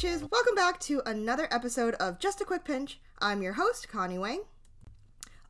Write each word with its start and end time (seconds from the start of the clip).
bitches? 0.00 0.30
Welcome 0.30 0.54
back 0.54 0.80
to 0.80 1.02
another 1.04 1.46
episode 1.50 1.92
of 1.96 2.18
Just 2.18 2.40
a 2.40 2.44
Quick 2.46 2.64
Pinch. 2.64 2.98
I'm 3.18 3.42
your 3.42 3.52
host, 3.52 3.90
Connie 3.90 4.16
Wang. 4.16 4.44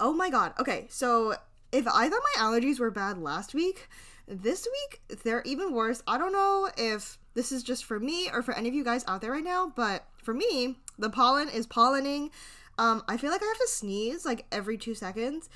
Oh 0.00 0.12
my 0.12 0.28
god. 0.28 0.54
Okay, 0.58 0.86
so 0.88 1.36
if 1.70 1.86
I 1.86 2.08
thought 2.08 2.22
my 2.36 2.42
allergies 2.42 2.80
were 2.80 2.90
bad 2.90 3.18
last 3.18 3.54
week, 3.54 3.88
this 4.26 4.66
week 4.66 5.20
they're 5.22 5.42
even 5.42 5.72
worse. 5.72 6.02
I 6.04 6.18
don't 6.18 6.32
know 6.32 6.68
if 6.76 7.16
this 7.34 7.52
is 7.52 7.62
just 7.62 7.84
for 7.84 8.00
me 8.00 8.28
or 8.32 8.42
for 8.42 8.52
any 8.52 8.68
of 8.68 8.74
you 8.74 8.82
guys 8.82 9.04
out 9.06 9.20
there 9.20 9.30
right 9.30 9.44
now, 9.44 9.72
but 9.76 10.04
for 10.16 10.34
me, 10.34 10.78
the 10.98 11.10
pollen 11.10 11.48
is 11.48 11.68
pollinating. 11.68 12.30
Um, 12.76 13.04
I 13.06 13.18
feel 13.18 13.30
like 13.30 13.44
I 13.44 13.46
have 13.46 13.58
to 13.58 13.68
sneeze 13.68 14.24
like 14.26 14.46
every 14.50 14.78
two 14.78 14.96
seconds. 14.96 15.48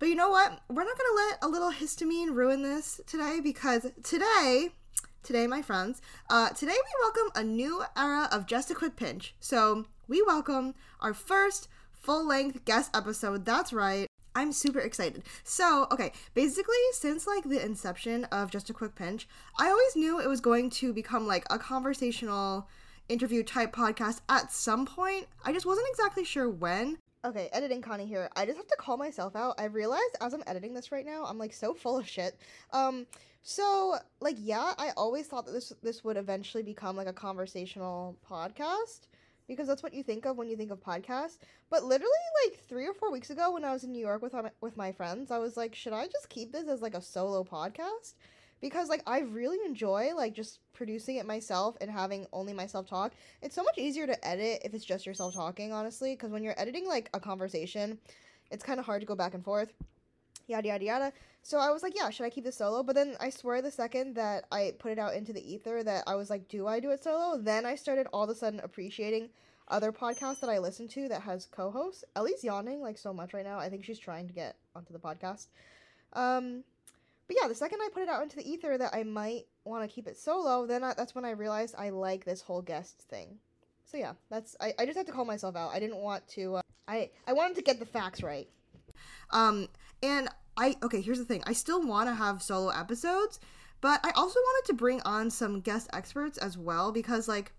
But 0.00 0.08
you 0.08 0.16
know 0.16 0.30
what? 0.30 0.60
We're 0.68 0.82
not 0.82 0.98
gonna 0.98 1.28
let 1.28 1.38
a 1.42 1.48
little 1.48 1.70
histamine 1.70 2.34
ruin 2.34 2.62
this 2.62 3.00
today 3.06 3.38
because 3.40 3.86
today 4.02 4.70
today, 5.22 5.46
my 5.46 5.62
friends. 5.62 6.00
Uh, 6.28 6.48
today 6.50 6.72
we 6.72 7.02
welcome 7.02 7.30
a 7.34 7.44
new 7.44 7.82
era 7.96 8.28
of 8.32 8.46
Just 8.46 8.70
a 8.70 8.74
Quick 8.74 8.96
Pinch. 8.96 9.34
So 9.40 9.86
we 10.08 10.22
welcome 10.22 10.74
our 11.00 11.14
first 11.14 11.68
full 11.92 12.26
length 12.26 12.64
guest 12.64 12.90
episode. 12.94 13.44
That's 13.44 13.72
right. 13.72 14.06
I'm 14.34 14.52
super 14.52 14.78
excited. 14.78 15.24
So, 15.42 15.86
okay, 15.92 16.12
basically, 16.34 16.74
since 16.92 17.26
like 17.26 17.44
the 17.44 17.62
inception 17.62 18.24
of 18.26 18.50
Just 18.50 18.70
a 18.70 18.72
Quick 18.72 18.94
Pinch, 18.94 19.28
I 19.58 19.68
always 19.68 19.96
knew 19.96 20.20
it 20.20 20.28
was 20.28 20.40
going 20.40 20.70
to 20.70 20.92
become 20.92 21.26
like 21.26 21.44
a 21.50 21.58
conversational 21.58 22.68
interview 23.08 23.42
type 23.42 23.74
podcast 23.74 24.20
at 24.28 24.52
some 24.52 24.86
point. 24.86 25.26
I 25.44 25.52
just 25.52 25.66
wasn't 25.66 25.88
exactly 25.90 26.24
sure 26.24 26.48
when. 26.48 26.98
Okay, 27.22 27.50
editing 27.52 27.82
Connie 27.82 28.06
here. 28.06 28.30
I 28.34 28.46
just 28.46 28.56
have 28.56 28.68
to 28.68 28.76
call 28.76 28.96
myself 28.96 29.36
out. 29.36 29.60
I 29.60 29.64
realized 29.64 30.16
as 30.22 30.32
I'm 30.32 30.42
editing 30.46 30.72
this 30.72 30.90
right 30.90 31.04
now, 31.04 31.24
I'm 31.26 31.36
like 31.36 31.52
so 31.52 31.74
full 31.74 31.98
of 31.98 32.08
shit. 32.08 32.34
Um, 32.72 33.06
so 33.42 33.96
like 34.20 34.36
yeah, 34.38 34.74
I 34.78 34.90
always 34.96 35.26
thought 35.26 35.46
that 35.46 35.52
this 35.52 35.72
this 35.82 36.04
would 36.04 36.16
eventually 36.16 36.62
become 36.62 36.96
like 36.96 37.06
a 37.08 37.12
conversational 37.12 38.16
podcast 38.28 39.00
because 39.48 39.66
that's 39.66 39.82
what 39.82 39.94
you 39.94 40.02
think 40.02 40.26
of 40.26 40.36
when 40.36 40.48
you 40.48 40.56
think 40.56 40.70
of 40.70 40.80
podcast. 40.80 41.38
But 41.70 41.84
literally 41.84 42.12
like 42.44 42.60
3 42.60 42.86
or 42.86 42.94
4 42.94 43.10
weeks 43.10 43.30
ago 43.30 43.52
when 43.52 43.64
I 43.64 43.72
was 43.72 43.84
in 43.84 43.92
New 43.92 44.04
York 44.04 44.22
with 44.22 44.34
with 44.60 44.76
my 44.76 44.92
friends, 44.92 45.30
I 45.30 45.38
was 45.38 45.56
like, 45.56 45.74
should 45.74 45.92
I 45.92 46.06
just 46.06 46.28
keep 46.28 46.52
this 46.52 46.68
as 46.68 46.82
like 46.82 46.94
a 46.94 47.02
solo 47.02 47.44
podcast? 47.44 48.14
because 48.60 48.88
like 48.88 49.02
I 49.06 49.20
really 49.20 49.58
enjoy 49.64 50.10
like 50.14 50.34
just 50.34 50.60
producing 50.72 51.16
it 51.16 51.26
myself 51.26 51.76
and 51.80 51.90
having 51.90 52.26
only 52.32 52.52
myself 52.52 52.86
talk. 52.86 53.12
It's 53.42 53.54
so 53.54 53.62
much 53.62 53.78
easier 53.78 54.06
to 54.06 54.26
edit 54.26 54.62
if 54.64 54.74
it's 54.74 54.84
just 54.84 55.06
yourself 55.06 55.34
talking, 55.34 55.72
honestly, 55.72 56.14
because 56.14 56.30
when 56.30 56.42
you're 56.42 56.58
editing 56.58 56.86
like 56.86 57.08
a 57.14 57.20
conversation, 57.20 57.98
it's 58.50 58.64
kind 58.64 58.78
of 58.78 58.86
hard 58.86 59.00
to 59.00 59.06
go 59.06 59.14
back 59.14 59.34
and 59.34 59.44
forth. 59.44 59.72
Yada 60.46 60.68
yada 60.68 60.84
yada. 60.84 61.12
So 61.42 61.58
I 61.58 61.70
was 61.70 61.82
like, 61.82 61.96
yeah, 61.96 62.10
should 62.10 62.26
I 62.26 62.30
keep 62.30 62.44
this 62.44 62.56
solo? 62.56 62.82
But 62.82 62.94
then 62.94 63.16
I 63.18 63.30
swear 63.30 63.62
the 63.62 63.70
second 63.70 64.14
that 64.16 64.44
I 64.52 64.74
put 64.78 64.92
it 64.92 64.98
out 64.98 65.14
into 65.14 65.32
the 65.32 65.52
ether 65.52 65.82
that 65.82 66.04
I 66.06 66.14
was 66.14 66.30
like, 66.30 66.48
do 66.48 66.66
I 66.66 66.80
do 66.80 66.90
it 66.90 67.02
solo? 67.02 67.40
Then 67.40 67.64
I 67.64 67.74
started 67.76 68.06
all 68.12 68.24
of 68.24 68.30
a 68.30 68.34
sudden 68.34 68.60
appreciating 68.60 69.30
other 69.68 69.92
podcasts 69.92 70.40
that 70.40 70.50
I 70.50 70.58
listen 70.58 70.88
to 70.88 71.08
that 71.08 71.22
has 71.22 71.46
co-hosts. 71.46 72.04
Ellie's 72.16 72.44
yawning 72.44 72.80
like 72.80 72.98
so 72.98 73.12
much 73.12 73.32
right 73.32 73.44
now. 73.44 73.58
I 73.58 73.68
think 73.68 73.84
she's 73.84 73.98
trying 73.98 74.26
to 74.26 74.34
get 74.34 74.56
onto 74.74 74.92
the 74.92 74.98
podcast. 74.98 75.46
Um 76.12 76.64
but 77.26 77.36
yeah, 77.40 77.46
the 77.46 77.54
second 77.54 77.78
I 77.80 77.88
put 77.92 78.02
it 78.02 78.08
out 78.08 78.24
into 78.24 78.34
the 78.34 78.50
ether 78.50 78.76
that 78.76 78.92
I 78.92 79.04
might 79.04 79.46
want 79.64 79.88
to 79.88 79.94
keep 79.94 80.08
it 80.08 80.18
solo, 80.18 80.66
then 80.66 80.82
I, 80.82 80.94
that's 80.94 81.14
when 81.14 81.24
I 81.24 81.30
realized 81.30 81.76
I 81.78 81.90
like 81.90 82.24
this 82.24 82.40
whole 82.40 82.60
guest 82.60 83.02
thing. 83.08 83.38
So 83.84 83.96
yeah, 83.96 84.14
that's 84.30 84.56
I, 84.60 84.74
I 84.80 84.84
just 84.84 84.96
had 84.96 85.06
to 85.06 85.12
call 85.12 85.24
myself 85.24 85.54
out. 85.54 85.70
I 85.72 85.78
didn't 85.78 85.98
want 85.98 86.26
to. 86.30 86.56
Uh, 86.56 86.62
I 86.88 87.10
I 87.28 87.32
wanted 87.32 87.54
to 87.56 87.62
get 87.62 87.78
the 87.78 87.86
facts 87.86 88.22
right. 88.22 88.48
Um, 89.30 89.68
and 90.02 90.28
I 90.60 90.76
okay. 90.82 91.00
Here's 91.00 91.18
the 91.18 91.24
thing. 91.24 91.42
I 91.46 91.54
still 91.54 91.82
want 91.82 92.08
to 92.08 92.14
have 92.14 92.42
solo 92.42 92.68
episodes, 92.68 93.40
but 93.80 93.98
I 94.04 94.10
also 94.10 94.38
wanted 94.38 94.66
to 94.66 94.74
bring 94.74 95.00
on 95.00 95.30
some 95.30 95.60
guest 95.60 95.88
experts 95.92 96.36
as 96.36 96.58
well 96.58 96.92
because 96.92 97.26
like 97.26 97.52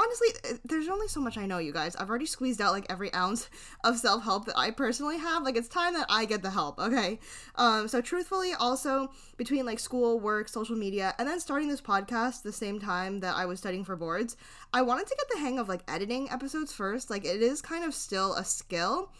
honestly, 0.00 0.28
uh, 0.44 0.56
there's 0.64 0.88
only 0.88 1.06
so 1.06 1.20
much 1.20 1.38
I 1.38 1.46
know, 1.46 1.58
you 1.58 1.72
guys. 1.72 1.94
I've 1.94 2.08
already 2.08 2.26
squeezed 2.26 2.60
out 2.60 2.72
like 2.72 2.86
every 2.88 3.14
ounce 3.14 3.48
of 3.84 3.98
self 3.98 4.24
help 4.24 4.46
that 4.46 4.58
I 4.58 4.72
personally 4.72 5.18
have. 5.18 5.44
Like, 5.44 5.56
it's 5.56 5.68
time 5.68 5.94
that 5.94 6.06
I 6.08 6.24
get 6.24 6.42
the 6.42 6.50
help, 6.50 6.80
okay? 6.80 7.20
Um, 7.54 7.86
so, 7.86 8.00
truthfully, 8.00 8.52
also 8.58 9.10
between 9.36 9.64
like 9.64 9.78
school, 9.78 10.18
work, 10.18 10.48
social 10.48 10.74
media, 10.74 11.14
and 11.18 11.28
then 11.28 11.38
starting 11.38 11.68
this 11.68 11.80
podcast 11.80 12.42
the 12.42 12.52
same 12.52 12.80
time 12.80 13.20
that 13.20 13.36
I 13.36 13.46
was 13.46 13.60
studying 13.60 13.84
for 13.84 13.94
boards, 13.94 14.36
I 14.72 14.82
wanted 14.82 15.06
to 15.06 15.16
get 15.16 15.28
the 15.30 15.38
hang 15.38 15.60
of 15.60 15.68
like 15.68 15.82
editing 15.86 16.30
episodes 16.30 16.72
first. 16.72 17.10
Like, 17.10 17.24
it 17.24 17.42
is 17.42 17.62
kind 17.62 17.84
of 17.84 17.94
still 17.94 18.34
a 18.34 18.44
skill. 18.44 19.12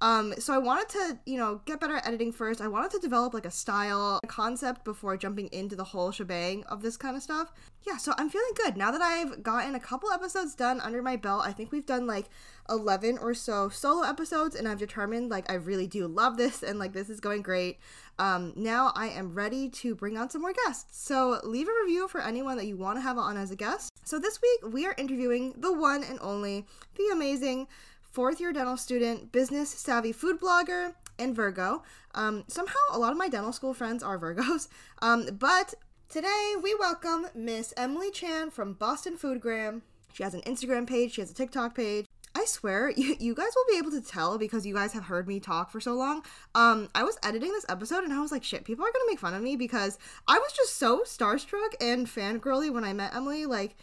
Um, 0.00 0.34
so 0.38 0.52
I 0.52 0.58
wanted 0.58 0.88
to, 0.90 1.18
you 1.24 1.38
know, 1.38 1.62
get 1.64 1.80
better 1.80 1.96
at 1.96 2.06
editing 2.06 2.32
first. 2.32 2.60
I 2.60 2.68
wanted 2.68 2.90
to 2.92 2.98
develop 2.98 3.32
like 3.32 3.46
a 3.46 3.50
style, 3.50 4.20
a 4.22 4.26
concept 4.26 4.84
before 4.84 5.16
jumping 5.16 5.48
into 5.52 5.74
the 5.74 5.84
whole 5.84 6.10
shebang 6.10 6.64
of 6.64 6.82
this 6.82 6.96
kind 6.96 7.16
of 7.16 7.22
stuff. 7.22 7.52
Yeah, 7.86 7.96
so 7.96 8.12
I'm 8.18 8.28
feeling 8.28 8.50
good. 8.56 8.76
Now 8.76 8.90
that 8.90 9.00
I've 9.00 9.42
gotten 9.42 9.74
a 9.74 9.80
couple 9.80 10.10
episodes 10.10 10.54
done 10.54 10.80
under 10.80 11.02
my 11.02 11.16
belt, 11.16 11.42
I 11.46 11.52
think 11.52 11.72
we've 11.72 11.86
done 11.86 12.06
like 12.06 12.26
11 12.68 13.18
or 13.18 13.32
so 13.32 13.68
solo 13.68 14.02
episodes 14.02 14.54
and 14.54 14.66
I've 14.66 14.78
determined 14.78 15.30
like 15.30 15.50
I 15.50 15.54
really 15.54 15.86
do 15.86 16.06
love 16.08 16.36
this 16.36 16.62
and 16.62 16.78
like 16.78 16.92
this 16.92 17.08
is 17.08 17.20
going 17.20 17.42
great. 17.42 17.78
Um, 18.18 18.52
now 18.56 18.92
I 18.94 19.08
am 19.08 19.34
ready 19.34 19.68
to 19.68 19.94
bring 19.94 20.18
on 20.18 20.28
some 20.28 20.42
more 20.42 20.52
guests. 20.52 20.98
So 21.06 21.38
leave 21.44 21.68
a 21.68 21.84
review 21.84 22.08
for 22.08 22.20
anyone 22.20 22.56
that 22.56 22.66
you 22.66 22.76
want 22.76 22.98
to 22.98 23.02
have 23.02 23.18
on 23.18 23.36
as 23.36 23.50
a 23.50 23.56
guest. 23.56 23.90
So 24.04 24.18
this 24.18 24.40
week 24.42 24.72
we 24.72 24.84
are 24.86 24.94
interviewing 24.98 25.54
the 25.56 25.72
one 25.72 26.02
and 26.04 26.18
only, 26.20 26.66
the 26.96 27.10
amazing 27.12 27.68
fourth 28.16 28.40
year 28.40 28.50
dental 28.50 28.78
student, 28.78 29.30
business 29.30 29.68
savvy 29.68 30.10
food 30.10 30.40
blogger, 30.40 30.94
and 31.18 31.36
Virgo. 31.36 31.82
Um, 32.14 32.44
somehow, 32.48 32.74
a 32.90 32.98
lot 32.98 33.12
of 33.12 33.18
my 33.18 33.28
dental 33.28 33.52
school 33.52 33.74
friends 33.74 34.02
are 34.02 34.18
Virgos. 34.18 34.68
Um, 35.02 35.26
but 35.38 35.74
today, 36.08 36.54
we 36.62 36.74
welcome 36.74 37.26
Miss 37.34 37.74
Emily 37.76 38.10
Chan 38.10 38.52
from 38.52 38.72
Boston 38.72 39.18
Foodgram. 39.18 39.82
She 40.14 40.22
has 40.22 40.32
an 40.32 40.40
Instagram 40.46 40.86
page, 40.86 41.12
she 41.12 41.20
has 41.20 41.30
a 41.30 41.34
TikTok 41.34 41.74
page. 41.74 42.06
I 42.34 42.46
swear, 42.46 42.88
you, 42.96 43.16
you 43.20 43.34
guys 43.34 43.50
will 43.54 43.70
be 43.70 43.76
able 43.76 43.90
to 43.90 44.00
tell 44.00 44.38
because 44.38 44.64
you 44.64 44.72
guys 44.72 44.94
have 44.94 45.04
heard 45.04 45.28
me 45.28 45.38
talk 45.38 45.70
for 45.70 45.78
so 45.78 45.92
long. 45.92 46.22
Um, 46.54 46.88
I 46.94 47.02
was 47.02 47.18
editing 47.22 47.52
this 47.52 47.66
episode 47.68 48.04
and 48.04 48.14
I 48.14 48.20
was 48.20 48.32
like, 48.32 48.44
shit, 48.44 48.64
people 48.64 48.86
are 48.86 48.92
gonna 48.92 49.04
make 49.10 49.20
fun 49.20 49.34
of 49.34 49.42
me 49.42 49.56
because 49.56 49.98
I 50.26 50.38
was 50.38 50.52
just 50.52 50.76
so 50.76 51.00
starstruck 51.00 51.74
and 51.82 52.06
fangirly 52.06 52.72
when 52.72 52.84
I 52.84 52.94
met 52.94 53.14
Emily. 53.14 53.44
Like, 53.44 53.76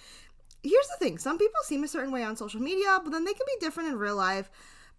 here's 0.64 0.88
the 0.88 0.98
thing 1.06 1.18
some 1.18 1.38
people 1.38 1.60
seem 1.64 1.84
a 1.84 1.88
certain 1.88 2.12
way 2.12 2.24
on 2.24 2.36
social 2.36 2.62
media, 2.62 3.00
but 3.04 3.12
then 3.12 3.26
they 3.26 3.34
can 3.34 3.46
be 3.46 3.66
different 3.66 3.90
in 3.90 3.98
real 3.98 4.16
life. 4.16 4.50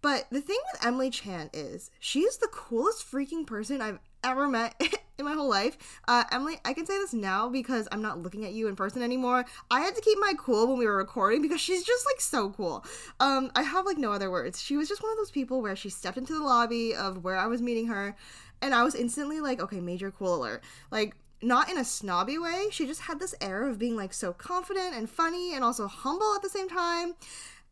But 0.01 0.27
the 0.29 0.41
thing 0.41 0.59
with 0.71 0.85
Emily 0.85 1.09
Chan 1.09 1.49
is 1.53 1.89
she 1.99 2.21
is 2.21 2.37
the 2.37 2.47
coolest 2.51 3.09
freaking 3.11 3.47
person 3.47 3.81
I've 3.81 3.99
ever 4.23 4.47
met 4.47 4.75
in 5.17 5.25
my 5.25 5.33
whole 5.33 5.49
life. 5.49 5.77
Uh, 6.07 6.23
Emily, 6.31 6.57
I 6.65 6.73
can 6.73 6.85
say 6.85 6.97
this 6.97 7.13
now 7.13 7.49
because 7.49 7.87
I'm 7.91 8.01
not 8.01 8.21
looking 8.21 8.45
at 8.45 8.53
you 8.53 8.67
in 8.67 8.75
person 8.75 9.01
anymore. 9.01 9.45
I 9.71 9.81
had 9.81 9.95
to 9.95 10.01
keep 10.01 10.17
my 10.19 10.33
cool 10.37 10.67
when 10.67 10.77
we 10.77 10.85
were 10.85 10.97
recording 10.97 11.41
because 11.41 11.61
she's 11.61 11.83
just 11.83 12.05
like 12.05 12.21
so 12.21 12.49
cool. 12.51 12.85
Um, 13.19 13.51
I 13.55 13.63
have 13.63 13.85
like 13.85 13.97
no 13.97 14.11
other 14.11 14.29
words. 14.29 14.61
She 14.61 14.77
was 14.77 14.87
just 14.87 15.01
one 15.01 15.11
of 15.11 15.17
those 15.17 15.31
people 15.31 15.61
where 15.61 15.75
she 15.75 15.89
stepped 15.89 16.17
into 16.17 16.33
the 16.33 16.43
lobby 16.43 16.93
of 16.93 17.23
where 17.23 17.37
I 17.37 17.47
was 17.47 17.61
meeting 17.61 17.87
her, 17.87 18.15
and 18.61 18.75
I 18.75 18.83
was 18.83 18.95
instantly 18.95 19.41
like, 19.41 19.59
okay, 19.59 19.79
major 19.79 20.11
cool 20.11 20.35
alert. 20.35 20.63
Like 20.91 21.15
not 21.41 21.69
in 21.69 21.77
a 21.77 21.85
snobby 21.85 22.37
way. 22.37 22.67
She 22.71 22.85
just 22.85 23.01
had 23.01 23.19
this 23.19 23.35
air 23.41 23.67
of 23.67 23.79
being 23.79 23.95
like 23.95 24.13
so 24.13 24.33
confident 24.33 24.95
and 24.95 25.09
funny 25.09 25.53
and 25.53 25.63
also 25.63 25.87
humble 25.87 26.33
at 26.35 26.41
the 26.41 26.49
same 26.49 26.69
time. 26.69 27.15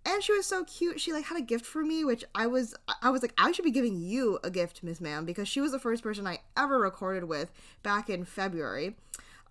And 0.06 0.22
she 0.22 0.34
was 0.34 0.46
so 0.46 0.66
cute. 0.66 1.00
She 1.00 1.14
like 1.14 1.26
had 1.26 1.38
a 1.38 1.42
gift 1.42 1.66
for 1.66 1.84
me, 1.84 2.04
which 2.04 2.26
I 2.36 2.48
was 2.48 2.76
I 3.02 3.10
was 3.10 3.22
like 3.22 3.34
I 3.38 3.52
should 3.52 3.66
be 3.66 3.72
giving 3.72 4.02
you 4.02 4.40
a 4.44 4.50
gift, 4.50 4.84
Miss 4.84 5.00
Ma'am, 5.00 5.26
because 5.26 5.48
she 5.48 5.62
was 5.62 5.72
the 5.72 5.80
first 5.80 6.04
person 6.04 6.28
I 6.28 6.40
ever 6.58 6.78
recorded 6.78 7.24
with 7.24 7.52
back 7.84 8.10
in 8.10 8.26
February. 8.26 8.96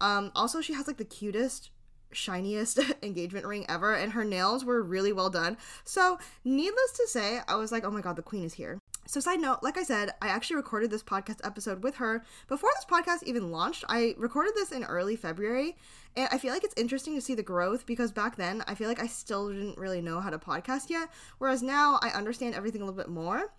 Um, 0.00 0.30
also, 0.34 0.60
she 0.60 0.74
has 0.74 0.86
like 0.86 0.98
the 0.98 1.04
cutest 1.04 1.70
shiniest 2.12 2.78
engagement 3.02 3.46
ring 3.46 3.64
ever 3.68 3.94
and 3.94 4.12
her 4.12 4.24
nails 4.24 4.64
were 4.64 4.82
really 4.82 5.12
well 5.14 5.30
done 5.30 5.56
so 5.84 6.18
needless 6.44 6.92
to 6.92 7.06
say 7.08 7.40
i 7.48 7.54
was 7.54 7.72
like 7.72 7.84
oh 7.84 7.90
my 7.90 8.02
god 8.02 8.16
the 8.16 8.22
queen 8.22 8.44
is 8.44 8.52
here 8.52 8.78
so, 9.06 9.18
side 9.18 9.40
note, 9.40 9.62
like 9.62 9.76
I 9.76 9.82
said, 9.82 10.10
I 10.22 10.28
actually 10.28 10.56
recorded 10.56 10.90
this 10.90 11.02
podcast 11.02 11.40
episode 11.44 11.82
with 11.82 11.96
her 11.96 12.24
before 12.48 12.70
this 12.76 12.84
podcast 12.84 13.24
even 13.24 13.50
launched. 13.50 13.84
I 13.88 14.14
recorded 14.16 14.54
this 14.54 14.70
in 14.70 14.84
early 14.84 15.16
February, 15.16 15.76
and 16.16 16.28
I 16.30 16.38
feel 16.38 16.52
like 16.52 16.62
it's 16.62 16.80
interesting 16.80 17.14
to 17.16 17.20
see 17.20 17.34
the 17.34 17.42
growth 17.42 17.84
because 17.84 18.12
back 18.12 18.36
then 18.36 18.62
I 18.68 18.76
feel 18.76 18.88
like 18.88 19.02
I 19.02 19.08
still 19.08 19.48
didn't 19.48 19.76
really 19.76 20.00
know 20.00 20.20
how 20.20 20.30
to 20.30 20.38
podcast 20.38 20.88
yet, 20.88 21.10
whereas 21.38 21.62
now 21.62 21.98
I 22.00 22.10
understand 22.10 22.54
everything 22.54 22.80
a 22.80 22.84
little 22.84 22.96
bit 22.96 23.08
more. 23.08 23.52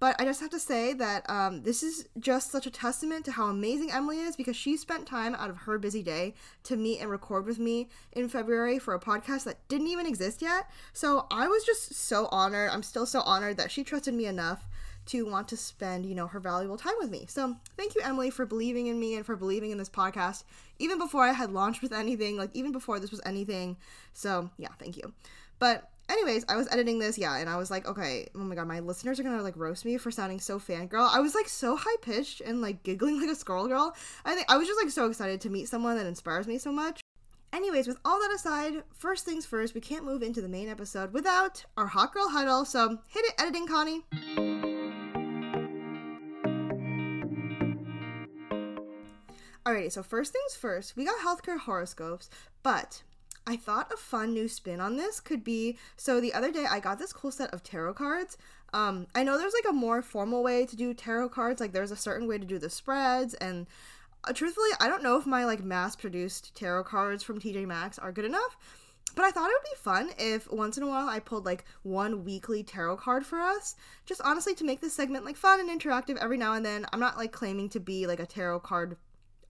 But 0.00 0.20
I 0.20 0.24
just 0.24 0.40
have 0.40 0.50
to 0.50 0.60
say 0.60 0.92
that 0.92 1.28
um, 1.28 1.64
this 1.64 1.82
is 1.82 2.08
just 2.20 2.52
such 2.52 2.66
a 2.66 2.70
testament 2.70 3.24
to 3.24 3.32
how 3.32 3.46
amazing 3.48 3.90
Emily 3.90 4.20
is 4.20 4.36
because 4.36 4.54
she 4.54 4.76
spent 4.76 5.06
time 5.06 5.34
out 5.34 5.50
of 5.50 5.58
her 5.58 5.76
busy 5.76 6.04
day 6.04 6.34
to 6.64 6.76
meet 6.76 7.00
and 7.00 7.10
record 7.10 7.46
with 7.46 7.58
me 7.58 7.88
in 8.12 8.28
February 8.28 8.78
for 8.78 8.94
a 8.94 9.00
podcast 9.00 9.42
that 9.44 9.66
didn't 9.66 9.88
even 9.88 10.06
exist 10.06 10.40
yet. 10.40 10.70
So 10.92 11.26
I 11.32 11.48
was 11.48 11.64
just 11.64 11.94
so 11.94 12.28
honored. 12.30 12.70
I'm 12.70 12.84
still 12.84 13.06
so 13.06 13.22
honored 13.22 13.56
that 13.56 13.72
she 13.72 13.82
trusted 13.82 14.14
me 14.14 14.26
enough 14.26 14.68
to 15.08 15.26
want 15.26 15.48
to 15.48 15.56
spend, 15.56 16.06
you 16.06 16.14
know, 16.14 16.26
her 16.26 16.40
valuable 16.40 16.76
time 16.76 16.94
with 16.98 17.10
me. 17.10 17.26
So 17.28 17.56
thank 17.76 17.94
you, 17.94 18.02
Emily, 18.04 18.30
for 18.30 18.46
believing 18.46 18.86
in 18.86 19.00
me 19.00 19.16
and 19.16 19.24
for 19.24 19.36
believing 19.36 19.70
in 19.70 19.78
this 19.78 19.88
podcast, 19.88 20.44
even 20.78 20.98
before 20.98 21.24
I 21.24 21.32
had 21.32 21.50
launched 21.50 21.82
with 21.82 21.92
anything, 21.92 22.36
like 22.36 22.50
even 22.54 22.72
before 22.72 23.00
this 23.00 23.10
was 23.10 23.20
anything. 23.24 23.76
So 24.12 24.50
yeah, 24.58 24.68
thank 24.78 24.96
you. 24.96 25.12
But 25.58 25.90
anyways, 26.08 26.44
I 26.48 26.56
was 26.56 26.68
editing 26.70 26.98
this, 26.98 27.18
yeah, 27.18 27.36
and 27.36 27.48
I 27.48 27.56
was 27.56 27.70
like, 27.70 27.86
okay, 27.86 28.28
oh 28.34 28.38
my 28.38 28.54
god, 28.54 28.68
my 28.68 28.80
listeners 28.80 29.18
are 29.18 29.22
gonna 29.22 29.42
like 29.42 29.56
roast 29.56 29.84
me 29.84 29.96
for 29.96 30.10
sounding 30.10 30.40
so 30.40 30.58
fangirl. 30.58 31.08
I 31.12 31.20
was 31.20 31.34
like 31.34 31.48
so 31.48 31.76
high 31.76 31.96
pitched 32.02 32.40
and 32.40 32.60
like 32.60 32.82
giggling 32.82 33.20
like 33.20 33.30
a 33.30 33.34
squirrel 33.34 33.68
girl. 33.68 33.96
I 34.24 34.34
think 34.34 34.50
I 34.50 34.56
was 34.56 34.68
just 34.68 34.80
like 34.80 34.90
so 34.90 35.06
excited 35.06 35.40
to 35.42 35.50
meet 35.50 35.68
someone 35.68 35.96
that 35.96 36.06
inspires 36.06 36.46
me 36.46 36.58
so 36.58 36.72
much. 36.72 37.00
Anyways, 37.50 37.86
with 37.86 37.96
all 38.04 38.20
that 38.20 38.34
aside, 38.34 38.82
first 38.92 39.24
things 39.24 39.46
first, 39.46 39.74
we 39.74 39.80
can't 39.80 40.04
move 40.04 40.22
into 40.22 40.42
the 40.42 40.48
main 40.48 40.68
episode 40.68 41.14
without 41.14 41.64
our 41.78 41.86
hot 41.86 42.12
girl 42.12 42.28
huddle. 42.28 42.66
So 42.66 42.98
hit 43.08 43.24
it, 43.24 43.34
editing, 43.38 43.66
Connie. 43.66 44.04
Alrighty, 49.68 49.92
so 49.92 50.02
first 50.02 50.32
things 50.32 50.56
first, 50.56 50.96
we 50.96 51.04
got 51.04 51.18
healthcare 51.18 51.58
horoscopes, 51.58 52.30
but 52.62 53.02
I 53.46 53.56
thought 53.56 53.92
a 53.92 53.98
fun 53.98 54.32
new 54.32 54.48
spin 54.48 54.80
on 54.80 54.96
this 54.96 55.20
could 55.20 55.44
be 55.44 55.76
so 55.94 56.22
the 56.22 56.32
other 56.32 56.50
day 56.50 56.64
I 56.64 56.80
got 56.80 56.98
this 56.98 57.12
cool 57.12 57.30
set 57.30 57.52
of 57.52 57.62
tarot 57.62 57.92
cards. 57.92 58.38
Um, 58.72 59.08
I 59.14 59.24
know 59.24 59.36
there's 59.36 59.52
like 59.52 59.70
a 59.70 59.74
more 59.74 60.00
formal 60.00 60.42
way 60.42 60.64
to 60.64 60.74
do 60.74 60.94
tarot 60.94 61.28
cards, 61.28 61.60
like 61.60 61.72
there's 61.72 61.90
a 61.90 61.96
certain 61.96 62.26
way 62.26 62.38
to 62.38 62.46
do 62.46 62.58
the 62.58 62.70
spreads, 62.70 63.34
and 63.34 63.66
uh, 64.24 64.32
truthfully, 64.32 64.70
I 64.80 64.88
don't 64.88 65.02
know 65.02 65.18
if 65.18 65.26
my 65.26 65.44
like 65.44 65.62
mass 65.62 65.94
produced 65.96 66.54
tarot 66.54 66.84
cards 66.84 67.22
from 67.22 67.38
TJ 67.38 67.66
Maxx 67.66 67.98
are 67.98 68.10
good 68.10 68.24
enough. 68.24 68.56
But 69.14 69.24
I 69.24 69.30
thought 69.32 69.50
it 69.50 69.54
would 69.54 69.70
be 69.70 69.82
fun 69.82 70.10
if 70.18 70.50
once 70.50 70.78
in 70.78 70.82
a 70.82 70.86
while 70.86 71.08
I 71.08 71.18
pulled 71.18 71.44
like 71.44 71.64
one 71.82 72.24
weekly 72.24 72.62
tarot 72.62 72.98
card 72.98 73.26
for 73.26 73.40
us. 73.40 73.74
Just 74.06 74.20
honestly 74.22 74.54
to 74.54 74.64
make 74.64 74.80
this 74.80 74.94
segment 74.94 75.24
like 75.24 75.36
fun 75.36 75.60
and 75.60 75.68
interactive 75.68 76.16
every 76.18 76.38
now 76.38 76.54
and 76.54 76.64
then. 76.64 76.86
I'm 76.92 77.00
not 77.00 77.18
like 77.18 77.32
claiming 77.32 77.68
to 77.70 77.80
be 77.80 78.06
like 78.06 78.20
a 78.20 78.26
tarot 78.26 78.60
card 78.60 78.96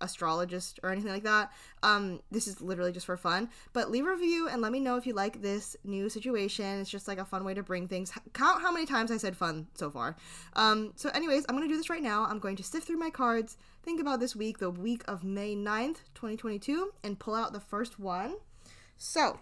astrologist 0.00 0.80
or 0.82 0.90
anything 0.90 1.12
like 1.12 1.24
that. 1.24 1.52
Um, 1.82 2.20
this 2.30 2.46
is 2.46 2.60
literally 2.60 2.92
just 2.92 3.06
for 3.06 3.16
fun. 3.16 3.50
But 3.72 3.90
leave 3.90 4.06
a 4.06 4.10
review 4.10 4.48
and 4.48 4.62
let 4.62 4.72
me 4.72 4.80
know 4.80 4.96
if 4.96 5.06
you 5.06 5.14
like 5.14 5.42
this 5.42 5.76
new 5.84 6.08
situation. 6.08 6.80
It's 6.80 6.90
just 6.90 7.08
like 7.08 7.18
a 7.18 7.24
fun 7.24 7.44
way 7.44 7.54
to 7.54 7.62
bring 7.62 7.88
things. 7.88 8.12
Count 8.32 8.62
how 8.62 8.72
many 8.72 8.86
times 8.86 9.10
I 9.10 9.16
said 9.16 9.36
fun 9.36 9.66
so 9.74 9.90
far. 9.90 10.16
Um, 10.54 10.92
so, 10.96 11.08
anyways, 11.10 11.44
I'm 11.48 11.56
gonna 11.56 11.68
do 11.68 11.76
this 11.76 11.90
right 11.90 12.02
now. 12.02 12.26
I'm 12.26 12.38
going 12.38 12.56
to 12.56 12.62
sift 12.62 12.86
through 12.86 12.98
my 12.98 13.10
cards, 13.10 13.56
think 13.82 14.00
about 14.00 14.20
this 14.20 14.34
week, 14.34 14.58
the 14.58 14.70
week 14.70 15.02
of 15.08 15.24
May 15.24 15.54
9th, 15.54 15.98
2022, 16.14 16.92
and 17.02 17.18
pull 17.18 17.34
out 17.34 17.52
the 17.52 17.60
first 17.60 17.98
one. 17.98 18.36
So, 18.96 19.40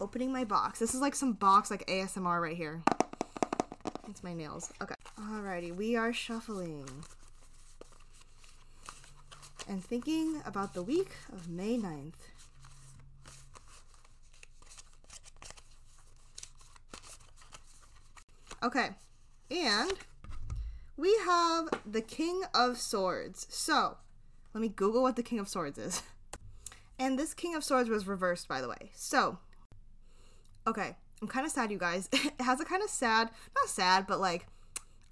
opening 0.00 0.32
my 0.32 0.44
box. 0.44 0.78
This 0.78 0.94
is 0.94 1.00
like 1.00 1.14
some 1.14 1.32
box 1.32 1.70
like 1.70 1.86
ASMR 1.86 2.40
right 2.40 2.56
here. 2.56 2.82
It's 4.08 4.22
my 4.22 4.32
nails. 4.32 4.72
Okay. 4.80 4.94
Alrighty, 5.18 5.74
we 5.74 5.96
are 5.96 6.12
shuffling 6.12 6.88
and 9.68 9.84
thinking 9.84 10.40
about 10.46 10.74
the 10.74 10.82
week 10.82 11.10
of 11.32 11.48
May 11.48 11.76
9th. 11.76 12.12
Okay, 18.62 18.88
and 19.50 19.92
we 20.96 21.16
have 21.24 21.68
the 21.86 22.00
King 22.00 22.42
of 22.52 22.78
Swords. 22.78 23.46
So, 23.50 23.98
let 24.52 24.60
me 24.60 24.68
Google 24.68 25.02
what 25.02 25.14
the 25.14 25.22
King 25.22 25.38
of 25.38 25.48
Swords 25.48 25.78
is. 25.78 26.02
And 27.00 27.16
this 27.16 27.32
King 27.32 27.54
of 27.54 27.62
Swords 27.62 27.88
was 27.88 28.08
reversed, 28.08 28.48
by 28.48 28.60
the 28.60 28.68
way. 28.68 28.90
So, 28.92 29.38
okay, 30.66 30.96
I'm 31.22 31.28
kind 31.28 31.46
of 31.46 31.52
sad, 31.52 31.70
you 31.70 31.78
guys. 31.78 32.08
it 32.12 32.40
has 32.40 32.60
a 32.60 32.64
kind 32.64 32.82
of 32.82 32.90
sad, 32.90 33.30
not 33.54 33.68
sad, 33.68 34.04
but 34.08 34.18
like, 34.18 34.48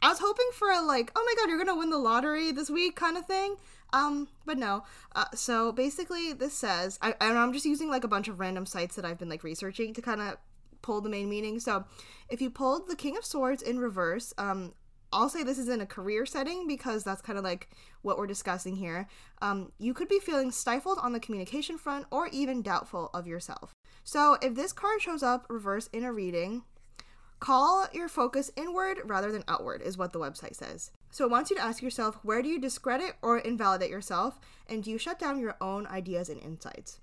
I 0.03 0.09
was 0.09 0.19
hoping 0.19 0.49
for 0.53 0.69
a 0.69 0.83
like, 0.83 1.13
oh 1.15 1.25
my 1.25 1.35
god, 1.41 1.49
you're 1.49 1.65
gonna 1.65 1.79
win 1.79 1.91
the 1.91 1.97
lottery 1.97 2.51
this 2.51 2.69
week 2.69 2.97
kind 2.97 3.17
of 3.17 3.27
thing. 3.27 3.55
Um, 3.93 4.29
but 4.45 4.59
no. 4.59 4.85
Uh, 5.15 5.27
so 5.35 5.73
basically, 5.73 6.33
this 6.33 6.55
says, 6.55 6.99
I, 7.01 7.15
and 7.21 7.39
I'm 7.39 7.53
just 7.53 7.67
using 7.67 7.89
like 7.89 8.05
a 8.05 8.09
bunch 8.09 8.29
of 8.29 8.41
random 8.41 8.67
sites 8.67 8.97
that 8.97 9.05
I've 9.05 9.19
been 9.19 9.29
like 9.29 9.45
researching 9.45 9.95
to 9.95 10.03
kind 10.03 10.21
of 10.21 10.37
pull 10.83 11.01
the 11.01 11.09
main 11.09 11.29
meaning. 11.29 11.61
So 11.61 11.85
if 12.29 12.41
you 12.41 12.51
pulled 12.51 12.89
the 12.89 12.97
King 12.97 13.17
of 13.17 13.25
Swords 13.25 13.63
in 13.63 13.79
reverse, 13.79 14.35
um, 14.39 14.75
I'll 15.13 15.29
say 15.29 15.43
this 15.43 15.59
is 15.59 15.69
in 15.69 15.81
a 15.81 15.87
career 15.87 16.27
setting 16.27 16.67
because 16.67 17.05
that's 17.05 17.23
kind 17.23 17.39
of 17.39 17.45
like 17.45 17.71
what 18.03 18.19
we're 18.19 18.27
discussing 18.27 18.77
here. 18.77 19.09
Um, 19.41 19.73
you 19.79 19.95
could 19.95 20.09
be 20.09 20.19
feeling 20.19 20.51
stifled 20.51 20.99
on 21.01 21.13
the 21.13 21.21
communication 21.21 21.79
front 21.79 22.07
or 22.11 22.29
even 22.29 22.63
doubtful 22.63 23.11
of 23.15 23.27
yourself. 23.27 23.73
So 24.05 24.37
if 24.43 24.55
this 24.55 24.73
card 24.73 25.01
shows 25.01 25.23
up 25.23 25.47
reverse 25.49 25.89
in 25.93 26.05
a 26.05 26.13
reading, 26.13 26.65
call 27.41 27.87
your 27.93 28.09
focus 28.09 28.51
inward 28.57 28.99
rather 29.05 29.33
than 29.33 29.45
outward, 29.49 29.83
is 29.83 29.97
what 29.97 30.13
the 30.13 30.21
website 30.21 30.55
says. 30.55 30.91
So 31.11 31.25
it 31.25 31.31
wants 31.31 31.51
you 31.51 31.57
to 31.57 31.63
ask 31.63 31.83
yourself 31.83 32.19
where 32.23 32.43
do 32.43 32.49
you 32.49 32.61
discredit 32.61 33.15
or 33.23 33.39
invalidate 33.39 33.91
yourself, 33.91 34.39
and 34.69 34.83
do 34.83 34.91
you 34.91 34.99
shut 34.99 35.19
down 35.19 35.41
your 35.41 35.57
own 35.61 35.87
ideas 35.87 36.29
and 36.29 36.41
insights? 36.41 37.01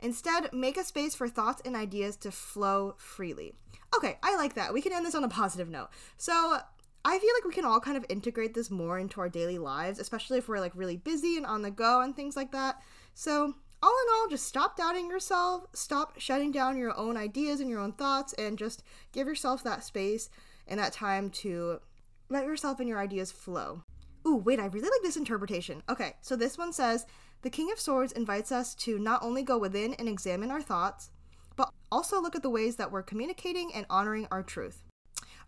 Instead, 0.00 0.52
make 0.52 0.76
a 0.76 0.84
space 0.84 1.14
for 1.14 1.28
thoughts 1.28 1.62
and 1.64 1.74
ideas 1.74 2.16
to 2.16 2.30
flow 2.30 2.94
freely. 2.98 3.54
Okay, 3.96 4.18
I 4.22 4.36
like 4.36 4.54
that. 4.54 4.72
We 4.72 4.82
can 4.82 4.92
end 4.92 5.04
this 5.04 5.14
on 5.14 5.24
a 5.24 5.28
positive 5.28 5.68
note. 5.68 5.88
So, 6.16 6.58
I 7.04 7.18
feel 7.18 7.30
like 7.36 7.44
we 7.44 7.54
can 7.54 7.64
all 7.64 7.80
kind 7.80 7.96
of 7.96 8.04
integrate 8.08 8.54
this 8.54 8.70
more 8.70 8.98
into 8.98 9.20
our 9.20 9.28
daily 9.28 9.58
lives, 9.58 9.98
especially 9.98 10.38
if 10.38 10.48
we're 10.48 10.60
like 10.60 10.72
really 10.74 10.96
busy 10.96 11.36
and 11.36 11.46
on 11.46 11.62
the 11.62 11.70
go 11.70 12.00
and 12.00 12.14
things 12.14 12.36
like 12.36 12.52
that. 12.52 12.82
So, 13.14 13.54
all 13.82 13.96
in 14.04 14.12
all, 14.12 14.28
just 14.28 14.46
stop 14.46 14.76
doubting 14.76 15.08
yourself, 15.08 15.66
stop 15.72 16.18
shutting 16.18 16.52
down 16.52 16.76
your 16.76 16.96
own 16.96 17.16
ideas 17.16 17.60
and 17.60 17.70
your 17.70 17.80
own 17.80 17.92
thoughts, 17.92 18.32
and 18.34 18.58
just 18.58 18.82
give 19.12 19.26
yourself 19.26 19.62
that 19.64 19.84
space 19.84 20.28
and 20.66 20.78
that 20.78 20.92
time 20.92 21.30
to 21.30 21.80
let 22.28 22.44
yourself 22.44 22.80
and 22.80 22.88
your 22.88 22.98
ideas 22.98 23.32
flow. 23.32 23.82
Ooh, 24.26 24.36
wait, 24.36 24.60
I 24.60 24.66
really 24.66 24.88
like 24.88 25.02
this 25.02 25.16
interpretation. 25.16 25.82
Okay, 25.88 26.14
so 26.20 26.36
this 26.36 26.58
one 26.58 26.72
says 26.72 27.06
The 27.42 27.50
King 27.50 27.70
of 27.72 27.80
Swords 27.80 28.12
invites 28.12 28.52
us 28.52 28.74
to 28.76 28.98
not 28.98 29.22
only 29.22 29.42
go 29.42 29.58
within 29.58 29.94
and 29.94 30.08
examine 30.08 30.50
our 30.50 30.60
thoughts, 30.60 31.10
but 31.56 31.70
also 31.90 32.20
look 32.20 32.36
at 32.36 32.42
the 32.42 32.50
ways 32.50 32.76
that 32.76 32.92
we're 32.92 33.02
communicating 33.02 33.72
and 33.74 33.86
honoring 33.88 34.28
our 34.30 34.42
truth. 34.42 34.82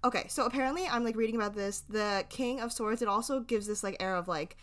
Okay, 0.03 0.27
so 0.29 0.47
apparently 0.47 0.87
I'm 0.87 1.05
like 1.05 1.17
reading 1.17 1.37
about 1.37 1.55
this. 1.55 1.81
The 1.81 2.25
King 2.31 2.61
of 2.61 2.73
Swords, 2.73 3.03
it 3.03 3.09
also 3.09 3.41
gives 3.41 3.67
this 3.67 3.85
like 3.85 3.97
air 4.01 4.17
of 4.17 4.29
like 4.29 4.57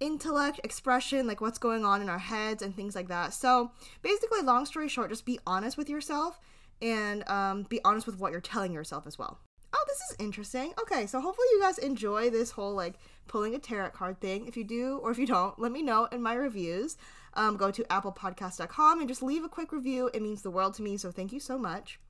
intellect, 0.00 0.60
expression, 0.64 1.26
like 1.26 1.40
what's 1.40 1.58
going 1.58 1.84
on 1.84 2.02
in 2.02 2.08
our 2.08 2.18
heads 2.18 2.62
and 2.62 2.74
things 2.74 2.96
like 2.96 3.08
that. 3.08 3.32
So 3.32 3.70
basically, 4.02 4.40
long 4.42 4.66
story 4.66 4.88
short, 4.88 5.10
just 5.10 5.24
be 5.24 5.38
honest 5.46 5.76
with 5.76 5.88
yourself 5.88 6.40
and 6.82 7.28
um, 7.28 7.64
be 7.64 7.80
honest 7.84 8.06
with 8.06 8.18
what 8.18 8.32
you're 8.32 8.40
telling 8.40 8.72
yourself 8.72 9.06
as 9.06 9.18
well. 9.18 9.38
Oh, 9.72 9.84
this 9.86 9.98
is 10.10 10.16
interesting. 10.18 10.72
Okay, 10.80 11.06
so 11.06 11.20
hopefully 11.20 11.46
you 11.52 11.60
guys 11.60 11.78
enjoy 11.78 12.30
this 12.30 12.50
whole 12.50 12.74
like 12.74 12.94
pulling 13.28 13.54
a 13.54 13.58
tarot 13.58 13.90
card 13.90 14.20
thing. 14.20 14.46
If 14.46 14.56
you 14.56 14.64
do 14.64 14.98
or 15.02 15.10
if 15.10 15.18
you 15.18 15.26
don't, 15.26 15.58
let 15.58 15.72
me 15.72 15.82
know 15.82 16.06
in 16.10 16.22
my 16.22 16.34
reviews. 16.34 16.96
Um, 17.34 17.56
go 17.56 17.70
to 17.70 17.84
applepodcast.com 17.84 19.00
and 19.00 19.08
just 19.08 19.22
leave 19.22 19.44
a 19.44 19.48
quick 19.48 19.72
review. 19.72 20.10
It 20.12 20.22
means 20.22 20.42
the 20.42 20.50
world 20.50 20.74
to 20.74 20.82
me, 20.82 20.96
so 20.96 21.12
thank 21.12 21.32
you 21.32 21.40
so 21.40 21.56
much. 21.56 22.00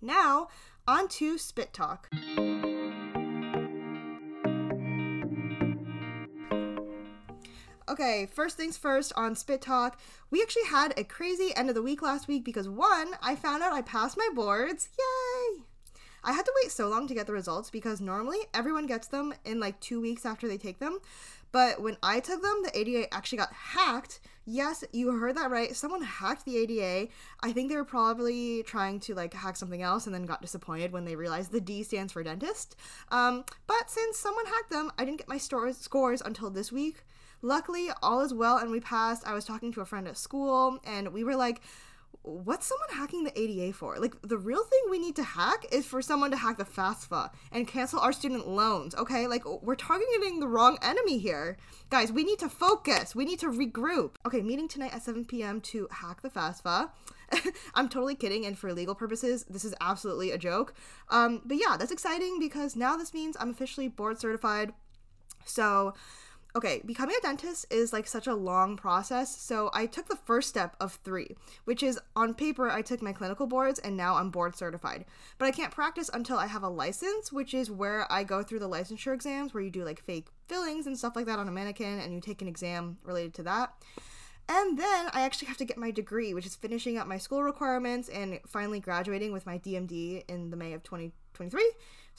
Now, 0.00 0.48
on 0.86 1.08
to 1.08 1.38
Spit 1.38 1.72
Talk. 1.72 2.08
Okay, 7.88 8.28
first 8.30 8.56
things 8.56 8.76
first 8.76 9.12
on 9.16 9.34
Spit 9.34 9.62
Talk. 9.62 9.98
We 10.30 10.42
actually 10.42 10.66
had 10.66 10.92
a 10.96 11.04
crazy 11.04 11.52
end 11.56 11.68
of 11.68 11.74
the 11.74 11.82
week 11.82 12.02
last 12.02 12.28
week 12.28 12.44
because 12.44 12.68
one, 12.68 13.14
I 13.22 13.34
found 13.34 13.62
out 13.62 13.72
I 13.72 13.82
passed 13.82 14.16
my 14.16 14.28
boards. 14.34 14.90
Yay! 14.98 15.27
I 16.28 16.32
had 16.32 16.44
to 16.44 16.52
wait 16.62 16.70
so 16.70 16.88
long 16.88 17.08
to 17.08 17.14
get 17.14 17.26
the 17.26 17.32
results 17.32 17.70
because 17.70 18.02
normally 18.02 18.36
everyone 18.52 18.86
gets 18.86 19.08
them 19.08 19.32
in 19.46 19.58
like 19.58 19.80
two 19.80 19.98
weeks 19.98 20.26
after 20.26 20.46
they 20.46 20.58
take 20.58 20.78
them. 20.78 20.98
But 21.52 21.80
when 21.80 21.96
I 22.02 22.20
took 22.20 22.42
them, 22.42 22.62
the 22.62 22.78
ADA 22.78 23.14
actually 23.14 23.38
got 23.38 23.50
hacked. 23.54 24.20
Yes, 24.44 24.84
you 24.92 25.10
heard 25.10 25.38
that 25.38 25.50
right. 25.50 25.74
Someone 25.74 26.02
hacked 26.02 26.44
the 26.44 26.58
ADA. 26.58 27.10
I 27.42 27.52
think 27.52 27.70
they 27.70 27.76
were 27.76 27.84
probably 27.84 28.62
trying 28.64 29.00
to 29.00 29.14
like 29.14 29.32
hack 29.32 29.56
something 29.56 29.80
else 29.80 30.04
and 30.04 30.14
then 30.14 30.26
got 30.26 30.42
disappointed 30.42 30.92
when 30.92 31.06
they 31.06 31.16
realized 31.16 31.50
the 31.50 31.62
D 31.62 31.82
stands 31.82 32.12
for 32.12 32.22
dentist. 32.22 32.76
Um, 33.10 33.44
but 33.66 33.88
since 33.88 34.18
someone 34.18 34.44
hacked 34.44 34.70
them, 34.70 34.92
I 34.98 35.06
didn't 35.06 35.20
get 35.20 35.28
my 35.28 35.38
stores, 35.38 35.78
scores 35.78 36.20
until 36.20 36.50
this 36.50 36.70
week. 36.70 37.04
Luckily, 37.40 37.88
all 38.02 38.20
is 38.20 38.34
well 38.34 38.58
and 38.58 38.70
we 38.70 38.80
passed. 38.80 39.26
I 39.26 39.32
was 39.32 39.46
talking 39.46 39.72
to 39.72 39.80
a 39.80 39.86
friend 39.86 40.06
at 40.06 40.18
school 40.18 40.78
and 40.84 41.08
we 41.14 41.24
were 41.24 41.36
like, 41.36 41.62
what's 42.22 42.66
someone 42.66 42.88
hacking 42.92 43.24
the 43.24 43.38
ADA 43.38 43.72
for? 43.72 43.98
Like, 43.98 44.14
the 44.22 44.38
real 44.38 44.62
thing 44.62 44.80
we 44.90 44.98
need 44.98 45.16
to 45.16 45.22
hack 45.22 45.66
is 45.72 45.86
for 45.86 46.02
someone 46.02 46.30
to 46.30 46.36
hack 46.36 46.58
the 46.58 46.64
FAFSA 46.64 47.30
and 47.52 47.66
cancel 47.66 48.00
our 48.00 48.12
student 48.12 48.48
loans, 48.48 48.94
okay? 48.94 49.26
Like, 49.26 49.44
we're 49.62 49.76
targeting 49.76 50.40
the 50.40 50.48
wrong 50.48 50.78
enemy 50.82 51.18
here. 51.18 51.56
Guys, 51.90 52.12
we 52.12 52.24
need 52.24 52.38
to 52.40 52.48
focus. 52.48 53.14
We 53.14 53.24
need 53.24 53.38
to 53.40 53.46
regroup. 53.46 54.16
Okay, 54.26 54.42
meeting 54.42 54.68
tonight 54.68 54.94
at 54.94 55.02
7 55.02 55.24
p.m. 55.24 55.60
to 55.62 55.88
hack 55.90 56.22
the 56.22 56.30
FAFSA. 56.30 56.90
I'm 57.74 57.88
totally 57.88 58.14
kidding, 58.14 58.46
and 58.46 58.58
for 58.58 58.72
legal 58.72 58.94
purposes, 58.94 59.44
this 59.48 59.64
is 59.64 59.74
absolutely 59.80 60.30
a 60.30 60.38
joke. 60.38 60.74
Um, 61.08 61.42
but 61.44 61.56
yeah, 61.56 61.76
that's 61.78 61.92
exciting 61.92 62.38
because 62.38 62.76
now 62.76 62.96
this 62.96 63.14
means 63.14 63.36
I'm 63.38 63.50
officially 63.50 63.88
board 63.88 64.20
certified. 64.20 64.72
So, 65.44 65.94
okay, 66.58 66.82
becoming 66.84 67.14
a 67.16 67.22
dentist 67.22 67.66
is 67.70 67.92
like 67.92 68.08
such 68.08 68.26
a 68.26 68.34
long 68.34 68.76
process. 68.76 69.40
So 69.40 69.70
I 69.72 69.86
took 69.86 70.08
the 70.08 70.16
first 70.16 70.48
step 70.48 70.74
of 70.80 70.98
three, 71.04 71.36
which 71.66 71.84
is 71.84 72.00
on 72.16 72.34
paper, 72.34 72.68
I 72.68 72.82
took 72.82 73.00
my 73.00 73.12
clinical 73.12 73.46
boards 73.46 73.78
and 73.78 73.96
now 73.96 74.16
I'm 74.16 74.30
board 74.30 74.56
certified. 74.56 75.04
But 75.38 75.46
I 75.46 75.52
can't 75.52 75.70
practice 75.70 76.10
until 76.12 76.36
I 76.36 76.48
have 76.48 76.64
a 76.64 76.68
license, 76.68 77.30
which 77.32 77.54
is 77.54 77.70
where 77.70 78.10
I 78.10 78.24
go 78.24 78.42
through 78.42 78.58
the 78.58 78.68
licensure 78.68 79.14
exams 79.14 79.54
where 79.54 79.62
you 79.62 79.70
do 79.70 79.84
like 79.84 80.02
fake 80.02 80.26
fillings 80.48 80.88
and 80.88 80.98
stuff 80.98 81.14
like 81.14 81.26
that 81.26 81.38
on 81.38 81.46
a 81.46 81.52
mannequin 81.52 82.00
and 82.00 82.12
you 82.12 82.20
take 82.20 82.42
an 82.42 82.48
exam 82.48 82.98
related 83.04 83.34
to 83.34 83.44
that. 83.44 83.72
And 84.48 84.76
then 84.76 85.10
I 85.12 85.20
actually 85.20 85.46
have 85.46 85.58
to 85.58 85.64
get 85.64 85.78
my 85.78 85.92
degree, 85.92 86.34
which 86.34 86.46
is 86.46 86.56
finishing 86.56 86.98
up 86.98 87.06
my 87.06 87.18
school 87.18 87.44
requirements 87.44 88.08
and 88.08 88.40
finally 88.48 88.80
graduating 88.80 89.30
with 89.32 89.46
my 89.46 89.58
DMD 89.58 90.24
in 90.26 90.50
the 90.50 90.56
May 90.56 90.72
of 90.72 90.82
2023. 90.82 91.62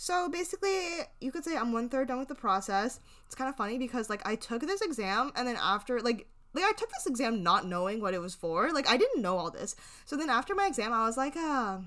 So 0.02 0.30
basically, 0.30 0.80
you 1.20 1.30
could 1.30 1.44
say 1.44 1.58
I'm 1.58 1.74
one 1.74 1.90
third 1.90 2.08
done 2.08 2.20
with 2.20 2.30
the 2.30 2.34
process. 2.34 3.02
It's 3.26 3.36
kind 3.36 3.50
of 3.50 3.58
funny 3.58 3.78
because 3.78 4.10
like 4.10 4.26
I 4.26 4.36
took 4.36 4.62
this 4.62 4.80
exam 4.80 5.34
and 5.36 5.46
then 5.46 5.58
after 5.62 6.00
like 6.00 6.26
like 6.54 6.64
I 6.64 6.72
took 6.72 6.90
this 6.90 7.06
exam 7.06 7.44
not 7.44 7.68
knowing 7.68 8.00
what 8.00 8.14
it 8.14 8.22
was 8.22 8.34
for. 8.34 8.72
Like 8.72 8.90
I 8.90 8.96
didn't 8.96 9.22
know 9.22 9.38
all 9.38 9.52
this. 9.52 9.76
So 10.06 10.16
then 10.16 10.30
after 10.30 10.56
my 10.56 10.68
exam, 10.68 10.94
I 10.94 11.06
was 11.06 11.18
like, 11.18 11.36
uh, 11.36 11.80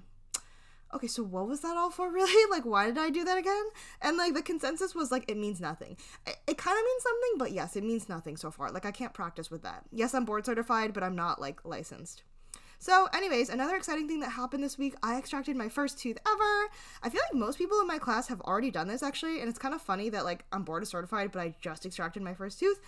okay, 0.92 1.06
so 1.06 1.22
what 1.22 1.48
was 1.48 1.62
that 1.62 1.78
all 1.78 1.88
for 1.88 2.12
really? 2.12 2.50
Like 2.50 2.66
why 2.66 2.84
did 2.84 2.98
I 2.98 3.08
do 3.08 3.24
that 3.24 3.38
again? 3.38 3.64
And 4.02 4.18
like 4.18 4.34
the 4.34 4.42
consensus 4.42 4.94
was 4.94 5.10
like 5.10 5.24
it 5.30 5.38
means 5.38 5.58
nothing. 5.58 5.96
It, 6.26 6.36
it 6.46 6.58
kind 6.58 6.76
of 6.76 6.84
means 6.84 7.02
something, 7.02 7.38
but 7.38 7.52
yes, 7.52 7.76
it 7.76 7.82
means 7.82 8.10
nothing 8.10 8.36
so 8.36 8.50
far. 8.50 8.70
Like 8.70 8.84
I 8.84 8.90
can't 8.90 9.14
practice 9.14 9.50
with 9.50 9.62
that. 9.62 9.84
Yes, 9.90 10.12
I'm 10.12 10.26
board 10.26 10.44
certified, 10.44 10.92
but 10.92 11.02
I'm 11.02 11.16
not 11.16 11.40
like 11.40 11.64
licensed. 11.64 12.24
So, 12.82 13.06
anyways, 13.14 13.48
another 13.48 13.76
exciting 13.76 14.08
thing 14.08 14.18
that 14.20 14.30
happened 14.30 14.64
this 14.64 14.76
week, 14.76 14.96
I 15.04 15.16
extracted 15.16 15.54
my 15.54 15.68
first 15.68 16.00
tooth 16.00 16.18
ever. 16.26 16.68
I 17.00 17.10
feel 17.10 17.20
like 17.22 17.32
most 17.32 17.56
people 17.56 17.80
in 17.80 17.86
my 17.86 17.98
class 17.98 18.26
have 18.26 18.40
already 18.40 18.72
done 18.72 18.88
this 18.88 19.04
actually, 19.04 19.38
and 19.38 19.48
it's 19.48 19.56
kind 19.56 19.72
of 19.72 19.80
funny 19.80 20.08
that 20.08 20.24
like 20.24 20.44
I'm 20.50 20.64
board 20.64 20.84
certified, 20.88 21.30
but 21.30 21.42
I 21.42 21.54
just 21.60 21.86
extracted 21.86 22.24
my 22.24 22.34
first 22.34 22.58
tooth. 22.58 22.80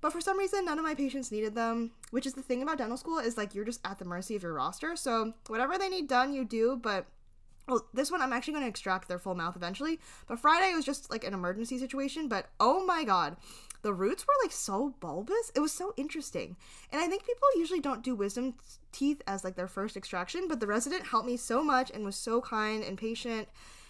But 0.00 0.12
for 0.12 0.20
some 0.20 0.38
reason, 0.38 0.64
none 0.64 0.78
of 0.78 0.84
my 0.84 0.94
patients 0.94 1.32
needed 1.32 1.56
them, 1.56 1.90
which 2.12 2.24
is 2.24 2.34
the 2.34 2.42
thing 2.42 2.62
about 2.62 2.78
dental 2.78 2.96
school 2.96 3.18
is 3.18 3.36
like 3.36 3.52
you're 3.52 3.64
just 3.64 3.80
at 3.84 3.98
the 3.98 4.04
mercy 4.04 4.36
of 4.36 4.44
your 4.44 4.52
roster. 4.52 4.94
So, 4.94 5.34
whatever 5.48 5.76
they 5.76 5.88
need 5.88 6.06
done, 6.06 6.32
you 6.32 6.44
do, 6.44 6.78
but 6.80 7.06
well, 7.66 7.84
this 7.92 8.12
one 8.12 8.22
I'm 8.22 8.32
actually 8.32 8.52
going 8.52 8.64
to 8.64 8.70
extract 8.70 9.08
their 9.08 9.18
full 9.18 9.34
mouth 9.34 9.56
eventually. 9.56 9.98
But 10.28 10.38
Friday 10.38 10.72
was 10.72 10.84
just 10.84 11.10
like 11.10 11.24
an 11.24 11.34
emergency 11.34 11.78
situation. 11.78 12.28
But 12.28 12.46
oh 12.60 12.86
my 12.86 13.02
god, 13.02 13.36
the 13.82 13.92
roots 13.92 14.26
were 14.26 14.34
like 14.42 14.52
so 14.52 14.94
bulbous. 15.00 15.50
It 15.54 15.60
was 15.60 15.72
so 15.72 15.92
interesting. 15.96 16.56
And 16.90 17.00
I 17.00 17.08
think 17.08 17.26
people 17.26 17.48
usually 17.56 17.80
don't 17.80 18.02
do 18.02 18.14
wisdom 18.14 18.54
teeth 18.92 19.22
as 19.26 19.44
like 19.44 19.56
their 19.56 19.68
first 19.68 19.96
extraction, 19.96 20.48
but 20.48 20.60
the 20.60 20.66
resident 20.66 21.06
helped 21.06 21.26
me 21.26 21.36
so 21.36 21.62
much 21.62 21.90
and 21.90 22.04
was 22.04 22.16
so 22.16 22.40
kind 22.40 22.82
and 22.82 22.96
patient. 22.96 23.48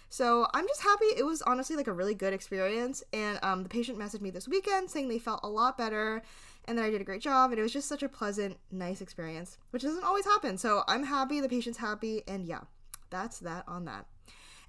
So 0.09 0.47
I'm 0.53 0.67
just 0.67 0.81
happy. 0.81 1.05
It 1.17 1.25
was 1.25 1.41
honestly 1.43 1.75
like 1.75 1.87
a 1.87 1.93
really 1.93 2.13
good 2.13 2.33
experience. 2.33 3.03
And 3.13 3.39
um, 3.41 3.63
the 3.63 3.69
patient 3.69 3.97
messaged 3.97 4.21
me 4.21 4.29
this 4.29 4.47
weekend 4.47 4.89
saying 4.89 5.09
they 5.09 5.19
felt 5.19 5.39
a 5.43 5.49
lot 5.49 5.77
better 5.77 6.21
and 6.65 6.77
that 6.77 6.85
I 6.85 6.89
did 6.89 7.01
a 7.01 7.05
great 7.05 7.21
job. 7.21 7.51
And 7.51 7.59
it 7.59 7.63
was 7.63 7.73
just 7.73 7.87
such 7.87 8.03
a 8.03 8.09
pleasant, 8.09 8.57
nice 8.71 9.01
experience, 9.01 9.57
which 9.71 9.83
doesn't 9.83 10.03
always 10.03 10.25
happen. 10.25 10.57
So 10.57 10.83
I'm 10.87 11.03
happy, 11.03 11.39
the 11.39 11.49
patient's 11.49 11.79
happy, 11.79 12.23
and 12.27 12.45
yeah, 12.45 12.61
that's 13.09 13.39
that 13.39 13.63
on 13.67 13.85
that. 13.85 14.05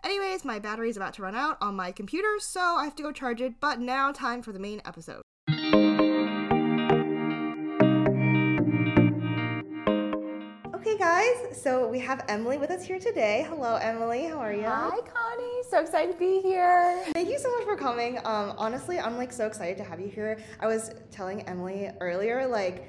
Anyways, 0.05 0.45
my 0.45 0.59
battery 0.59 0.91
is 0.91 0.99
about 0.99 1.15
to 1.15 1.23
run 1.23 1.35
out 1.35 1.57
on 1.63 1.75
my 1.75 1.91
computer, 1.91 2.29
so 2.39 2.61
I 2.61 2.85
have 2.85 2.95
to 2.97 3.03
go 3.03 3.11
charge 3.11 3.41
it. 3.41 3.55
But 3.59 3.81
now, 3.81 4.13
time 4.13 4.43
for 4.43 4.53
the 4.53 4.59
main 4.59 4.83
episode. 4.85 5.23
Okay, 10.75 10.99
guys, 10.99 11.59
so 11.59 11.89
we 11.89 11.99
have 12.01 12.23
Emily 12.29 12.59
with 12.59 12.71
us 12.71 12.85
here 12.85 12.99
today. 12.99 13.47
Hello, 13.49 13.77
Emily. 13.77 14.25
How 14.25 14.41
are 14.41 14.53
you? 14.53 14.65
Hi, 14.65 14.91
Connie. 14.91 15.63
So 15.71 15.81
excited 15.81 16.13
to 16.13 16.19
be 16.19 16.41
here. 16.43 17.03
Thank 17.15 17.31
you 17.31 17.39
so 17.39 17.51
much 17.57 17.65
for 17.65 17.75
coming. 17.75 18.19
Um, 18.19 18.53
honestly, 18.59 19.01
I'm 19.01 19.17
like 19.17 19.33
so 19.33 19.47
excited 19.47 19.79
to 19.79 19.85
have 19.85 20.01
you 20.01 20.09
here. 20.09 20.39
I 20.61 20.67
was 20.67 20.91
telling 21.11 21.41
Emily 21.49 21.91
earlier, 22.03 22.47
like, 22.47 22.87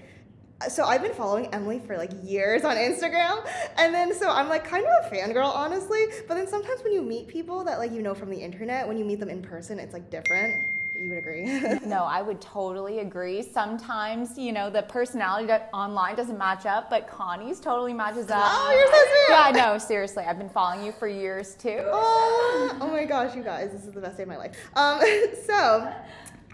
so 0.69 0.85
I've 0.85 1.01
been 1.01 1.13
following 1.13 1.47
Emily 1.53 1.79
for 1.79 1.97
like 1.97 2.11
years 2.23 2.63
on 2.63 2.77
Instagram, 2.77 3.45
and 3.77 3.93
then 3.93 4.13
so 4.13 4.29
I'm 4.29 4.47
like 4.47 4.65
kind 4.65 4.85
of 4.85 5.11
a 5.11 5.15
fangirl, 5.15 5.53
honestly. 5.53 6.05
But 6.27 6.35
then 6.35 6.47
sometimes 6.47 6.83
when 6.83 6.93
you 6.93 7.01
meet 7.01 7.27
people 7.27 7.63
that 7.65 7.77
like 7.77 7.91
you 7.91 8.01
know 8.01 8.15
from 8.15 8.29
the 8.29 8.37
internet, 8.37 8.87
when 8.87 8.97
you 8.97 9.05
meet 9.05 9.19
them 9.19 9.29
in 9.29 9.41
person, 9.41 9.79
it's 9.79 9.93
like 9.93 10.09
different. 10.09 10.63
You 10.99 11.09
would 11.09 11.17
agree? 11.17 11.43
no, 11.85 12.03
I 12.03 12.21
would 12.21 12.39
totally 12.39 12.99
agree. 12.99 13.41
Sometimes, 13.41 14.37
you 14.37 14.53
know, 14.53 14.69
the 14.69 14.83
personality 14.83 15.45
that 15.47 15.69
online 15.73 16.15
doesn't 16.15 16.37
match 16.37 16.65
up, 16.65 16.89
but 16.89 17.07
Connie's 17.07 17.59
totally 17.59 17.93
matches 17.93 18.31
up. 18.31 18.41
Oh, 18.45 18.71
you're 18.71 18.87
so 18.87 19.03
sweet. 19.03 19.57
Yeah, 19.59 19.65
no, 19.73 19.77
seriously, 19.77 20.23
I've 20.23 20.37
been 20.37 20.49
following 20.49 20.85
you 20.85 20.93
for 20.93 21.07
years 21.07 21.55
too. 21.55 21.81
Oh, 21.83 22.77
oh 22.79 22.87
my 22.87 23.03
gosh, 23.03 23.35
you 23.35 23.43
guys, 23.43 23.71
this 23.71 23.83
is 23.83 23.91
the 23.91 23.99
best 23.99 24.15
day 24.15 24.23
of 24.23 24.29
my 24.29 24.37
life. 24.37 24.55
Um, 24.75 25.01
so 25.45 25.93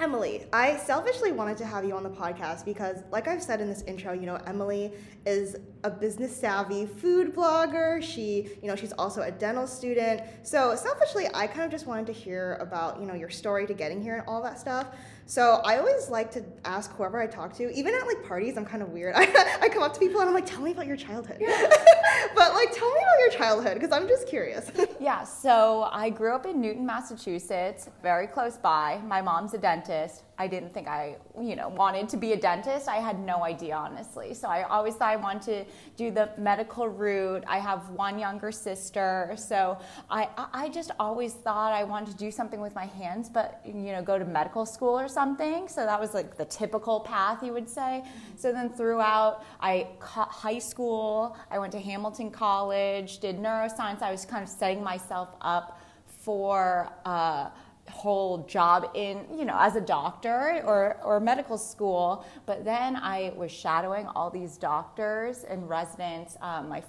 Emily, 0.01 0.47
I 0.51 0.77
selfishly 0.77 1.31
wanted 1.31 1.57
to 1.57 1.65
have 1.65 1.85
you 1.85 1.95
on 1.95 2.01
the 2.01 2.09
podcast 2.09 2.65
because, 2.65 3.03
like 3.11 3.27
I've 3.27 3.43
said 3.43 3.61
in 3.61 3.69
this 3.69 3.83
intro, 3.83 4.13
you 4.13 4.25
know, 4.25 4.39
Emily 4.47 4.91
is 5.27 5.57
a 5.83 5.91
business 5.91 6.35
savvy 6.35 6.87
food 6.87 7.35
blogger. 7.35 8.01
She, 8.01 8.49
you 8.63 8.67
know, 8.67 8.75
she's 8.75 8.93
also 8.93 9.21
a 9.21 9.29
dental 9.29 9.67
student. 9.67 10.23
So, 10.41 10.75
selfishly, 10.75 11.27
I 11.35 11.45
kind 11.45 11.65
of 11.65 11.69
just 11.69 11.85
wanted 11.85 12.07
to 12.07 12.13
hear 12.13 12.55
about, 12.55 12.99
you 12.99 13.05
know, 13.05 13.13
your 13.13 13.29
story 13.29 13.67
to 13.67 13.75
getting 13.75 14.01
here 14.01 14.15
and 14.15 14.27
all 14.27 14.41
that 14.41 14.59
stuff. 14.59 14.87
So 15.31 15.61
I 15.63 15.77
always 15.77 16.09
like 16.09 16.29
to 16.31 16.43
ask 16.65 16.93
whoever 16.97 17.17
I 17.17 17.25
talk 17.25 17.53
to, 17.53 17.71
even 17.71 17.93
at 17.95 18.05
like 18.05 18.21
parties, 18.21 18.57
I'm 18.57 18.65
kind 18.65 18.83
of 18.83 18.89
weird. 18.89 19.15
I, 19.15 19.21
I 19.61 19.69
come 19.69 19.81
up 19.81 19.93
to 19.93 19.99
people 20.01 20.19
and 20.19 20.27
I'm 20.27 20.35
like, 20.35 20.45
tell 20.45 20.59
me 20.59 20.71
about 20.71 20.87
your 20.87 20.97
childhood. 20.97 21.37
but 22.35 22.53
like, 22.53 22.75
tell 22.75 22.91
me 22.93 22.99
about 22.99 23.19
your 23.21 23.29
childhood 23.29 23.75
because 23.75 23.93
I'm 23.93 24.09
just 24.09 24.27
curious. 24.27 24.69
yeah, 24.99 25.23
so 25.23 25.87
I 25.89 26.09
grew 26.09 26.35
up 26.35 26.45
in 26.45 26.59
Newton, 26.59 26.85
Massachusetts, 26.85 27.87
very 28.03 28.27
close 28.27 28.57
by. 28.57 28.99
My 29.05 29.21
mom's 29.21 29.53
a 29.53 29.57
dentist. 29.57 30.23
I 30.41 30.47
didn't 30.47 30.73
think 30.73 30.87
I, 30.87 31.17
you 31.39 31.55
know, 31.55 31.69
wanted 31.69 32.09
to 32.09 32.17
be 32.17 32.33
a 32.33 32.35
dentist. 32.35 32.87
I 32.87 32.95
had 32.95 33.19
no 33.19 33.43
idea, 33.43 33.75
honestly. 33.75 34.33
So 34.33 34.47
I 34.47 34.63
always 34.63 34.95
thought 34.95 35.09
I 35.09 35.15
wanted 35.15 35.43
to 35.43 35.65
do 35.95 36.09
the 36.09 36.31
medical 36.35 36.87
route. 36.87 37.43
I 37.47 37.59
have 37.59 37.89
one 37.89 38.17
younger 38.17 38.51
sister, 38.51 39.35
so 39.37 39.77
I, 40.09 40.29
I 40.51 40.69
just 40.69 40.89
always 40.99 41.33
thought 41.33 41.73
I 41.73 41.83
wanted 41.83 42.13
to 42.13 42.17
do 42.17 42.31
something 42.31 42.59
with 42.59 42.73
my 42.73 42.87
hands, 42.87 43.29
but 43.29 43.61
you 43.63 43.91
know, 43.93 44.01
go 44.01 44.17
to 44.17 44.25
medical 44.25 44.65
school 44.65 44.99
or 44.99 45.07
something. 45.07 45.67
So 45.67 45.85
that 45.85 45.99
was 46.01 46.15
like 46.15 46.37
the 46.37 46.45
typical 46.45 47.01
path, 47.01 47.43
you 47.43 47.53
would 47.53 47.69
say. 47.69 48.03
So 48.35 48.51
then 48.51 48.69
throughout, 48.69 49.43
I 49.59 49.89
high 49.99 50.57
school, 50.71 51.37
I 51.51 51.59
went 51.59 51.71
to 51.73 51.79
Hamilton 51.79 52.31
College, 52.31 53.19
did 53.19 53.37
neuroscience. 53.37 54.01
I 54.01 54.11
was 54.11 54.25
kind 54.25 54.41
of 54.41 54.49
setting 54.49 54.83
myself 54.83 55.29
up 55.39 55.79
for. 56.23 56.91
Uh, 57.05 57.51
whole 57.89 58.45
job 58.45 58.91
in 58.93 59.25
you 59.37 59.45
know 59.45 59.57
as 59.59 59.75
a 59.75 59.81
doctor 59.81 60.61
or 60.65 60.97
or 61.03 61.19
medical 61.19 61.57
school 61.57 62.25
but 62.45 62.63
then 62.63 62.95
i 62.95 63.33
was 63.35 63.51
shadowing 63.51 64.05
all 64.07 64.29
these 64.29 64.57
doctors 64.57 65.43
and 65.43 65.67
residents 65.67 66.37
um, 66.41 66.69
my 66.69 66.83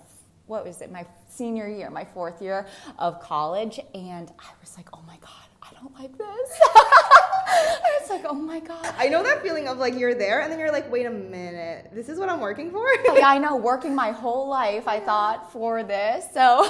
what 0.47 0.65
was 0.65 0.81
it 0.83 0.93
my 0.93 1.05
senior 1.29 1.69
year 1.69 1.91
my 1.91 2.05
fourth 2.05 2.43
year 2.43 2.67
of 2.99 3.21
college 3.21 3.81
and 3.95 4.33
i 4.39 4.51
was 4.61 4.77
like 4.77 4.89
oh 4.93 5.03
my 5.07 5.17
god 5.21 5.42
don't 5.83 5.99
like 5.99 6.17
this. 6.17 6.61
It's 8.01 8.09
like 8.09 8.25
oh 8.25 8.35
my 8.35 8.61
god. 8.61 8.95
I 8.97 9.09
know 9.09 9.23
that 9.23 9.43
feeling 9.43 9.69
of 9.69 9.79
like 9.79 9.95
you're 9.95 10.15
there 10.15 10.41
and 10.41 10.51
then 10.51 10.59
you're 10.59 10.73
like 10.73 10.91
wait 10.91 11.07
a 11.07 11.11
minute. 11.11 11.91
This 11.93 12.09
is 12.09 12.19
what 12.19 12.29
i'm 12.29 12.41
working 12.41 12.71
for? 12.71 12.85
Yeah 13.05 13.29
i 13.29 13.39
know. 13.45 13.57
Working 13.57 13.95
my 13.95 14.11
whole 14.11 14.49
life 14.49 14.89
i 14.89 14.99
thought 14.99 15.53
for 15.53 15.83
this. 15.83 16.27
So 16.33 16.69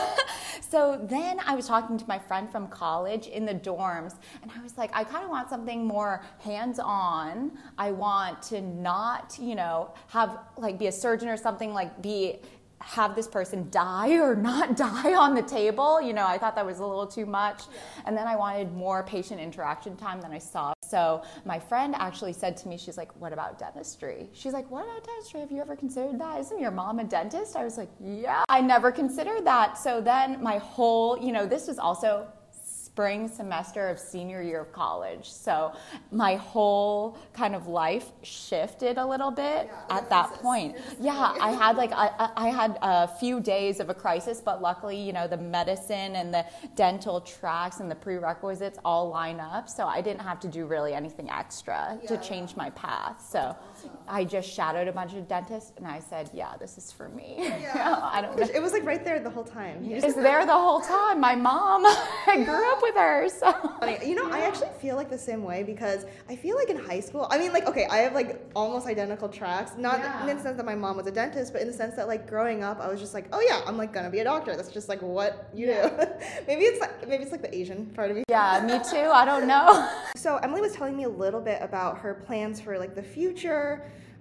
so 0.60 0.98
then 1.02 1.38
I 1.46 1.54
was 1.54 1.66
talking 1.66 1.98
to 1.98 2.04
my 2.08 2.18
friend 2.18 2.50
from 2.50 2.66
college 2.68 3.26
in 3.26 3.44
the 3.44 3.54
dorms, 3.54 4.14
and 4.42 4.50
I 4.56 4.62
was 4.62 4.78
like, 4.78 4.90
I 4.94 5.04
kind 5.04 5.22
of 5.22 5.30
want 5.30 5.50
something 5.50 5.84
more 5.86 6.24
hands 6.40 6.78
on. 6.78 7.52
I 7.76 7.90
want 7.92 8.42
to 8.44 8.62
not, 8.62 9.36
you 9.38 9.54
know, 9.54 9.92
have 10.08 10.38
like 10.56 10.78
be 10.78 10.86
a 10.86 10.92
surgeon 10.92 11.28
or 11.28 11.36
something, 11.36 11.74
like 11.74 12.00
be 12.00 12.40
have 12.82 13.14
this 13.14 13.28
person 13.28 13.68
die 13.70 14.18
or 14.18 14.34
not 14.34 14.76
die 14.88 15.14
on 15.14 15.34
the 15.34 15.42
table. 15.42 16.00
You 16.00 16.12
know, 16.12 16.26
I 16.26 16.38
thought 16.38 16.54
that 16.56 16.66
was 16.66 16.78
a 16.78 16.86
little 16.86 17.06
too 17.06 17.26
much. 17.26 17.62
And 18.04 18.16
then 18.16 18.26
I 18.26 18.36
wanted 18.36 18.72
more 18.72 19.02
patient 19.02 19.40
interaction 19.40 19.96
time 19.96 20.20
than 20.20 20.32
I 20.32 20.38
saw. 20.38 20.72
So 20.82 21.22
my 21.44 21.58
friend 21.58 21.94
actually 21.96 22.34
said 22.34 22.56
to 22.58 22.68
me, 22.68 22.76
she's 22.76 22.98
like, 22.98 23.14
What 23.18 23.32
about 23.32 23.58
dentistry? 23.58 24.28
She's 24.32 24.52
like, 24.52 24.70
What 24.70 24.84
about 24.84 25.04
dentistry? 25.04 25.40
Have 25.40 25.50
you 25.50 25.60
ever 25.60 25.76
considered 25.76 26.18
that? 26.20 26.40
Isn't 26.40 26.60
your 26.60 26.70
mom 26.70 26.98
a 26.98 27.04
dentist? 27.04 27.56
I 27.56 27.64
was 27.64 27.78
like, 27.78 27.90
Yeah, 28.00 28.44
I 28.48 28.60
never 28.60 28.92
considered 28.92 29.46
that. 29.46 29.78
So 29.78 30.00
then 30.00 30.42
my 30.42 30.58
whole, 30.58 31.18
you 31.18 31.32
know, 31.32 31.46
this 31.46 31.66
was 31.66 31.78
also 31.78 32.28
spring 32.92 33.26
semester 33.26 33.88
of 33.88 33.98
senior 33.98 34.42
year 34.42 34.60
of 34.60 34.70
college. 34.70 35.30
So 35.30 35.72
my 36.10 36.36
whole 36.36 37.16
kind 37.32 37.54
of 37.54 37.66
life 37.66 38.10
shifted 38.22 38.98
a 38.98 39.06
little 39.06 39.30
bit 39.30 39.70
yeah, 39.70 39.96
at 39.96 40.10
that 40.10 40.28
point. 40.42 40.76
Yeah, 41.00 41.34
I 41.40 41.52
had 41.52 41.76
like 41.78 41.90
I, 41.94 42.30
I 42.36 42.48
had 42.50 42.78
a 42.82 43.08
few 43.08 43.40
days 43.40 43.80
of 43.80 43.88
a 43.88 43.94
crisis, 43.94 44.42
but 44.44 44.60
luckily, 44.60 44.98
you 45.00 45.14
know, 45.14 45.26
the 45.26 45.38
medicine 45.38 46.16
and 46.16 46.34
the 46.34 46.44
dental 46.76 47.22
tracks 47.22 47.80
and 47.80 47.90
the 47.90 47.94
prerequisites 47.94 48.78
all 48.84 49.08
line 49.08 49.40
up. 49.40 49.70
So 49.70 49.86
I 49.86 50.02
didn't 50.02 50.20
have 50.20 50.38
to 50.40 50.48
do 50.48 50.66
really 50.66 50.92
anything 50.92 51.30
extra 51.30 51.98
yeah. 52.02 52.08
to 52.08 52.18
change 52.18 52.56
my 52.56 52.68
path. 52.70 53.24
So 53.26 53.56
I 54.08 54.24
just 54.24 54.48
shadowed 54.50 54.88
a 54.88 54.92
bunch 54.92 55.14
of 55.14 55.28
dentists 55.28 55.72
and 55.76 55.86
I 55.86 56.00
said, 56.00 56.30
yeah, 56.32 56.54
this 56.58 56.76
is 56.78 56.92
for 56.92 57.08
me. 57.08 57.36
Yeah. 57.38 57.98
I 58.12 58.20
don't 58.20 58.36
know. 58.36 58.46
It 58.54 58.60
was 58.60 58.72
like 58.72 58.84
right 58.84 59.04
there 59.04 59.20
the 59.20 59.30
whole 59.30 59.44
time. 59.44 59.78
It's 59.82 60.14
there 60.14 60.44
the 60.44 60.52
whole 60.52 60.80
time. 60.80 61.20
My 61.20 61.34
mom, 61.34 61.84
I 62.26 62.42
grew 62.44 62.72
up 62.72 62.82
with 62.82 62.94
her. 62.94 63.28
So. 63.28 63.48
You 64.04 64.14
know, 64.14 64.30
I 64.30 64.40
actually 64.40 64.68
feel 64.80 64.96
like 64.96 65.10
the 65.10 65.18
same 65.18 65.44
way 65.44 65.62
because 65.62 66.04
I 66.28 66.36
feel 66.36 66.56
like 66.56 66.68
in 66.68 66.76
high 66.76 67.00
school, 67.00 67.26
I 67.30 67.38
mean, 67.38 67.52
like, 67.52 67.66
okay, 67.66 67.86
I 67.90 67.98
have 67.98 68.14
like 68.14 68.40
almost 68.54 68.86
identical 68.86 69.28
tracks. 69.28 69.72
Not 69.76 69.98
yeah. 69.98 70.28
in 70.28 70.36
the 70.36 70.42
sense 70.42 70.56
that 70.56 70.66
my 70.66 70.74
mom 70.74 70.96
was 70.96 71.06
a 71.06 71.12
dentist, 71.12 71.52
but 71.52 71.62
in 71.62 71.68
the 71.68 71.72
sense 71.72 71.94
that 71.96 72.08
like 72.08 72.28
growing 72.28 72.62
up, 72.62 72.80
I 72.80 72.88
was 72.88 73.00
just 73.00 73.14
like, 73.14 73.26
oh 73.32 73.40
yeah, 73.40 73.62
I'm 73.66 73.76
like 73.76 73.92
gonna 73.92 74.10
be 74.10 74.20
a 74.20 74.24
doctor. 74.24 74.56
That's 74.56 74.70
just 74.70 74.88
like 74.88 75.00
what 75.00 75.48
you 75.54 75.68
yeah. 75.68 75.88
do. 75.88 75.96
maybe 76.46 76.64
it's 76.64 76.80
like 76.80 77.08
maybe 77.08 77.22
it's 77.22 77.32
like 77.32 77.42
the 77.42 77.54
Asian 77.54 77.86
part 77.86 78.10
of 78.10 78.16
me. 78.16 78.24
Yeah, 78.28 78.64
me 78.66 78.78
too. 78.90 79.10
I 79.10 79.24
don't 79.24 79.46
know. 79.46 79.88
So 80.16 80.36
Emily 80.36 80.60
was 80.60 80.72
telling 80.72 80.96
me 80.96 81.04
a 81.04 81.08
little 81.08 81.40
bit 81.40 81.58
about 81.60 81.98
her 81.98 82.14
plans 82.14 82.60
for 82.60 82.78
like 82.78 82.94
the 82.94 83.02
future 83.02 83.71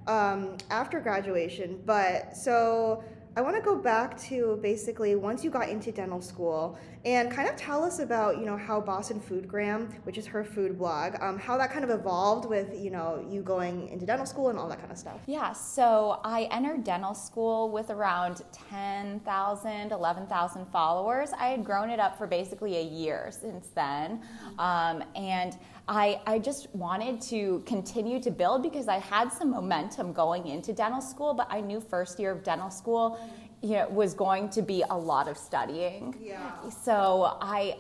um, 0.08 0.58
after 0.70 1.00
graduation. 1.00 1.82
But 1.86 2.36
so 2.36 3.04
I 3.34 3.40
want 3.40 3.56
to 3.56 3.62
go 3.62 3.78
back 3.78 4.20
to 4.24 4.60
basically 4.62 5.16
once 5.16 5.42
you 5.42 5.50
got 5.50 5.70
into 5.70 5.90
dental 5.90 6.22
school 6.22 6.78
and 7.06 7.32
kind 7.32 7.48
of 7.48 7.56
tell 7.56 7.82
us 7.82 8.00
about 8.00 8.38
you 8.38 8.46
know 8.46 8.58
how 8.58 8.82
Boston 8.82 9.22
Foodgram, 9.22 9.90
which 10.04 10.18
is 10.18 10.26
her 10.28 10.44
food 10.44 10.78
blog, 10.78 11.16
um, 11.22 11.40
how 11.40 11.58
that 11.58 11.72
kind 11.72 11.86
of 11.86 11.92
evolved 11.92 12.50
with 12.50 12.78
you 12.78 12.92
know 12.92 13.26
you 13.30 13.42
going 13.42 13.88
into 13.88 14.06
dental 14.06 14.26
school 14.26 14.50
and 14.50 14.60
all 14.60 14.68
that 14.68 14.80
kind 14.80 14.92
of 14.92 14.98
stuff. 14.98 15.22
Yeah, 15.28 15.54
so 15.54 16.20
I 16.26 16.50
entered 16.52 16.84
dental 16.84 17.14
school 17.14 17.72
with 17.72 17.90
around 17.90 18.42
10,000, 18.70 19.92
11,000 19.92 20.66
followers. 20.66 21.30
I 21.40 21.48
had 21.48 21.64
grown 21.64 21.90
it 21.90 22.02
up 22.02 22.18
for 22.18 22.28
basically 22.28 22.76
a 22.78 22.84
year 22.84 23.32
since 23.32 23.68
then, 23.74 24.22
um, 24.60 25.06
and 25.16 25.58
I, 25.88 26.22
I 26.26 26.40
just 26.40 26.74
wanted 26.76 27.22
to 27.24 27.64
continue 27.66 28.22
to 28.22 28.32
build 28.32 28.64
because 28.64 28.88
I 28.88 29.00
had 29.00 29.32
some 29.32 29.52
momentum 29.52 30.14
going 30.14 30.48
into 30.48 30.74
dental 30.74 31.02
school, 31.02 31.34
but 31.34 31.48
I 31.50 31.60
knew 31.60 31.82
first 31.82 32.20
year 32.20 32.32
of 32.32 32.44
dental 32.44 32.70
school 32.70 33.20
you 33.62 33.74
know, 33.74 33.88
was 33.90 34.14
going 34.16 34.50
to 34.50 34.62
be 34.62 34.84
a 34.90 34.98
lot 34.98 35.28
of 35.28 35.38
studying. 35.38 36.16
Yeah. 36.20 36.52
So 36.70 37.38
I, 37.42 37.78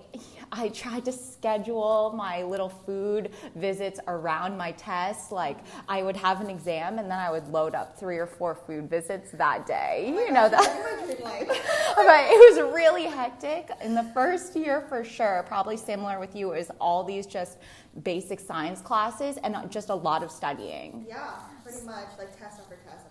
I 0.51 0.69
tried 0.69 1.05
to 1.05 1.11
schedule 1.11 2.13
my 2.15 2.43
little 2.43 2.69
food 2.69 3.31
visits 3.55 3.99
around 4.07 4.57
my 4.57 4.73
tests. 4.73 5.31
Like 5.31 5.57
I 5.89 6.03
would 6.03 6.15
have 6.17 6.39
an 6.39 6.49
exam 6.49 6.99
and 6.99 7.09
then 7.09 7.17
I 7.17 7.31
would 7.31 7.47
load 7.47 7.73
up 7.73 7.99
three 7.99 8.17
or 8.17 8.27
four 8.27 8.53
food 8.53 8.89
visits 8.89 9.31
that 9.31 9.65
day. 9.65 10.13
Oh 10.15 10.25
you 10.25 10.31
know 10.31 10.49
that. 10.49 11.07
but 11.95 12.25
it 12.29 12.55
was 12.55 12.73
really 12.73 13.05
hectic 13.05 13.71
in 13.83 13.95
the 13.95 14.03
first 14.13 14.55
year 14.55 14.81
for 14.81 15.03
sure. 15.03 15.43
Probably 15.47 15.77
similar 15.77 16.19
with 16.19 16.35
you. 16.35 16.53
It 16.53 16.57
was 16.59 16.71
all 16.79 17.03
these 17.03 17.25
just 17.25 17.57
basic 18.03 18.39
science 18.39 18.81
classes 18.81 19.37
and 19.43 19.55
just 19.71 19.89
a 19.89 19.95
lot 19.95 20.21
of 20.21 20.31
studying. 20.31 21.05
Yeah, 21.07 21.31
pretty 21.63 21.83
much 21.85 22.07
like 22.19 22.37
test 22.39 22.59
after 22.59 22.75
test. 22.75 23.10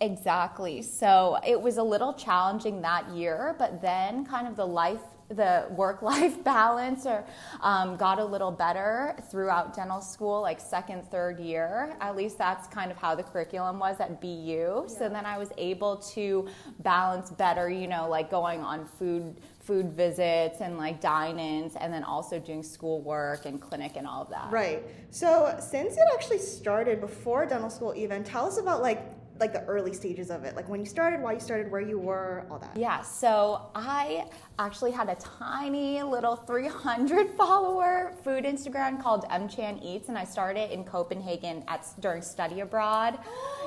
Exactly. 0.00 0.80
So 0.82 1.38
it 1.46 1.60
was 1.60 1.76
a 1.76 1.82
little 1.82 2.14
challenging 2.14 2.80
that 2.82 3.08
year, 3.10 3.54
but 3.58 3.82
then 3.82 4.24
kind 4.24 4.46
of 4.46 4.56
the 4.56 4.66
life 4.66 5.00
the 5.30 5.66
work 5.70 6.02
life 6.02 6.42
balance 6.44 7.06
or 7.06 7.24
um, 7.60 7.96
got 7.96 8.18
a 8.18 8.24
little 8.24 8.50
better 8.50 9.14
throughout 9.30 9.74
dental 9.74 10.00
school 10.00 10.42
like 10.42 10.60
second 10.60 11.08
third 11.08 11.38
year 11.38 11.94
at 12.00 12.16
least 12.16 12.36
that's 12.36 12.66
kind 12.66 12.90
of 12.90 12.96
how 12.96 13.14
the 13.14 13.22
curriculum 13.22 13.78
was 13.78 14.00
at 14.00 14.20
bu 14.20 14.26
yeah. 14.26 14.86
so 14.88 15.08
then 15.08 15.24
i 15.24 15.38
was 15.38 15.50
able 15.56 15.96
to 15.96 16.48
balance 16.80 17.30
better 17.30 17.70
you 17.70 17.86
know 17.86 18.08
like 18.08 18.28
going 18.30 18.60
on 18.60 18.84
food 18.84 19.36
food 19.60 19.92
visits 19.92 20.60
and 20.60 20.76
like 20.76 21.00
dine-ins 21.00 21.76
and 21.76 21.92
then 21.92 22.02
also 22.02 22.40
doing 22.40 22.62
schoolwork 22.62 23.46
and 23.46 23.60
clinic 23.60 23.92
and 23.94 24.08
all 24.08 24.22
of 24.22 24.30
that 24.30 24.50
right 24.50 24.82
so 25.10 25.56
since 25.60 25.94
it 25.94 26.02
actually 26.12 26.38
started 26.38 27.00
before 27.00 27.46
dental 27.46 27.70
school 27.70 27.94
even 27.94 28.24
tell 28.24 28.46
us 28.46 28.58
about 28.58 28.82
like 28.82 29.19
like 29.40 29.52
the 29.52 29.64
early 29.64 29.92
stages 29.92 30.30
of 30.30 30.44
it 30.44 30.54
like 30.54 30.68
when 30.68 30.80
you 30.80 30.86
started 30.86 31.20
why 31.20 31.32
you 31.32 31.40
started 31.40 31.70
where 31.70 31.80
you 31.80 31.98
were 31.98 32.46
all 32.50 32.58
that? 32.58 32.76
Yeah 32.76 33.02
so 33.02 33.70
i 33.74 34.26
actually 34.58 34.90
had 34.90 35.08
a 35.08 35.16
tiny 35.16 36.02
little 36.02 36.36
300 36.36 37.30
follower 37.36 38.14
food 38.22 38.44
instagram 38.44 39.02
called 39.02 39.24
mchan 39.24 39.82
eats 39.82 40.08
and 40.08 40.18
i 40.18 40.24
started 40.24 40.70
in 40.70 40.84
copenhagen 40.84 41.64
at 41.68 41.86
during 42.00 42.22
study 42.22 42.60
abroad 42.60 43.18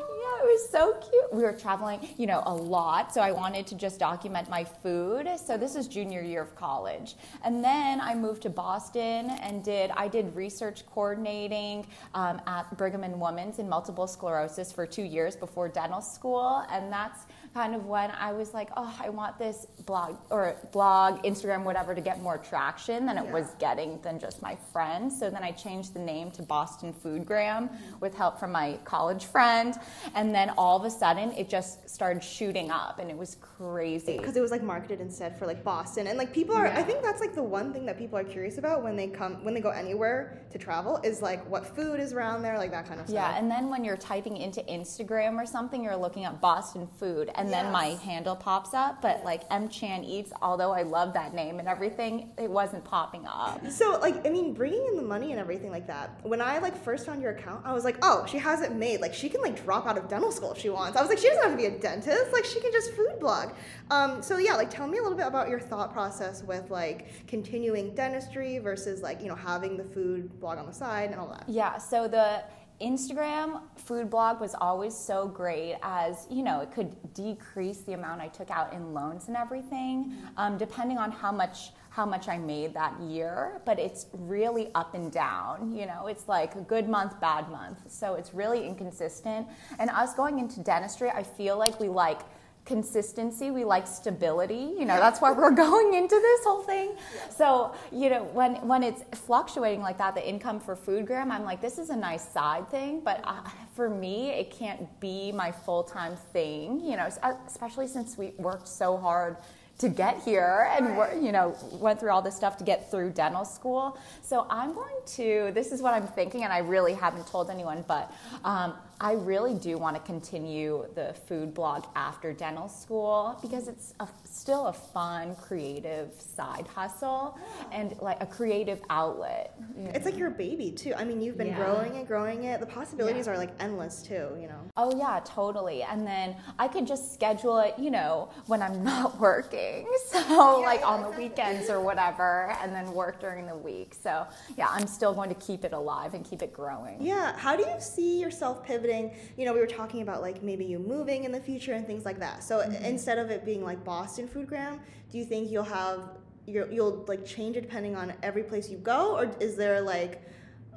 was 0.43 0.69
so 0.69 0.93
cute. 0.93 1.33
We 1.33 1.43
were 1.43 1.53
traveling 1.53 2.07
you 2.17 2.27
know 2.27 2.43
a 2.45 2.53
lot 2.53 3.13
so 3.13 3.21
i 3.21 3.31
wanted 3.31 3.67
to 3.67 3.75
just 3.75 3.99
document 3.99 4.49
my 4.49 4.63
food. 4.63 5.27
So 5.37 5.57
this 5.57 5.75
is 5.75 5.87
junior 5.87 6.21
year 6.21 6.41
of 6.41 6.55
college. 6.55 7.15
And 7.43 7.63
then 7.63 8.01
i 8.01 8.13
moved 8.15 8.41
to 8.43 8.49
boston 8.49 9.29
and 9.41 9.63
did 9.63 9.91
i 9.91 10.07
did 10.07 10.35
research 10.35 10.85
coordinating 10.87 11.85
um, 12.13 12.41
at 12.47 12.75
brigham 12.77 13.03
and 13.03 13.19
women's 13.19 13.59
in 13.59 13.67
multiple 13.67 14.07
sclerosis 14.07 14.71
for 14.71 14.85
two 14.85 15.03
years 15.03 15.35
before 15.35 15.67
dental 15.69 16.01
school. 16.01 16.65
And 16.69 16.91
that's 16.91 17.25
kind 17.53 17.75
of 17.75 17.85
when 17.85 18.09
I 18.11 18.33
was 18.33 18.53
like, 18.53 18.69
oh, 18.75 18.93
I 18.99 19.09
want 19.09 19.37
this 19.37 19.67
blog 19.85 20.17
or 20.31 20.55
blog, 20.71 21.21
Instagram, 21.23 21.63
whatever, 21.63 21.93
to 21.93 22.01
get 22.01 22.21
more 22.21 22.39
traction 22.39 23.05
than 23.05 23.17
it 23.17 23.25
yeah. 23.25 23.31
was 23.31 23.51
getting 23.59 24.01
than 24.01 24.19
just 24.19 24.41
my 24.41 24.57
friends. 24.71 25.19
So 25.19 25.29
then 25.29 25.43
I 25.43 25.51
changed 25.51 25.93
the 25.93 25.99
name 25.99 26.31
to 26.31 26.41
Boston 26.41 26.93
Foodgram 26.93 27.69
with 27.99 28.15
help 28.15 28.39
from 28.39 28.51
my 28.51 28.79
college 28.85 29.25
friend. 29.25 29.75
And 30.15 30.33
then 30.33 30.49
all 30.57 30.77
of 30.77 30.85
a 30.85 30.89
sudden 30.89 31.31
it 31.33 31.47
just 31.47 31.87
started 31.87 32.23
shooting 32.23 32.71
up 32.71 32.97
and 32.97 33.11
it 33.11 33.17
was 33.17 33.35
crazy. 33.35 34.17
Because 34.17 34.35
it 34.35 34.41
was 34.41 34.51
like 34.51 34.63
marketed 34.63 34.99
instead 34.99 35.37
for 35.37 35.45
like 35.45 35.63
Boston. 35.63 36.07
And 36.07 36.17
like 36.17 36.33
people 36.33 36.55
are, 36.55 36.65
yeah. 36.65 36.79
I 36.79 36.83
think 36.83 37.03
that's 37.03 37.21
like 37.21 37.35
the 37.35 37.43
one 37.43 37.71
thing 37.71 37.85
that 37.85 37.99
people 37.99 38.17
are 38.17 38.23
curious 38.23 38.57
about 38.57 38.83
when 38.83 38.95
they 38.95 39.07
come, 39.07 39.43
when 39.43 39.53
they 39.53 39.61
go 39.61 39.69
anywhere 39.69 40.41
to 40.51 40.57
travel 40.57 40.99
is 41.03 41.21
like 41.21 41.47
what 41.49 41.75
food 41.75 41.99
is 41.99 42.13
around 42.13 42.41
there, 42.41 42.57
like 42.57 42.71
that 42.71 42.87
kind 42.87 42.99
of 42.99 43.07
stuff. 43.07 43.15
Yeah. 43.15 43.37
And 43.37 43.49
then 43.49 43.69
when 43.69 43.83
you're 43.83 43.97
typing 43.97 44.37
into 44.37 44.61
Instagram 44.61 45.35
or 45.35 45.45
something, 45.45 45.83
you're 45.83 45.95
looking 45.95 46.25
at 46.25 46.41
Boston 46.41 46.87
food. 46.99 47.29
And 47.35 47.42
and 47.43 47.51
yes. 47.51 47.61
then 47.61 47.73
my 47.73 47.87
handle 48.05 48.37
pops 48.37 48.73
up. 48.73 49.01
But 49.01 49.25
like 49.25 49.43
M 49.51 49.67
Chan 49.67 50.05
Eats, 50.05 50.31
although 50.41 50.71
I 50.71 50.83
love 50.83 51.13
that 51.13 51.33
name 51.33 51.59
and 51.59 51.67
everything, 51.67 52.31
it 52.37 52.49
wasn't 52.49 52.85
popping 52.85 53.25
up. 53.27 53.69
So 53.69 53.99
like 53.99 54.25
I 54.25 54.29
mean, 54.29 54.53
bringing 54.53 54.85
in 54.87 54.95
the 54.95 55.03
money 55.03 55.31
and 55.31 55.39
everything 55.39 55.69
like 55.69 55.87
that. 55.87 56.21
When 56.23 56.41
I 56.41 56.59
like 56.59 56.81
first 56.81 57.05
found 57.05 57.21
your 57.21 57.31
account, 57.31 57.65
I 57.65 57.73
was 57.73 57.83
like, 57.83 57.97
oh, 58.01 58.25
she 58.29 58.37
has 58.37 58.61
it 58.61 58.73
made. 58.73 59.01
Like 59.01 59.13
she 59.13 59.27
can 59.27 59.41
like 59.41 59.61
drop 59.61 59.85
out 59.85 59.97
of 59.97 60.07
dental 60.07 60.31
school 60.31 60.53
if 60.53 60.59
she 60.59 60.69
wants. 60.69 60.97
I 60.97 61.01
was 61.01 61.09
like, 61.09 61.17
she 61.17 61.27
doesn't 61.27 61.43
have 61.43 61.51
to 61.51 61.57
be 61.57 61.65
a 61.65 61.77
dentist. 61.77 62.31
Like 62.31 62.45
she 62.45 62.61
can 62.61 62.71
just 62.71 62.93
food 62.93 63.19
blog. 63.19 63.49
Um, 63.91 64.21
so 64.21 64.37
yeah, 64.37 64.55
like 64.55 64.69
tell 64.69 64.87
me 64.87 64.99
a 64.99 65.01
little 65.01 65.17
bit 65.17 65.27
about 65.27 65.49
your 65.49 65.59
thought 65.59 65.91
process 65.91 66.43
with 66.43 66.71
like 66.71 67.27
continuing 67.27 67.93
dentistry 67.93 68.59
versus 68.59 69.01
like 69.01 69.21
you 69.21 69.27
know 69.27 69.35
having 69.35 69.75
the 69.75 69.83
food 69.83 70.39
blog 70.39 70.57
on 70.59 70.65
the 70.65 70.73
side 70.73 71.11
and 71.11 71.19
all 71.19 71.27
that. 71.27 71.43
Yeah. 71.47 71.77
So 71.77 72.07
the 72.07 72.43
Instagram 72.83 73.61
food 73.77 74.09
blog 74.09 74.39
was 74.39 74.55
always 74.59 74.95
so 74.95 75.27
great 75.27 75.77
as 75.81 76.27
you 76.29 76.43
know 76.43 76.59
it 76.61 76.71
could 76.71 76.95
decrease 77.13 77.79
the 77.79 77.93
amount 77.93 78.21
I 78.21 78.27
took 78.27 78.51
out 78.51 78.73
in 78.73 78.93
loans 78.93 79.27
and 79.27 79.37
everything 79.37 80.13
um, 80.37 80.57
depending 80.57 80.97
on 80.97 81.11
how 81.11 81.31
much 81.31 81.71
how 81.89 82.05
much 82.05 82.27
I 82.27 82.37
made 82.37 82.73
that 82.73 82.99
year 82.99 83.61
but 83.65 83.79
it's 83.79 84.07
really 84.13 84.69
up 84.75 84.95
and 84.95 85.11
down 85.11 85.73
you 85.73 85.85
know? 85.85 86.07
It's 86.07 86.27
like 86.27 86.55
a 86.55 86.61
good 86.61 86.87
month 86.87 87.19
bad 87.19 87.49
month. 87.49 87.79
So 87.91 88.15
it's 88.15 88.33
really 88.33 88.65
inconsistent. 88.65 89.47
And 89.79 89.89
us 89.89 90.13
going 90.13 90.39
into 90.39 90.59
dentistry 90.59 91.09
I 91.09 91.23
feel 91.23 91.57
like 91.57 91.79
we 91.79 91.87
like 91.87 92.21
consistency 92.65 93.51
we 93.51 93.63
like 93.65 93.87
stability. 93.87 94.73
You 94.77 94.85
know 94.85 94.99
that's 94.99 95.21
why 95.21 95.31
we're 95.31 95.51
going 95.67 95.93
into 95.93 96.15
this 96.15 96.43
whole 96.43 96.63
thing. 96.63 96.95
So 97.29 97.73
you 97.91 98.09
know 98.09 98.23
when 98.23 98.55
when 98.67 98.83
it's 98.83 99.03
fluctuating 99.17 99.81
like 99.81 99.97
that 99.97 100.15
the 100.15 100.27
income 100.27 100.59
for 100.59 100.75
foodgram 100.75 101.31
i'm 101.31 101.43
like 101.43 101.61
this 101.61 101.77
is 101.77 101.89
a 101.89 101.95
nice 101.95 102.27
side 102.27 102.69
thing 102.69 103.01
but 103.03 103.21
uh, 103.23 103.41
for 103.75 103.89
me 103.89 104.31
it 104.31 104.51
can't 104.51 104.99
be 104.99 105.31
my 105.31 105.51
full-time 105.51 106.15
thing 106.31 106.79
you 106.79 106.95
know 106.95 107.07
especially 107.47 107.87
since 107.87 108.17
we 108.17 108.33
worked 108.37 108.67
so 108.67 108.97
hard 108.97 109.37
to 109.79 109.89
get 109.89 110.21
here 110.21 110.69
and 110.77 111.25
you 111.25 111.31
know 111.31 111.55
went 111.73 111.99
through 111.99 112.11
all 112.11 112.21
this 112.21 112.35
stuff 112.35 112.57
to 112.57 112.63
get 112.63 112.91
through 112.91 113.09
dental 113.09 113.43
school. 113.43 113.97
So 114.21 114.45
i'm 114.49 114.73
going 114.73 114.95
to 115.17 115.51
this 115.53 115.71
is 115.71 115.81
what 115.81 115.93
i'm 115.93 116.07
thinking 116.07 116.43
and 116.43 116.53
i 116.53 116.59
really 116.59 116.93
haven't 116.93 117.27
told 117.27 117.49
anyone 117.49 117.83
but 117.87 118.13
um, 118.45 118.75
I 119.03 119.15
really 119.15 119.55
do 119.55 119.77
want 119.77 119.97
to 119.97 120.01
continue 120.01 120.85
the 120.95 121.13
food 121.27 121.53
blog 121.53 121.83
after 121.93 122.31
dental 122.31 122.69
school 122.69 123.37
because 123.41 123.67
it's 123.67 123.93
a, 123.99 124.07
still 124.23 124.67
a 124.67 124.73
fun, 124.73 125.35
creative 125.35 126.09
side 126.17 126.67
hustle 126.73 127.37
and 127.73 127.97
like 127.99 128.23
a 128.23 128.25
creative 128.25 128.79
outlet. 128.89 129.59
You 129.75 129.83
know? 129.83 129.91
It's 129.93 130.05
like 130.05 130.17
your 130.17 130.29
baby 130.29 130.71
too. 130.71 130.93
I 130.95 131.03
mean, 131.03 131.21
you've 131.21 131.37
been 131.37 131.47
yeah. 131.47 131.57
growing 131.57 131.95
it, 131.95 132.07
growing 132.07 132.45
it. 132.45 132.61
The 132.61 132.65
possibilities 132.65 133.27
yeah. 133.27 133.33
are 133.33 133.37
like 133.37 133.49
endless 133.59 134.03
too, 134.03 134.29
you 134.39 134.47
know? 134.47 134.61
Oh, 134.77 134.97
yeah, 134.97 135.19
totally. 135.25 135.83
And 135.83 136.07
then 136.07 136.37
I 136.57 136.69
could 136.69 136.87
just 136.87 137.13
schedule 137.13 137.57
it, 137.59 137.73
you 137.77 137.91
know, 137.91 138.29
when 138.47 138.61
I'm 138.61 138.83
not 138.91 139.19
working. 139.19 139.85
So, 140.13 140.19
yeah, 140.19 140.65
like 140.65 140.85
on 140.85 141.01
the 141.01 141.09
weekends 141.17 141.71
or 141.71 141.81
whatever, 141.81 142.55
and 142.61 142.71
then 142.71 142.93
work 142.93 143.19
during 143.19 143.47
the 143.47 143.57
week. 143.57 143.95
So, 143.99 144.27
yeah, 144.57 144.67
I'm 144.69 144.85
still 144.85 145.11
going 145.11 145.29
to 145.29 145.41
keep 145.41 145.65
it 145.65 145.73
alive 145.73 146.13
and 146.13 146.23
keep 146.23 146.43
it 146.43 146.53
growing. 146.53 147.01
Yeah. 147.01 147.35
How 147.35 147.55
do 147.55 147.63
you 147.63 147.79
see 147.79 148.19
yourself 148.19 148.63
pivoting? 148.63 148.92
You 149.37 149.45
know, 149.45 149.53
we 149.53 149.59
were 149.59 149.67
talking 149.67 150.01
about 150.01 150.21
like 150.21 150.43
maybe 150.43 150.65
you 150.65 150.79
moving 150.79 151.23
in 151.23 151.31
the 151.31 151.39
future 151.39 151.73
and 151.73 151.85
things 151.85 152.05
like 152.05 152.19
that. 152.19 152.43
So 152.43 152.59
mm-hmm. 152.59 152.83
instead 152.83 153.17
of 153.17 153.29
it 153.29 153.45
being 153.45 153.63
like 153.63 153.83
Boston 153.83 154.27
Foodgram, 154.27 154.79
do 155.11 155.17
you 155.17 155.25
think 155.25 155.51
you'll 155.51 155.63
have 155.63 155.99
you 156.45 156.67
you'll 156.71 157.05
like 157.07 157.25
change 157.25 157.55
it 157.55 157.61
depending 157.61 157.95
on 157.95 158.13
every 158.21 158.43
place 158.43 158.69
you 158.69 158.77
go, 158.77 159.15
or 159.17 159.31
is 159.39 159.55
there 159.55 159.81
like 159.81 160.21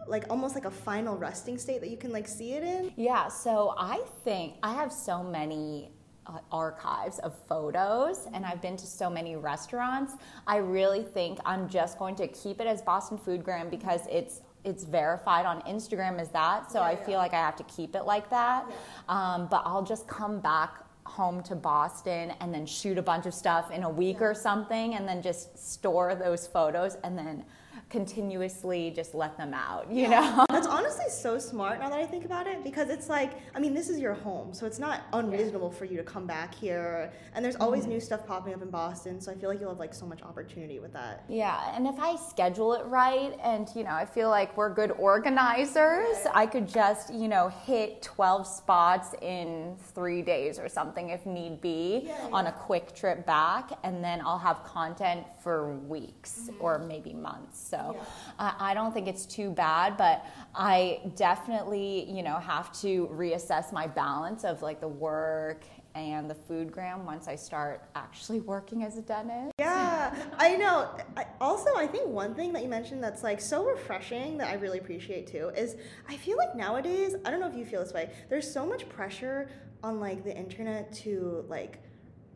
like 0.06 0.24
almost 0.30 0.54
like 0.54 0.64
a 0.64 0.70
final 0.70 1.16
resting 1.16 1.58
state 1.58 1.80
that 1.80 1.90
you 1.90 1.96
can 1.96 2.12
like 2.12 2.28
see 2.28 2.52
it 2.52 2.62
in? 2.62 2.92
Yeah, 2.96 3.28
so 3.28 3.74
I 3.76 4.02
think 4.24 4.54
I 4.62 4.72
have 4.74 4.92
so 4.92 5.22
many 5.22 5.90
uh, 6.26 6.38
archives 6.50 7.18
of 7.20 7.34
photos 7.48 8.26
and 8.32 8.44
I've 8.44 8.60
been 8.60 8.76
to 8.76 8.86
so 8.86 9.08
many 9.10 9.36
restaurants. 9.36 10.14
I 10.46 10.56
really 10.56 11.02
think 11.02 11.38
I'm 11.44 11.68
just 11.68 11.98
going 11.98 12.16
to 12.16 12.28
keep 12.28 12.60
it 12.60 12.66
as 12.66 12.82
Boston 12.82 13.18
Foodgram 13.18 13.70
because 13.70 14.06
it's 14.10 14.40
it's 14.66 14.84
verified 14.84 15.46
on 15.46 15.62
Instagram 15.62 16.20
as 16.20 16.28
that, 16.30 16.70
so 16.70 16.80
yeah, 16.80 16.86
I 16.86 16.90
yeah. 16.92 17.06
feel 17.06 17.18
like 17.18 17.32
I 17.32 17.38
have 17.38 17.56
to 17.56 17.64
keep 17.64 17.94
it 17.94 18.04
like 18.04 18.28
that. 18.30 18.66
Yeah. 18.68 18.74
Um, 19.08 19.46
but 19.46 19.62
I'll 19.64 19.84
just 19.84 20.06
come 20.06 20.40
back 20.40 20.84
home 21.04 21.42
to 21.44 21.54
Boston 21.54 22.32
and 22.40 22.52
then 22.52 22.66
shoot 22.66 22.98
a 22.98 23.02
bunch 23.02 23.26
of 23.26 23.32
stuff 23.32 23.70
in 23.70 23.84
a 23.84 23.88
week 23.90 24.20
or 24.20 24.34
something, 24.34 24.94
and 24.96 25.08
then 25.08 25.22
just 25.22 25.56
store 25.56 26.14
those 26.14 26.46
photos 26.46 26.96
and 27.04 27.16
then 27.16 27.44
continuously 27.88 28.90
just 28.90 29.14
let 29.14 29.36
them 29.36 29.54
out, 29.54 29.90
you 29.90 30.08
know? 30.08 30.44
That's 30.50 30.66
honestly 30.66 31.04
so 31.08 31.38
smart 31.38 31.78
now 31.78 31.88
that 31.88 31.98
I 31.98 32.06
think 32.06 32.24
about 32.24 32.46
it 32.46 32.64
because 32.64 32.88
it's 32.88 33.08
like, 33.08 33.34
I 33.54 33.60
mean, 33.60 33.74
this 33.74 33.88
is 33.88 34.00
your 34.00 34.14
home, 34.14 34.52
so 34.52 34.66
it's 34.66 34.78
not 34.78 35.02
unreasonable 35.12 35.70
for 35.70 35.84
you 35.84 35.96
to 35.96 36.02
come 36.02 36.26
back 36.26 36.54
here. 36.54 37.12
And 37.34 37.44
there's 37.44 37.56
always 37.56 37.82
mm-hmm. 37.82 37.92
new 37.92 38.00
stuff 38.00 38.26
popping 38.26 38.54
up 38.54 38.62
in 38.62 38.70
Boston, 38.70 39.20
so 39.20 39.30
I 39.30 39.36
feel 39.36 39.48
like 39.48 39.60
you'll 39.60 39.70
have 39.70 39.78
like 39.78 39.94
so 39.94 40.04
much 40.04 40.22
opportunity 40.22 40.80
with 40.80 40.92
that. 40.94 41.24
Yeah, 41.28 41.74
and 41.76 41.86
if 41.86 41.98
I 41.98 42.16
schedule 42.16 42.74
it 42.74 42.84
right 42.86 43.38
and, 43.42 43.68
you 43.76 43.84
know, 43.84 43.90
I 43.92 44.04
feel 44.04 44.30
like 44.30 44.56
we're 44.56 44.74
good 44.74 44.90
organizers, 44.92 46.26
I 46.34 46.46
could 46.46 46.68
just, 46.68 47.14
you 47.14 47.28
know, 47.28 47.48
hit 47.48 48.02
12 48.02 48.46
spots 48.46 49.14
in 49.22 49.76
three 49.94 50.22
days 50.22 50.58
or 50.58 50.68
something 50.68 51.10
if 51.10 51.24
need 51.24 51.60
be 51.60 52.02
yeah, 52.04 52.16
yeah. 52.28 52.34
on 52.34 52.46
a 52.48 52.52
quick 52.52 52.94
trip 52.94 53.24
back, 53.26 53.70
and 53.84 54.02
then 54.02 54.20
I'll 54.24 54.38
have 54.38 54.64
content 54.64 55.24
for 55.40 55.76
weeks 55.76 56.48
mm-hmm. 56.50 56.64
or 56.64 56.78
maybe 56.78 57.12
months. 57.12 57.60
So 57.68 57.75
yeah. 57.94 58.54
I 58.60 58.74
don't 58.74 58.92
think 58.92 59.08
it's 59.08 59.26
too 59.26 59.50
bad, 59.50 59.96
but 59.96 60.24
I 60.54 61.00
definitely, 61.16 62.10
you 62.10 62.22
know, 62.22 62.38
have 62.38 62.72
to 62.80 63.08
reassess 63.12 63.72
my 63.72 63.86
balance 63.86 64.44
of 64.44 64.62
like 64.62 64.80
the 64.80 64.88
work 64.88 65.64
and 65.96 66.28
the 66.28 66.34
food 66.34 66.70
gram 66.70 67.06
once 67.06 67.26
I 67.26 67.36
start 67.36 67.88
actually 67.94 68.40
working 68.40 68.84
as 68.84 68.98
a 68.98 69.02
dentist. 69.02 69.52
Yeah, 69.58 70.14
I 70.36 70.54
know. 70.56 70.94
I, 71.16 71.26
also, 71.40 71.74
I 71.74 71.86
think 71.86 72.08
one 72.08 72.34
thing 72.34 72.52
that 72.52 72.62
you 72.62 72.68
mentioned 72.68 73.02
that's 73.02 73.22
like 73.22 73.40
so 73.40 73.64
refreshing 73.64 74.36
that 74.38 74.48
I 74.48 74.54
really 74.54 74.78
appreciate 74.78 75.26
too 75.26 75.50
is 75.56 75.76
I 76.06 76.16
feel 76.16 76.36
like 76.36 76.54
nowadays, 76.54 77.14
I 77.24 77.30
don't 77.30 77.40
know 77.40 77.48
if 77.48 77.56
you 77.56 77.64
feel 77.64 77.82
this 77.82 77.94
way, 77.94 78.10
there's 78.28 78.50
so 78.50 78.66
much 78.66 78.86
pressure 78.90 79.48
on 79.82 79.98
like 79.98 80.22
the 80.22 80.36
internet 80.36 80.92
to 80.92 81.44
like 81.48 81.78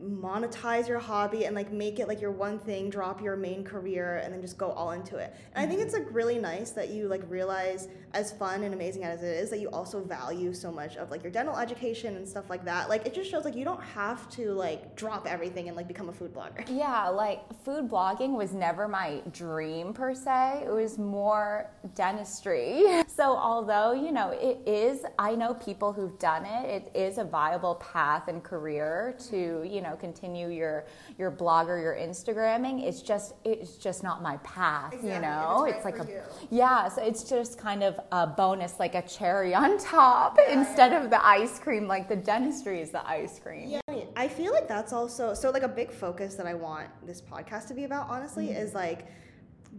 monetize 0.03 0.87
your 0.87 0.99
hobby 0.99 1.45
and 1.45 1.55
like 1.55 1.71
make 1.71 1.99
it 1.99 2.07
like 2.07 2.19
your 2.19 2.31
one 2.31 2.59
thing 2.59 2.89
drop 2.89 3.21
your 3.21 3.35
main 3.35 3.63
career 3.63 4.17
and 4.23 4.33
then 4.33 4.41
just 4.41 4.57
go 4.57 4.71
all 4.71 4.91
into 4.91 5.17
it. 5.17 5.33
And 5.53 5.63
i 5.63 5.67
think 5.67 5.79
mm-hmm. 5.79 5.87
it's 5.87 5.93
like 5.93 6.07
really 6.11 6.37
nice 6.37 6.71
that 6.71 6.89
you 6.89 7.07
like 7.07 7.23
realize 7.29 7.87
as 8.13 8.31
fun 8.31 8.63
and 8.63 8.73
amazing 8.73 9.03
as 9.03 9.23
it 9.23 9.37
is 9.37 9.49
that 9.49 9.59
you 9.59 9.69
also 9.69 10.03
value 10.03 10.53
so 10.53 10.71
much 10.71 10.97
of 10.97 11.11
like 11.11 11.23
your 11.23 11.31
dental 11.31 11.57
education 11.57 12.15
and 12.17 12.27
stuff 12.27 12.49
like 12.49 12.65
that. 12.65 12.89
Like 12.89 13.05
it 13.05 13.13
just 13.13 13.29
shows 13.29 13.45
like 13.45 13.55
you 13.55 13.65
don't 13.65 13.83
have 13.83 14.29
to 14.31 14.51
like 14.51 14.95
drop 14.95 15.27
everything 15.27 15.67
and 15.67 15.77
like 15.77 15.87
become 15.87 16.09
a 16.09 16.13
food 16.13 16.33
blogger. 16.33 16.67
Yeah 16.81 17.09
like 17.09 17.41
food 17.63 17.89
blogging 17.89 18.35
was 18.35 18.53
never 18.53 18.87
my 18.87 19.21
dream 19.31 19.93
per 19.93 20.15
se. 20.15 20.63
It 20.65 20.71
was 20.71 20.97
more 20.97 21.69
dentistry. 21.95 22.83
So 23.07 23.35
although 23.35 23.91
you 23.91 24.11
know 24.11 24.29
it 24.29 24.59
is 24.65 25.05
i 25.19 25.35
know 25.35 25.53
people 25.55 25.93
who've 25.93 26.17
done 26.17 26.45
it 26.45 26.65
it 26.65 26.91
is 26.95 27.17
a 27.17 27.23
viable 27.23 27.75
path 27.75 28.27
and 28.27 28.43
career 28.43 29.15
to 29.29 29.63
you 29.63 29.81
know 29.81 29.90
continue 29.95 30.49
your 30.49 30.85
your 31.17 31.31
blog 31.31 31.67
or 31.67 31.79
your 31.79 31.95
instagramming 31.95 32.83
it's 32.83 33.01
just 33.01 33.33
it's 33.43 33.75
just 33.75 34.03
not 34.03 34.21
my 34.21 34.37
path 34.37 34.93
exactly. 34.93 35.13
you 35.13 35.19
know 35.19 35.65
it's, 35.65 35.71
right 35.71 35.75
it's 35.75 35.85
like 35.85 36.09
a 36.09 36.11
you. 36.11 36.21
yeah 36.49 36.87
so 36.89 37.01
it's 37.01 37.23
just 37.23 37.57
kind 37.57 37.83
of 37.83 37.99
a 38.11 38.27
bonus, 38.27 38.79
like 38.79 38.95
a 38.95 39.01
cherry 39.01 39.53
on 39.63 39.77
top 39.77 40.37
yeah, 40.37 40.59
instead 40.59 40.91
yeah. 40.91 41.03
of 41.03 41.09
the 41.09 41.25
ice 41.25 41.59
cream. 41.59 41.87
Like 41.87 42.09
the 42.09 42.15
dentistry 42.15 42.81
is 42.81 42.89
the 42.89 43.07
ice 43.07 43.39
cream. 43.39 43.69
Yeah, 43.69 43.81
I 44.15 44.27
feel 44.27 44.51
like 44.51 44.67
that's 44.67 44.93
also 44.93 45.33
so 45.33 45.49
like 45.51 45.63
a 45.63 45.67
big 45.67 45.91
focus 45.91 46.35
that 46.35 46.45
I 46.45 46.53
want 46.53 46.89
this 47.05 47.21
podcast 47.21 47.67
to 47.67 47.73
be 47.73 47.83
about. 47.83 48.09
Honestly, 48.09 48.47
mm-hmm. 48.47 48.61
is 48.61 48.73
like 48.73 49.07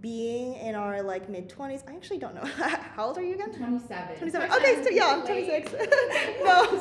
being 0.01 0.55
in 0.55 0.75
our 0.75 1.03
like 1.03 1.29
mid 1.29 1.49
20s 1.51 1.83
i 1.89 1.95
actually 1.95 2.19
don't 2.19 2.35
know. 2.35 2.45
How 2.97 3.07
old 3.07 3.19
are 3.19 3.23
you 3.23 3.35
again? 3.35 3.53
27 3.53 4.17
27 4.17 4.51
okay 4.53 4.83
so 4.83 4.91
yeah 4.91 5.09
i'm 5.09 5.23
26 5.27 5.73
no. 6.45 6.81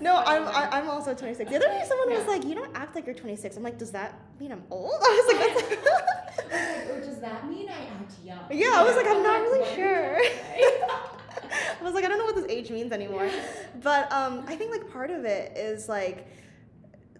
No 0.00 0.16
i'm 0.24 0.46
i'm 0.72 0.88
also 0.88 1.14
26 1.14 1.50
the 1.50 1.56
other 1.56 1.66
day 1.66 1.84
someone 1.86 2.10
was 2.10 2.26
like 2.28 2.44
you 2.44 2.54
don't 2.54 2.70
act 2.76 2.94
like 2.94 3.06
you're 3.06 3.14
26 3.14 3.56
i'm 3.56 3.62
like 3.64 3.76
does 3.76 3.90
that 3.90 4.20
mean 4.38 4.52
i'm 4.52 4.62
old? 4.70 4.92
I 5.02 5.24
was 5.26 5.36
like 5.36 6.90
or 6.90 7.00
does 7.00 7.18
that 7.20 7.48
mean 7.50 7.68
i 7.68 7.72
act 7.72 8.12
young? 8.24 8.38
Yeah 8.52 8.72
i 8.76 8.84
was 8.84 8.94
like 8.96 9.06
i'm 9.08 9.22
not 9.22 9.40
really 9.42 9.74
sure. 9.74 10.18
I 10.20 11.84
was 11.84 11.94
like 11.94 12.04
i 12.04 12.08
don't 12.08 12.18
know 12.18 12.24
what 12.24 12.36
this 12.36 12.46
age 12.48 12.70
means 12.70 12.92
anymore. 12.92 13.28
But 13.82 14.10
um 14.12 14.44
i 14.46 14.54
think 14.54 14.70
like 14.70 14.90
part 14.92 15.10
of 15.10 15.24
it 15.24 15.56
is 15.56 15.88
like 15.88 16.28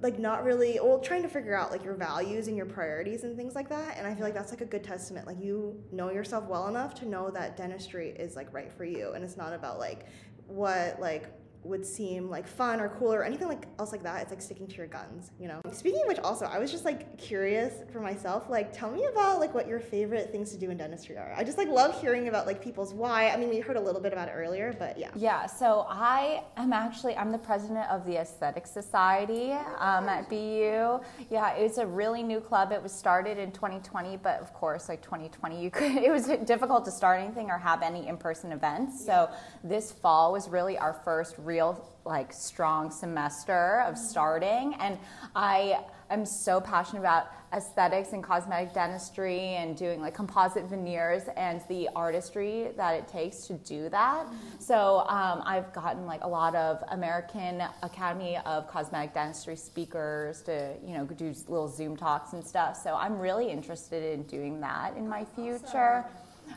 like 0.03 0.19
not 0.19 0.45
really 0.45 0.79
well 0.83 0.99
trying 0.99 1.23
to 1.23 1.29
figure 1.29 1.55
out 1.55 1.71
like 1.71 1.85
your 1.85 1.95
values 1.95 2.49
and 2.49 2.57
your 2.57 2.67
priorities 2.67 3.25
and 3.25 3.37
things 3.37 3.55
like 3.55 3.69
that 3.69 3.97
and 3.97 4.07
i 4.07 4.15
feel 4.15 4.25
like 4.25 4.35
that's 4.35 4.51
like 4.51 4.61
a 4.61 4.67
good 4.67 4.83
testament. 4.85 5.27
Like 5.27 5.41
you 5.41 5.83
know 5.93 6.11
yourself 6.11 6.45
well 6.45 6.69
enough 6.69 6.95
to 6.97 7.07
know 7.07 7.31
that 7.31 7.57
dentistry 7.57 8.11
is 8.11 8.37
like 8.37 8.53
right 8.53 8.73
for 8.73 8.85
you 8.85 9.13
and 9.13 9.25
it's 9.25 9.37
not 9.37 9.53
about 9.53 9.79
like 9.79 10.07
what 10.47 10.99
like 11.01 11.31
would 11.65 11.87
seem 11.87 12.29
like 12.29 12.47
fun 12.47 12.81
or 12.81 12.89
cool 12.89 13.13
or 13.13 13.23
anything 13.23 13.49
like 13.49 13.67
else 13.79 13.93
like 13.93 14.03
that. 14.03 14.23
It's 14.23 14.31
like 14.31 14.43
sticking 14.43 14.67
to 14.67 14.77
your 14.77 14.87
guns, 14.87 15.31
you 15.39 15.49
know. 15.49 15.61
Speaking 15.71 16.01
of 16.03 16.09
which, 16.09 16.19
also 16.19 16.47
I 16.47 16.59
was 16.59 16.71
just 16.71 16.85
like 16.85 17.17
curious 17.19 17.75
for 17.93 18.01
myself. 18.01 18.49
Like, 18.49 18.73
tell 18.73 18.91
me 18.91 19.05
about 19.07 19.39
like 19.39 19.55
what 19.55 19.69
your 19.69 19.81
favorite 19.81 20.31
things 20.33 20.51
to 20.53 20.59
do 20.59 20.71
in 20.71 20.77
dentistry 20.77 21.17
are. 21.17 21.33
I 21.37 21.45
just 21.45 21.59
like 21.59 21.69
love 21.69 22.01
hearing 22.01 22.29
about 22.29 22.47
like 22.47 22.63
people's 22.63 22.93
why. 22.93 23.31
I 23.31 23.37
mean, 23.37 23.49
we 23.49 23.61
heard 23.61 23.77
a 23.77 23.81
little 23.81 24.01
bit 24.01 24.13
about 24.13 24.29
it 24.29 24.33
earlier, 24.33 24.75
but 24.79 24.99
yeah. 24.99 25.11
Yeah. 25.15 25.47
So 25.47 25.87
I 25.89 26.43
am 26.57 26.73
actually 26.73 27.17
I'm 27.17 27.31
the 27.31 27.39
president 27.39 27.89
of 27.91 28.05
the 28.07 28.17
Aesthetic 28.17 28.67
Society 28.67 29.53
um, 29.53 30.09
at 30.09 30.29
BU. 30.29 31.01
Yeah, 31.31 31.55
it's 31.55 31.79
a 31.79 31.87
really 31.87 32.23
new 32.23 32.41
club. 32.41 32.73
It 32.73 32.83
was 32.83 32.93
started 32.93 33.39
in 33.39 33.53
2020, 33.53 34.17
but 34.17 34.41
of 34.41 34.53
course, 34.53 34.89
like 34.89 35.03
2020, 35.03 35.63
you 35.63 35.71
could 35.71 35.93
it 35.97 36.11
was 36.11 36.27
difficult 36.45 36.85
to 36.87 36.91
start 36.91 37.21
anything 37.21 37.51
or 37.51 37.59
have 37.59 37.83
any 37.83 38.09
in-person 38.09 38.53
events. 38.53 39.05
So 39.05 39.31
this 39.63 39.93
fall 39.93 40.33
was 40.33 40.49
really 40.49 40.77
our 40.77 40.93
first 41.05 41.37
real 41.53 41.73
like 42.05 42.33
strong 42.33 42.91
semester 42.91 43.83
of 43.87 43.99
starting 43.99 44.75
and 44.81 44.99
i 45.37 45.79
am 46.11 46.25
so 46.25 46.61
passionate 46.61 47.01
about 47.01 47.27
aesthetics 47.55 48.13
and 48.15 48.23
cosmetic 48.25 48.73
dentistry 48.73 49.41
and 49.61 49.77
doing 49.77 50.01
like 50.01 50.15
composite 50.15 50.65
veneers 50.65 51.25
and 51.37 51.61
the 51.69 51.89
artistry 51.95 52.69
that 52.77 52.95
it 52.95 53.07
takes 53.09 53.47
to 53.47 53.53
do 53.75 53.91
that. 53.91 54.27
So 54.59 55.01
um, 55.01 55.43
i've 55.45 55.71
gotten 55.75 56.07
like 56.07 56.23
a 56.25 56.29
lot 56.29 56.55
of 56.55 56.83
american 56.91 57.63
academy 57.83 58.39
of 58.47 58.67
cosmetic 58.69 59.13
dentistry 59.13 59.57
speakers 59.57 60.41
to 60.43 60.75
you 60.87 60.95
know 60.97 61.05
do 61.05 61.35
little 61.49 61.69
zoom 61.69 61.97
talks 61.97 62.33
and 62.33 62.43
stuff. 62.45 62.81
So 62.83 62.95
i'm 62.95 63.19
really 63.19 63.51
interested 63.51 64.03
in 64.03 64.23
doing 64.23 64.61
that 64.61 64.97
in 64.97 65.07
my 65.07 65.25
future. 65.37 66.07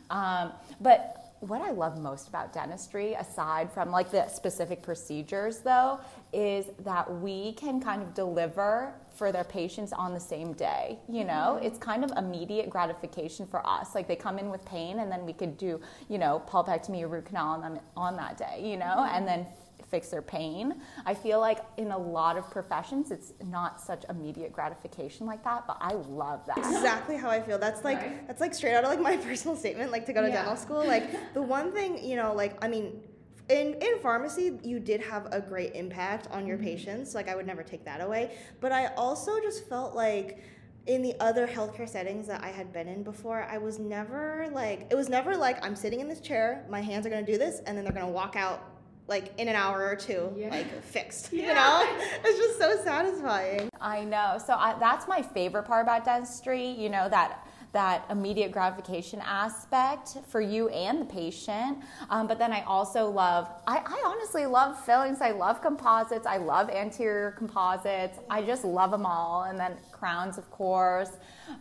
um, 0.10 0.54
but 0.80 1.25
what 1.40 1.62
I 1.62 1.72
love 1.72 1.98
most 1.98 2.28
about 2.28 2.54
dentistry, 2.54 3.14
aside 3.14 3.72
from 3.72 3.92
like 3.92 4.12
the 4.12 4.28
specific 4.28 4.82
procedures 4.82 5.60
though, 5.60 6.00
is 6.34 6.66
that 6.84 7.22
we 7.22 7.54
can 7.54 7.80
kind 7.80 8.02
of 8.02 8.14
deliver 8.14 8.94
for 9.16 9.32
their 9.32 9.44
patients 9.44 9.94
on 9.94 10.14
the 10.14 10.20
same 10.20 10.54
day. 10.54 11.00
You 11.08 11.24
know, 11.24 11.56
mm-hmm. 11.56 11.66
it's 11.66 11.78
kind 11.78 12.04
of 12.04 12.12
immediate 12.18 12.70
gratification 12.70 13.48
for 13.48 13.66
us. 13.66 13.96
Like 13.96 14.08
they 14.08 14.16
come 14.16 14.40
in 14.40 14.50
with 14.50 14.64
pain 14.66 15.00
and 15.00 15.12
then 15.12 15.26
we 15.26 15.34
could 15.34 15.58
do, 15.58 15.80
you 16.10 16.18
know, 16.18 16.42
pulpectomy 16.50 17.04
or 17.04 17.08
root 17.08 17.26
canal 17.26 17.50
on 17.50 17.62
them 17.62 17.80
on 17.96 18.16
that 18.18 18.38
day, 18.38 18.62
you 18.64 18.78
know, 18.78 18.86
mm-hmm. 18.86 19.16
and 19.16 19.28
then 19.28 19.46
fix 19.90 20.10
their 20.10 20.22
pain. 20.22 20.82
I 21.06 21.14
feel 21.14 21.40
like 21.40 21.60
in 21.78 21.92
a 21.92 21.98
lot 21.98 22.38
of 22.38 22.50
professions, 22.50 23.12
it's 23.12 23.34
not 23.44 23.82
such 23.82 24.04
immediate 24.10 24.54
gratification 24.54 25.26
like 25.26 25.44
that, 25.44 25.66
but 25.68 25.78
I 25.80 25.94
love 25.94 26.46
that. 26.48 26.58
Exactly 26.58 27.18
how 27.18 27.30
I 27.30 27.42
feel. 27.42 27.58
That's 27.58 27.84
like 27.84 28.00
right. 28.00 28.28
that's 28.28 28.42
like 28.42 28.54
straight 28.54 28.76
out 28.76 28.84
of 28.84 28.90
like 28.90 29.02
my 29.02 29.18
personal 29.28 29.56
statement. 29.56 29.92
Like 29.92 30.06
to 30.08 30.14
go 30.14 30.22
to 30.22 30.28
yeah. 30.28 30.36
dental 30.36 30.56
school, 30.56 30.86
like 30.86 31.34
the 31.34 31.42
one 31.42 31.72
thing 31.72 32.04
you 32.04 32.16
know, 32.16 32.34
like 32.34 32.64
I 32.64 32.68
mean. 32.68 33.02
In, 33.48 33.76
in 33.76 34.00
pharmacy, 34.00 34.58
you 34.64 34.80
did 34.80 35.02
have 35.02 35.28
a 35.32 35.40
great 35.40 35.76
impact 35.76 36.28
on 36.32 36.48
your 36.48 36.58
mm-hmm. 36.58 36.66
patients. 36.66 37.14
Like, 37.14 37.30
I 37.30 37.36
would 37.36 37.46
never 37.46 37.62
take 37.62 37.86
that 37.86 38.02
away. 38.02 38.36
But 38.60 38.72
I 38.72 38.88
also 38.96 39.40
just 39.40 39.70
felt 39.70 39.94
like 39.94 40.40
in 40.88 41.02
the 41.02 41.16
other 41.20 41.48
healthcare 41.48 41.88
settings 41.88 42.28
that 42.28 42.44
I 42.44 42.50
had 42.50 42.74
been 42.74 42.88
in 42.88 43.04
before, 43.04 43.44
I 43.44 43.58
was 43.58 43.80
never 43.80 44.50
like, 44.52 44.88
it 44.90 44.96
was 44.96 45.10
never 45.10 45.36
like, 45.36 45.64
I'm 45.64 45.76
sitting 45.76 46.00
in 46.00 46.08
this 46.08 46.20
chair, 46.20 46.66
my 46.70 46.82
hands 46.82 47.06
are 47.06 47.10
gonna 47.10 47.26
do 47.26 47.38
this, 47.38 47.60
and 47.66 47.78
then 47.78 47.84
they're 47.84 47.94
gonna 47.94 48.08
walk 48.08 48.36
out 48.36 48.75
like 49.08 49.34
in 49.40 49.48
an 49.48 49.56
hour 49.56 49.86
or 49.86 49.96
two, 49.96 50.34
yeah. 50.36 50.50
like 50.50 50.84
fixed. 50.84 51.32
Yeah. 51.32 51.48
You 51.48 51.54
know, 51.54 52.08
it's 52.24 52.40
just 52.40 52.60
so 52.60 52.84
satisfying. 52.84 53.70
I 53.82 54.04
know. 54.04 54.40
So 54.46 54.54
I, 54.54 54.78
that's 54.80 55.08
my 55.08 55.22
favorite 55.22 55.64
part 55.64 55.84
about 55.84 56.06
dentistry. 56.06 56.68
You 56.68 56.90
know 56.90 57.08
that 57.10 57.46
that 57.76 58.06
immediate 58.10 58.54
gratification 58.54 59.22
aspect 59.26 60.18
for 60.30 60.40
you 60.40 60.70
and 60.70 61.02
the 61.02 61.06
patient. 61.06 61.80
Um, 62.10 62.26
but 62.26 62.40
then 62.40 62.54
I 62.54 62.62
also 62.62 63.10
love, 63.10 63.50
I, 63.68 63.80
I, 63.80 64.04
honestly 64.06 64.46
love 64.46 64.80
fillings. 64.86 65.20
I 65.20 65.32
love 65.32 65.62
composites. 65.62 66.26
I 66.26 66.38
love 66.38 66.70
anterior 66.70 67.32
composites. 67.32 68.18
I 68.30 68.44
just 68.44 68.64
love 68.64 68.92
them 68.92 69.06
all. 69.06 69.44
And 69.44 69.60
then 69.60 69.74
crowns, 69.92 70.38
of 70.38 70.50
course. 70.52 71.10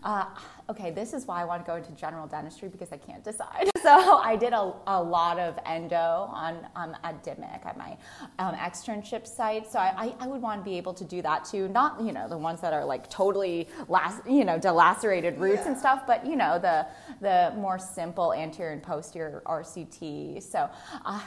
Uh, 0.05 0.27
okay, 0.71 0.91
this 0.91 1.13
is 1.13 1.27
why 1.27 1.43
I 1.43 1.45
want 1.45 1.65
to 1.65 1.71
go 1.71 1.77
into 1.77 1.93
general 1.93 2.27
dentistry 2.27 2.69
because 2.69 2.93
I 2.93 2.97
can't 2.97 3.23
decide. 3.25 3.71
So 3.85 4.17
I 4.17 4.35
did 4.35 4.55
a, 4.55 4.73
a 4.87 5.03
lot 5.03 5.39
of 5.39 5.59
endo 5.67 6.31
on 6.33 6.67
um, 6.75 6.97
at 7.05 7.23
DMIC 7.23 7.67
at 7.67 7.77
my 7.77 7.99
um, 8.39 8.55
externship 8.55 9.27
site. 9.27 9.71
So 9.71 9.79
I, 9.79 9.93
I, 9.95 10.15
I, 10.21 10.27
would 10.27 10.41
want 10.41 10.65
to 10.65 10.65
be 10.65 10.79
able 10.79 10.95
to 10.95 11.05
do 11.05 11.21
that 11.21 11.45
too. 11.45 11.69
Not 11.69 12.01
you 12.01 12.13
know 12.13 12.27
the 12.27 12.39
ones 12.39 12.63
that 12.63 12.73
are 12.73 12.83
like 12.83 13.11
totally 13.11 13.69
last 13.89 14.27
you 14.27 14.47
know 14.47 14.59
dilacerated 14.59 15.39
roots 15.39 15.65
yeah. 15.65 15.73
and 15.73 15.79
stuff, 15.79 16.07
but 16.07 16.25
you 16.25 16.35
know 16.35 16.59
the 16.59 16.87
the 17.21 17.53
more 17.59 17.79
simple 17.79 18.33
anterior 18.33 18.73
and 18.73 18.83
posterior 18.83 19.43
RCT. 19.45 20.43
So. 20.43 20.71
Uh, 21.05 21.21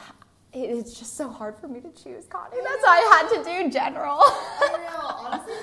it- 0.52 0.70
it's 0.70 0.98
just 0.98 1.16
so 1.16 1.28
hard 1.28 1.56
for 1.58 1.68
me 1.68 1.80
to 1.80 1.90
choose, 1.90 2.26
Connie. 2.26 2.56
That's 2.62 2.82
why 2.82 2.96
I 2.98 3.16
had 3.16 3.28
to 3.44 3.44
do 3.44 3.70
general. 3.70 4.18
I 4.22 4.78
know, 4.88 5.06
honestly. 5.06 5.54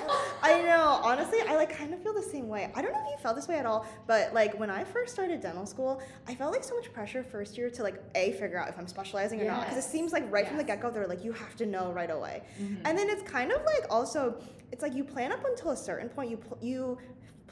I 0.43 0.61
know, 0.61 0.99
honestly, 1.03 1.39
I 1.47 1.55
like 1.55 1.75
kind 1.75 1.93
of 1.93 2.01
feel 2.03 2.13
the 2.13 2.21
same 2.21 2.47
way. 2.47 2.71
I 2.75 2.81
don't 2.81 2.93
know 2.93 3.01
if 3.03 3.17
you 3.17 3.17
felt 3.23 3.35
this 3.35 3.47
way 3.47 3.57
at 3.57 3.65
all, 3.65 3.87
but 4.05 4.33
like 4.33 4.59
when 4.59 4.69
I 4.69 4.83
first 4.83 5.13
started 5.13 5.41
dental 5.41 5.65
school, 5.65 6.01
I 6.27 6.35
felt 6.35 6.53
like 6.53 6.63
so 6.63 6.75
much 6.75 6.93
pressure 6.93 7.23
first 7.23 7.57
year 7.57 7.69
to 7.71 7.83
like 7.83 8.01
a 8.13 8.33
figure 8.33 8.59
out 8.59 8.69
if 8.69 8.77
I'm 8.77 8.87
specializing 8.87 9.41
or 9.41 9.45
not 9.45 9.67
because 9.67 9.83
it 9.83 9.87
seems 9.87 10.13
like 10.13 10.31
right 10.31 10.47
from 10.47 10.57
the 10.57 10.63
get 10.63 10.81
go 10.81 10.91
they're 10.91 11.07
like 11.07 11.23
you 11.23 11.31
have 11.31 11.55
to 11.57 11.65
know 11.65 11.91
right 11.91 12.11
away, 12.11 12.43
mm-hmm. 12.61 12.85
and 12.85 12.97
then 12.97 13.09
it's 13.09 13.23
kind 13.23 13.51
of 13.51 13.63
like 13.65 13.85
also 13.89 14.35
it's 14.71 14.83
like 14.83 14.93
you 14.93 15.03
plan 15.03 15.31
up 15.31 15.43
until 15.45 15.71
a 15.71 15.77
certain 15.77 16.09
point 16.09 16.29
you 16.29 16.37
pl- 16.37 16.57
you 16.61 16.97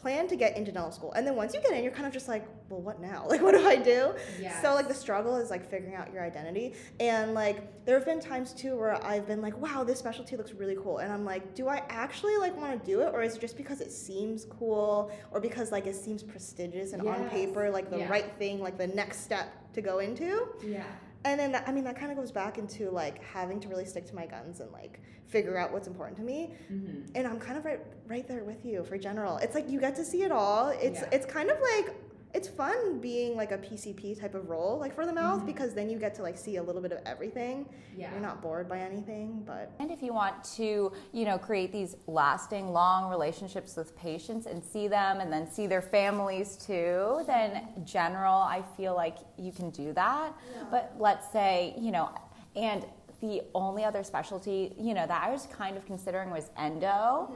plan 0.04 0.28
to 0.28 0.36
get 0.36 0.58
into 0.58 0.70
dental 0.72 0.92
school. 0.92 1.14
And 1.14 1.26
then 1.26 1.36
once 1.36 1.54
you 1.54 1.62
get 1.62 1.72
in 1.72 1.82
you're 1.84 1.94
kind 2.00 2.06
of 2.06 2.14
just 2.14 2.28
like 2.28 2.46
well 2.70 2.82
what 2.82 3.00
now? 3.02 3.26
Like 3.34 3.42
what 3.42 3.54
do 3.56 3.66
i 3.66 3.78
do? 3.78 4.14
So 4.62 4.74
like 4.76 4.88
the 4.90 4.94
struggle 5.06 5.38
is 5.38 5.50
like 5.50 5.64
figuring 5.74 5.96
out 5.96 6.14
your 6.14 6.24
identity. 6.24 6.74
And 7.00 7.34
like 7.34 7.86
there 7.86 7.96
have 7.98 8.06
been 8.06 8.20
times 8.20 8.54
too 8.54 8.76
where 8.78 8.94
i've 9.06 9.26
been 9.26 9.42
like 9.42 9.58
wow 9.66 9.84
this 9.86 10.00
specialty 10.00 10.36
looks 10.36 10.52
really 10.62 10.78
cool. 10.84 10.98
And 10.98 11.10
i'm 11.16 11.24
like 11.34 11.56
do 11.56 11.64
i 11.70 11.78
actually 11.90 12.36
like 12.38 12.56
want 12.62 12.72
to 12.78 12.86
do 12.86 13.00
it? 13.02 13.10
Or 13.14 13.22
is 13.22 13.36
it 13.38 13.42
just 13.42 13.56
because 13.58 13.80
it 13.80 13.92
seems 13.92 14.46
cool? 14.60 15.10
Or 15.32 15.40
because 15.40 15.72
like 15.72 15.88
it 15.88 15.96
seems 15.96 16.22
prestigious 16.22 16.92
and 16.94 17.08
on 17.08 17.30
paper 17.30 17.70
like 17.70 17.90
the 17.90 18.00
Yeah. 18.00 18.10
right 18.16 18.30
thing 18.38 18.60
like 18.68 18.78
the 18.78 18.88
next 18.88 19.22
step 19.22 19.48
to 19.74 19.82
go 19.82 20.00
into? 20.00 20.48
Yeah. 20.66 20.84
And 21.26 21.40
then 21.40 21.52
that, 21.54 21.68
I 21.68 21.72
mean 21.72 21.84
that 21.86 21.98
kind 21.98 22.12
of 22.12 22.18
goes 22.18 22.32
back 22.32 22.58
into 22.58 22.90
like 22.90 23.24
having 23.24 23.60
to 23.62 23.68
really 23.68 23.86
stick 23.86 24.06
to 24.08 24.16
my 24.16 24.26
guns 24.26 24.60
and 24.60 24.72
like 24.72 25.00
figure 25.28 25.58
out 25.58 25.72
what's 25.72 25.88
important 25.88 26.18
to 26.18 26.24
me. 26.24 26.52
Mm-hmm. 26.72 27.12
And 27.16 27.28
I'm 27.28 27.40
kind 27.40 27.58
of 27.58 27.66
right 27.66 27.80
right 28.08 28.28
there 28.28 28.44
with 28.44 28.66
you 28.66 28.84
for 28.84 28.98
general. 28.98 29.38
It's 29.38 29.56
like 29.56 29.70
you 29.70 29.80
get 29.80 29.96
to 29.96 30.06
see 30.06 30.24
it 30.24 30.32
all. 30.32 30.70
It's 30.70 31.02
Yeah. 31.02 31.10
it's 31.12 31.26
kind 31.26 31.50
of 31.50 31.58
like 31.62 31.96
it's 32.34 32.48
fun 32.48 33.00
being 33.00 33.36
like 33.36 33.52
a 33.52 33.58
PCP 33.58 34.20
type 34.20 34.34
of 34.34 34.50
role 34.50 34.78
like 34.80 34.94
for 34.96 35.06
the 35.06 35.14
mouth 35.14 35.42
Mhm. 35.44 35.46
because 35.46 35.74
then 35.76 35.90
you 35.90 36.00
get 36.00 36.16
to 36.16 36.24
like 36.24 36.38
see 36.38 36.56
a 36.58 36.64
little 36.64 36.82
bit 36.82 36.92
of 36.92 37.00
everything. 37.06 37.70
Yeah. 37.96 38.12
You're 38.12 38.22
not 38.22 38.42
bored 38.42 38.68
by 38.68 38.80
anything, 38.80 39.44
but 39.46 39.70
And 39.80 39.92
if 39.92 40.02
you 40.02 40.14
want 40.14 40.44
to, 40.56 40.92
you 41.12 41.26
know, 41.26 41.38
create 41.38 41.72
these 41.72 41.96
lasting, 42.08 42.72
long 42.74 43.10
relationships 43.10 43.76
with 43.78 43.96
patients 43.96 44.48
and 44.48 44.64
see 44.64 44.88
them 44.88 45.20
and 45.20 45.32
then 45.32 45.48
see 45.50 45.68
their 45.68 45.82
families 45.82 46.58
too, 46.58 47.24
then 47.28 47.68
general, 47.86 48.34
I 48.42 48.64
feel 48.76 48.96
like 48.96 49.18
you 49.38 49.52
can 49.52 49.70
do 49.70 49.94
that. 49.94 50.34
But 50.72 50.94
let's 50.98 51.30
say, 51.32 51.76
you 51.78 51.92
know, 51.92 52.10
and 52.56 52.86
the 53.22 53.42
only 53.56 53.86
other 53.86 54.04
specialty, 54.04 54.76
you 54.78 54.94
know, 54.94 55.06
that 55.08 55.24
I 55.24 55.32
was 55.32 55.46
kind 55.46 55.78
of 55.78 55.86
considering 55.86 56.30
was 56.32 56.50
endo. 56.58 57.32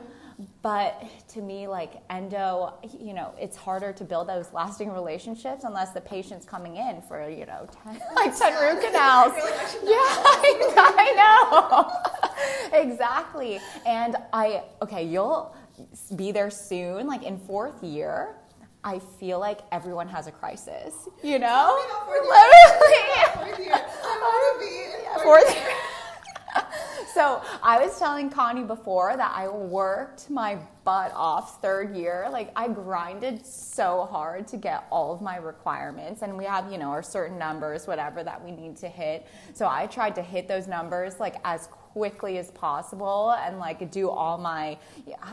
But 0.62 1.04
to 1.30 1.42
me, 1.42 1.68
like 1.68 1.94
endo, 2.12 2.76
you 3.00 3.14
know, 3.14 3.34
it's 3.40 3.58
harder 3.58 3.92
to 3.94 4.04
build 4.04 4.30
those 4.30 4.54
lasting 4.54 4.92
relationships 4.92 5.64
unless 5.64 5.94
the 5.94 6.02
patient's 6.02 6.46
coming 6.46 6.76
in 6.78 7.02
for, 7.02 7.28
you 7.28 7.46
know, 7.48 7.68
10, 7.84 8.00
like 8.16 8.38
10 8.38 8.54
root 8.62 8.82
canals. 8.86 9.34
Yeah, 9.84 9.98
I, 9.98 10.74
I 12.72 12.72
know. 12.72 12.80
exactly. 12.80 13.60
And 13.88 14.16
I, 14.32 14.64
okay, 14.84 15.04
you'll 15.04 15.56
be 16.16 16.32
there 16.32 16.52
soon, 16.52 17.08
like 17.08 17.24
in 17.24 17.40
fourth 17.40 17.84
year. 17.84 18.36
I 18.84 19.00
feel 19.00 19.40
like 19.40 19.62
everyone 19.72 20.08
has 20.08 20.28
a 20.28 20.32
crisis, 20.32 20.94
you 21.24 21.40
know? 21.40 21.78
Literally. 22.08 22.30
Fourth 25.24 25.54
year. 25.56 25.74
So 27.14 27.42
I 27.64 27.84
was 27.84 27.98
telling 27.98 28.30
Connie 28.30 28.64
before 28.64 29.16
that 29.16 29.32
I 29.34 29.48
worked 29.48 30.30
my 30.30 30.60
butt 30.84 31.12
off 31.16 31.62
third 31.62 31.96
year. 31.96 32.28
Like 32.32 32.52
I 32.56 32.68
grinded 32.68 33.46
so 33.46 34.06
hard 34.06 34.48
to 34.50 34.58
get 34.58 34.86
all 34.92 35.14
of 35.14 35.22
my 35.22 35.38
requirements, 35.38 36.22
and 36.22 36.38
we 36.38 36.46
have 36.46 36.72
you 36.72 36.78
know 36.78 36.90
our 36.90 37.02
certain 37.02 37.38
numbers, 37.40 37.88
whatever 37.88 38.24
that 38.24 38.44
we 38.44 38.52
need 38.52 38.78
to 38.78 38.88
hit. 38.88 39.26
So 39.54 39.68
I 39.68 39.88
tried 39.88 40.16
to 40.16 40.22
hit 40.22 40.48
those 40.48 40.68
numbers 40.68 41.20
like 41.20 41.36
as 41.44 41.70
quickly 41.98 42.38
as 42.38 42.52
possible 42.52 43.32
and 43.32 43.58
like 43.58 43.90
do 43.90 44.08
all 44.08 44.38
my 44.38 44.78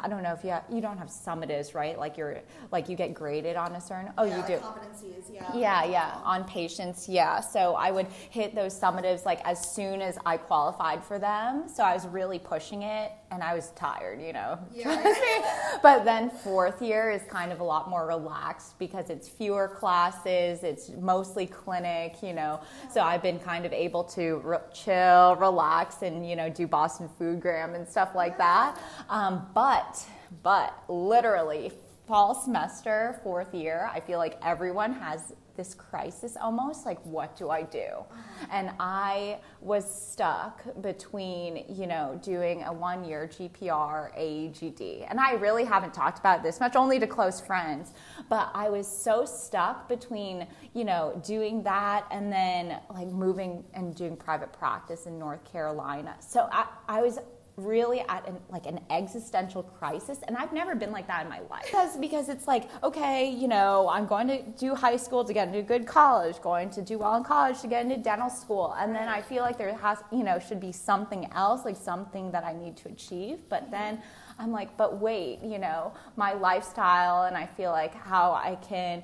I 0.03 0.09
don't 0.09 0.22
know 0.22 0.33
if 0.33 0.42
you 0.42 0.50
have, 0.50 0.64
you 0.72 0.81
don't 0.81 0.96
have 0.96 1.09
summatives 1.09 1.74
right 1.74 1.98
like 1.98 2.16
you're 2.16 2.40
like 2.72 2.88
you 2.88 2.96
get 2.96 3.12
graded 3.12 3.57
on 3.57 3.72
a 3.72 3.81
certain 3.81 4.11
oh 4.16 4.24
you 4.24 4.42
do 4.46 4.55
competencies, 4.55 5.31
yeah. 5.31 5.55
yeah, 5.55 5.85
yeah, 5.85 6.18
on 6.24 6.44
patients, 6.44 7.07
yeah. 7.07 7.40
So 7.40 7.74
I 7.74 7.90
would 7.90 8.07
hit 8.31 8.55
those 8.55 8.79
summatives 8.79 9.27
like 9.27 9.40
as 9.44 9.74
soon 9.74 10.00
as 10.00 10.18
I 10.24 10.38
qualified 10.38 11.05
for 11.05 11.18
them. 11.18 11.68
So 11.68 11.83
I 11.83 11.92
was 11.92 12.07
really 12.07 12.38
pushing 12.38 12.83
it 12.83 13.12
and 13.35 13.42
I 13.42 13.55
was 13.55 13.70
tired, 13.70 14.23
you 14.23 14.33
know. 14.33 14.59
Me. 14.75 14.85
But 15.83 16.05
then 16.05 16.31
fourth 16.31 16.81
year 16.81 17.11
is 17.11 17.23
kind 17.29 17.53
of 17.53 17.61
a 17.61 17.64
lot 17.64 17.90
more 17.90 18.07
relaxed 18.07 18.79
because 18.79 19.11
it's 19.11 19.29
fewer 19.29 19.68
classes, 19.68 20.62
it's 20.62 20.88
mostly 20.90 21.47
clinic, 21.47 22.23
you 22.23 22.33
know. 22.33 22.61
So 22.90 23.03
I've 23.03 23.23
been 23.23 23.38
kind 23.38 23.66
of 23.66 23.73
able 23.73 24.05
to 24.05 24.37
re- 24.37 24.59
chill, 24.73 25.37
relax, 25.37 26.03
and, 26.03 26.27
you 26.27 26.37
know, 26.37 26.49
do 26.49 26.66
Boston 26.66 27.11
Food 27.18 27.40
Gram 27.40 27.75
and 27.75 27.87
stuff 27.87 28.14
like 28.14 28.38
that. 28.38 28.81
Um, 29.11 29.47
but, 29.53 30.03
but 30.42 30.83
literally, 30.88 31.73
fall 32.07 32.35
semester, 32.35 33.20
fourth 33.23 33.53
year, 33.53 33.90
I 33.92 34.01
feel 34.01 34.18
like 34.18 34.38
everyone 34.42 34.92
has 34.94 35.35
this 35.57 35.75
crisis 35.75 36.37
almost 36.40 36.87
like, 36.87 37.05
what 37.05 37.37
do 37.37 37.51
I 37.51 37.62
do? 37.62 37.79
Uh-huh. 37.79 38.47
And 38.51 38.71
I 38.79 39.38
was 39.61 39.85
stuck 39.85 40.62
between, 40.81 41.64
you 41.69 41.87
know, 41.87 42.21
doing 42.23 42.62
a 42.64 42.73
one 42.73 43.05
year 43.05 43.31
GPR, 43.33 44.17
AEGD. 44.19 45.07
And 45.09 45.21
I 45.21 45.33
really 45.35 45.64
haven't 45.64 45.95
talked 45.95 46.19
about 46.19 46.43
this 46.43 46.61
much, 46.61 46.77
only 46.77 46.99
to 46.99 47.07
close 47.07 47.40
friends. 47.40 47.93
But 48.29 48.51
I 48.55 48.69
was 48.69 48.87
so 48.87 49.25
stuck 49.25 49.88
between, 49.88 50.47
you 50.75 50.85
know, 50.85 51.21
doing 51.25 51.62
that 51.62 52.07
and 52.11 52.33
then 52.33 52.81
like 52.90 53.09
moving 53.09 53.64
and 53.75 53.95
doing 53.95 54.17
private 54.17 54.53
practice 54.53 55.07
in 55.07 55.19
North 55.19 55.45
Carolina. 55.45 56.17
So 56.21 56.49
I, 56.51 56.67
I 56.88 57.03
was 57.03 57.19
really 57.57 58.01
at 58.09 58.27
an, 58.29 58.37
like 58.51 58.67
an 58.67 58.81
existential 58.90 59.62
crisis 59.62 60.19
and 60.27 60.37
i've 60.37 60.53
never 60.53 60.75
been 60.75 60.90
like 60.90 61.07
that 61.07 61.23
in 61.23 61.29
my 61.29 61.40
life. 61.51 61.64
Because 61.64 61.97
because 61.97 62.29
it's 62.29 62.49
like 62.49 62.69
okay 62.83 63.31
you 63.31 63.47
know 63.47 63.88
i'm 63.93 64.07
going 64.07 64.27
to 64.27 64.43
do 64.59 64.75
high 64.75 64.97
school 64.97 65.25
to 65.25 65.33
get 65.33 65.47
into 65.47 65.61
a 65.61 65.62
good 65.62 65.87
college 65.87 66.40
going 66.40 66.69
to 66.71 66.83
do 66.83 66.99
well 66.99 67.14
in 67.17 67.23
college 67.23 67.61
to 67.61 67.69
get 67.69 67.85
into 67.85 67.97
dental 67.97 68.29
school 68.29 68.75
and 68.79 68.95
then 68.95 69.09
i 69.09 69.23
feel 69.23 69.43
like 69.43 69.57
there 69.57 69.73
has 69.75 69.99
you 70.11 70.25
know 70.25 70.38
should 70.38 70.61
be 70.61 70.73
something 70.73 71.31
else 71.33 71.64
like 71.64 71.77
something 71.77 72.31
that 72.33 72.45
i 72.45 72.53
need 72.53 72.77
to 72.77 72.88
achieve 72.88 73.38
but 73.49 73.62
mm-hmm. 73.62 73.73
then 73.73 74.03
i'm 74.38 74.51
like 74.51 74.77
but 74.77 75.01
wait 75.01 75.38
you 75.43 75.59
know 75.59 75.93
my 76.17 76.33
lifestyle 76.33 77.25
and 77.25 77.37
i 77.37 77.47
feel 77.47 77.71
like 77.71 77.95
how 77.95 78.33
i 78.33 78.57
can 78.67 79.03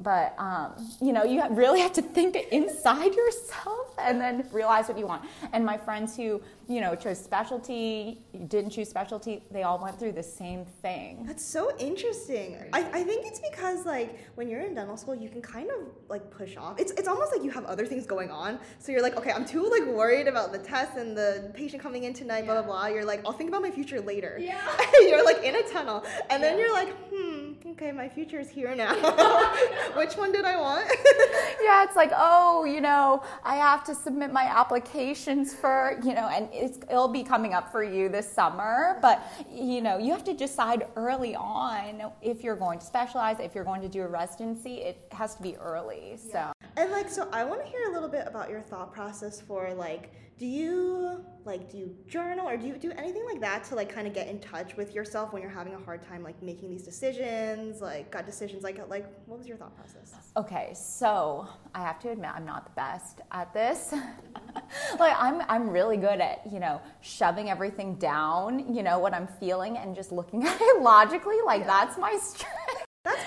but 0.00 0.34
um, 0.38 0.72
you 1.00 1.12
know 1.12 1.24
you 1.24 1.42
really 1.50 1.80
have 1.80 1.92
to 1.92 2.02
think 2.02 2.36
inside 2.52 3.14
yourself 3.14 3.94
and 3.98 4.20
then 4.20 4.46
realize 4.52 4.88
what 4.88 4.98
you 4.98 5.06
want 5.06 5.22
and 5.52 5.64
my 5.64 5.76
friends 5.76 6.16
who 6.16 6.40
you 6.68 6.80
know 6.80 6.94
chose 6.94 7.18
specialty 7.18 8.18
didn't 8.48 8.70
choose 8.70 8.88
specialty 8.88 9.42
they 9.50 9.62
all 9.62 9.78
went 9.78 9.98
through 9.98 10.12
the 10.12 10.22
same 10.22 10.64
thing 10.82 11.24
That's 11.26 11.44
so 11.44 11.76
interesting. 11.78 12.56
I, 12.72 12.80
I 13.00 13.02
think 13.04 13.26
it's 13.26 13.40
because 13.40 13.84
like 13.86 14.10
when 14.36 14.48
you're 14.48 14.60
in 14.60 14.74
dental 14.74 14.96
school, 14.96 15.14
you 15.14 15.28
can 15.28 15.42
kind 15.42 15.68
of 15.70 15.88
like 16.08 16.30
push 16.30 16.56
off. 16.56 16.78
It's 16.78 16.92
it's 16.92 17.08
almost 17.08 17.32
like 17.32 17.44
you 17.44 17.50
have 17.50 17.64
other 17.64 17.86
things 17.86 18.06
going 18.06 18.30
on. 18.30 18.58
So 18.78 18.92
you're 18.92 19.02
like, 19.02 19.16
okay, 19.16 19.32
I'm 19.32 19.44
too 19.44 19.68
like 19.70 19.86
worried 19.86 20.28
about 20.28 20.52
the 20.52 20.58
test 20.58 20.96
and 20.96 21.16
the 21.16 21.50
patient 21.54 21.82
coming 21.82 22.04
in 22.04 22.12
tonight, 22.14 22.44
blah 22.44 22.54
blah 22.54 22.62
blah. 22.62 22.86
You're 22.86 23.04
like, 23.04 23.20
I'll 23.26 23.32
think 23.32 23.48
about 23.50 23.62
my 23.62 23.70
future 23.70 24.00
later. 24.00 24.38
Yeah. 24.40 24.60
you're 25.00 25.24
like 25.24 25.42
in 25.42 25.56
a 25.56 25.62
tunnel, 25.74 26.04
and 26.30 26.42
then 26.42 26.58
you're 26.58 26.72
like, 26.72 26.92
hmm, 27.12 27.39
okay, 27.66 27.92
my 27.92 28.08
future 28.08 28.40
is 28.40 28.48
here 28.48 28.74
now. 28.74 28.94
Which 29.96 30.14
one 30.14 30.32
did 30.32 30.44
I 30.44 30.56
want? 30.60 30.86
yeah 31.62 31.84
it's 31.84 31.96
like 31.96 32.10
oh 32.16 32.64
you 32.64 32.80
know 32.80 33.22
i 33.44 33.56
have 33.56 33.84
to 33.84 33.94
submit 33.94 34.32
my 34.32 34.44
applications 34.44 35.54
for 35.54 35.98
you 36.02 36.14
know 36.14 36.28
and 36.28 36.48
it's, 36.52 36.78
it'll 36.90 37.08
be 37.08 37.22
coming 37.22 37.54
up 37.54 37.70
for 37.70 37.82
you 37.82 38.08
this 38.08 38.30
summer 38.30 38.98
but 39.02 39.22
you 39.52 39.80
know 39.80 39.98
you 39.98 40.10
have 40.10 40.24
to 40.24 40.34
decide 40.34 40.86
early 40.96 41.34
on 41.34 42.10
if 42.22 42.42
you're 42.42 42.56
going 42.56 42.78
to 42.78 42.84
specialize 42.84 43.38
if 43.40 43.54
you're 43.54 43.64
going 43.64 43.82
to 43.82 43.88
do 43.88 44.02
a 44.02 44.08
residency 44.08 44.76
it 44.76 44.98
has 45.12 45.34
to 45.34 45.42
be 45.42 45.56
early 45.56 46.16
so 46.16 46.52
And 46.76 46.90
like, 46.90 47.08
so 47.08 47.28
I 47.32 47.44
want 47.44 47.62
to 47.62 47.68
hear 47.68 47.90
a 47.90 47.92
little 47.92 48.08
bit 48.08 48.24
about 48.26 48.50
your 48.50 48.60
thought 48.60 48.92
process 48.92 49.40
for 49.40 49.72
like, 49.74 50.12
do 50.40 50.46
you 50.46 51.22
like 51.44 51.70
do 51.70 51.76
you 51.76 51.94
journal 52.08 52.48
or 52.48 52.56
do 52.56 52.66
you 52.66 52.78
do 52.78 52.90
anything 52.92 53.22
like 53.26 53.42
that 53.42 53.62
to 53.62 53.74
like 53.74 53.92
kind 53.92 54.06
of 54.06 54.14
get 54.14 54.26
in 54.26 54.40
touch 54.40 54.74
with 54.74 54.94
yourself 54.94 55.34
when 55.34 55.42
you're 55.42 55.50
having 55.50 55.74
a 55.74 55.78
hard 55.78 56.02
time 56.02 56.22
like 56.22 56.42
making 56.42 56.70
these 56.70 56.82
decisions, 56.82 57.82
like 57.82 58.10
gut 58.10 58.24
decisions? 58.24 58.62
Like, 58.62 58.88
like 58.88 59.06
what 59.26 59.38
was 59.38 59.46
your 59.46 59.58
thought 59.58 59.76
process? 59.76 60.14
Okay, 60.38 60.72
so 60.74 61.46
I 61.74 61.80
have 61.80 61.98
to 62.00 62.10
admit 62.10 62.30
I'm 62.34 62.46
not 62.46 62.64
the 62.64 62.70
best 62.70 63.20
at 63.32 63.52
this. 63.52 63.92
like 64.98 65.14
I'm 65.18 65.42
I'm 65.48 65.68
really 65.68 65.98
good 65.98 66.20
at, 66.20 66.50
you 66.50 66.58
know, 66.58 66.80
shoving 67.02 67.50
everything 67.50 67.96
down, 67.96 68.74
you 68.74 68.82
know, 68.82 68.98
what 68.98 69.12
I'm 69.12 69.26
feeling 69.26 69.76
and 69.76 69.94
just 69.94 70.10
looking 70.10 70.46
at 70.46 70.58
it 70.58 70.82
logically. 70.82 71.36
Like 71.44 71.66
that's 71.66 71.98
my 71.98 72.16
strength. 72.16 72.56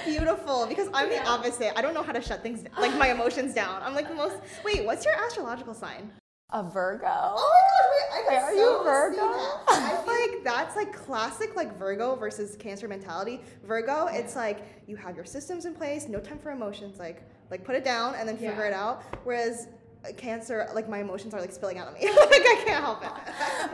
Beautiful 0.05 0.65
because 0.67 0.89
I'm 0.93 1.09
the 1.09 1.25
opposite. 1.27 1.77
I 1.77 1.81
don't 1.81 1.93
know 1.93 2.03
how 2.03 2.11
to 2.13 2.21
shut 2.21 2.41
things 2.43 2.63
like 2.79 2.95
my 2.97 3.09
emotions 3.11 3.53
down. 3.53 3.81
I'm 3.83 3.93
like 3.95 4.07
the 4.09 4.15
most. 4.15 4.35
Wait, 4.63 4.85
what's 4.85 5.05
your 5.05 5.15
astrological 5.15 5.73
sign? 5.73 6.11
A 6.51 6.61
Virgo. 6.61 7.07
Oh 7.07 7.51
my 8.11 8.19
gosh, 8.19 8.29
wait, 8.29 8.35
I 8.35 8.37
Wait, 8.37 8.43
are 8.43 8.51
so 8.51 8.77
you 8.77 8.83
Virgo? 8.83 9.21
I 9.67 10.01
feel 10.05 10.33
like 10.35 10.43
that's 10.43 10.75
like 10.75 10.93
classic 10.93 11.55
like 11.55 11.77
Virgo 11.79 12.15
versus 12.15 12.55
Cancer 12.57 12.87
mentality. 12.87 13.41
Virgo, 13.63 14.07
it's 14.11 14.35
like 14.35 14.63
you 14.87 14.95
have 14.95 15.15
your 15.15 15.25
systems 15.25 15.65
in 15.65 15.73
place, 15.73 16.07
no 16.07 16.19
time 16.19 16.37
for 16.37 16.51
emotions, 16.51 16.99
like 16.99 17.23
like 17.49 17.63
put 17.63 17.75
it 17.75 17.83
down 17.83 18.13
and 18.15 18.27
then 18.29 18.35
figure 18.37 18.53
Yeah. 18.61 18.67
it 18.67 18.73
out. 18.73 19.03
Whereas 19.23 19.67
cancer, 20.11 20.67
like 20.73 20.89
my 20.89 20.99
emotions 20.99 21.33
are 21.33 21.39
like 21.39 21.53
spilling 21.53 21.77
out 21.77 21.87
of 21.87 21.93
me. 21.93 22.01
like 22.07 22.17
I 22.17 22.61
can't 22.65 22.83
help 22.83 23.03
it. 23.03 23.11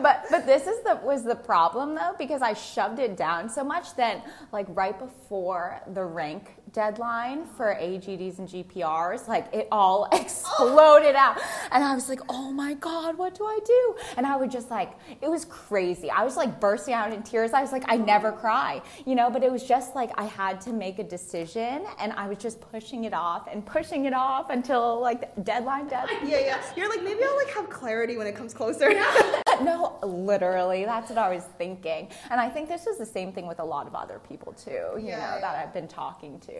but 0.03 0.25
but 0.29 0.45
this 0.45 0.67
is 0.67 0.83
the 0.83 0.99
was 1.03 1.23
the 1.23 1.35
problem 1.35 1.95
though 1.95 2.13
because 2.19 2.43
I 2.43 2.53
shoved 2.53 2.99
it 2.99 3.17
down 3.17 3.49
so 3.49 3.63
much 3.63 3.95
that 3.95 4.25
like 4.51 4.67
right 4.69 4.97
before 4.97 5.81
the 5.93 6.03
rank 6.03 6.55
deadline 6.73 7.45
for 7.45 7.75
AGDs 7.75 8.39
and 8.39 8.47
GPRs, 8.47 9.27
like 9.27 9.53
it 9.53 9.67
all 9.71 10.07
exploded 10.13 11.15
out, 11.15 11.39
and 11.71 11.83
I 11.83 11.95
was 11.95 12.09
like, 12.09 12.21
oh 12.29 12.51
my 12.51 12.73
god, 12.75 13.17
what 13.17 13.35
do 13.35 13.45
I 13.45 13.59
do? 13.65 13.95
And 14.17 14.25
I 14.25 14.35
would 14.35 14.51
just 14.51 14.69
like 14.69 14.91
it 15.21 15.29
was 15.29 15.45
crazy. 15.45 16.09
I 16.09 16.23
was 16.23 16.37
like 16.37 16.59
bursting 16.59 16.93
out 16.93 17.11
in 17.13 17.23
tears. 17.23 17.53
I 17.53 17.61
was 17.61 17.71
like, 17.71 17.83
I 17.87 17.97
never 17.97 18.31
cry, 18.31 18.81
you 19.05 19.15
know, 19.15 19.29
but 19.29 19.43
it 19.43 19.51
was 19.51 19.63
just 19.63 19.95
like 19.95 20.11
I 20.17 20.25
had 20.25 20.61
to 20.61 20.73
make 20.73 20.99
a 20.99 21.03
decision, 21.03 21.85
and 21.99 22.13
I 22.13 22.27
was 22.27 22.37
just 22.37 22.61
pushing 22.61 23.05
it 23.05 23.13
off 23.13 23.47
and 23.51 23.65
pushing 23.65 24.05
it 24.05 24.13
off 24.13 24.49
until 24.49 24.99
like 24.99 25.33
deadline 25.43 25.87
deadline. 25.87 26.27
Yeah, 26.27 26.39
yeah. 26.39 26.63
You're 26.75 26.89
like 26.89 27.03
maybe 27.03 27.23
I'll 27.23 27.35
like 27.35 27.53
have 27.53 27.69
clarity 27.69 28.17
when 28.17 28.27
it 28.27 28.35
comes 28.35 28.53
closer. 28.53 28.89
no, 29.63 29.97
literally, 30.03 30.85
that's 30.85 31.09
what 31.09 31.17
I 31.17 31.33
was 31.33 31.43
thinking. 31.57 32.09
And 32.29 32.39
I 32.39 32.49
think 32.49 32.67
this 32.69 32.87
is 32.87 32.97
the 32.97 33.05
same 33.05 33.31
thing 33.31 33.47
with 33.47 33.59
a 33.59 33.63
lot 33.65 33.87
of 33.87 33.95
other 33.95 34.19
people 34.27 34.53
too, 34.53 34.71
you 34.71 35.07
Yeah, 35.07 35.17
know, 35.17 35.35
yeah. 35.35 35.39
that 35.41 35.55
I've 35.55 35.73
been 35.73 35.87
talking 35.87 36.39
to. 36.41 36.51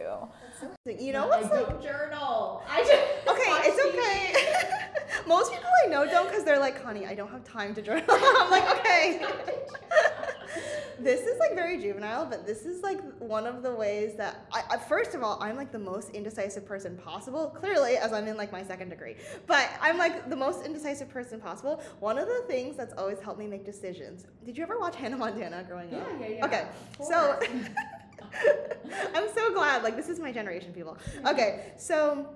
you 1.04 1.12
know 1.12 1.24
I 1.24 1.28
what's 1.40 1.50
like 1.50 1.68
don't 1.68 1.82
journal. 1.82 2.62
I 2.68 2.78
just 2.80 2.92
Okay, 3.28 3.68
it's 3.68 3.80
TV. 3.80 3.88
okay. 3.88 5.26
Most 5.26 5.52
people 5.52 5.68
I 5.84 5.88
know 5.88 6.04
don't 6.06 6.28
because 6.28 6.44
they're 6.44 6.58
like, 6.58 6.82
honey, 6.82 7.06
I 7.06 7.14
don't 7.14 7.30
have 7.30 7.44
time 7.44 7.74
to 7.74 7.82
journal. 7.82 8.04
I'm 8.08 8.50
like, 8.50 8.78
okay. 8.80 9.22
This 11.02 11.20
is 11.22 11.38
like 11.38 11.54
very 11.54 11.78
juvenile, 11.78 12.26
but 12.26 12.46
this 12.46 12.64
is 12.64 12.82
like 12.82 13.00
one 13.18 13.46
of 13.46 13.62
the 13.62 13.74
ways 13.74 14.14
that, 14.16 14.46
I, 14.52 14.62
I, 14.70 14.76
first 14.76 15.14
of 15.14 15.22
all, 15.22 15.38
I'm 15.40 15.56
like 15.56 15.72
the 15.72 15.78
most 15.78 16.10
indecisive 16.10 16.66
person 16.66 16.96
possible. 16.96 17.46
Clearly, 17.48 17.96
as 17.96 18.12
I'm 18.12 18.26
in 18.28 18.36
like 18.36 18.52
my 18.52 18.62
second 18.62 18.90
degree, 18.90 19.16
but 19.46 19.68
I'm 19.80 19.98
like 19.98 20.28
the 20.28 20.36
most 20.36 20.64
indecisive 20.64 21.08
person 21.08 21.40
possible. 21.40 21.82
One 22.00 22.18
of 22.18 22.26
the 22.28 22.44
things 22.46 22.76
that's 22.76 22.94
always 22.94 23.18
helped 23.20 23.38
me 23.38 23.46
make 23.46 23.64
decisions. 23.64 24.26
Did 24.44 24.56
you 24.56 24.62
ever 24.62 24.78
watch 24.78 24.96
Hannah 24.96 25.16
Montana 25.16 25.64
growing 25.66 25.94
up? 25.94 26.06
Yeah, 26.20 26.28
yeah, 26.28 26.34
yeah. 26.36 26.46
Okay, 26.46 26.66
so. 27.02 27.38
I'm 29.14 29.28
so 29.34 29.52
glad. 29.52 29.82
Like, 29.82 29.96
this 29.96 30.08
is 30.08 30.20
my 30.20 30.30
generation, 30.30 30.72
people. 30.72 30.96
Okay, 31.26 31.72
so 31.76 32.28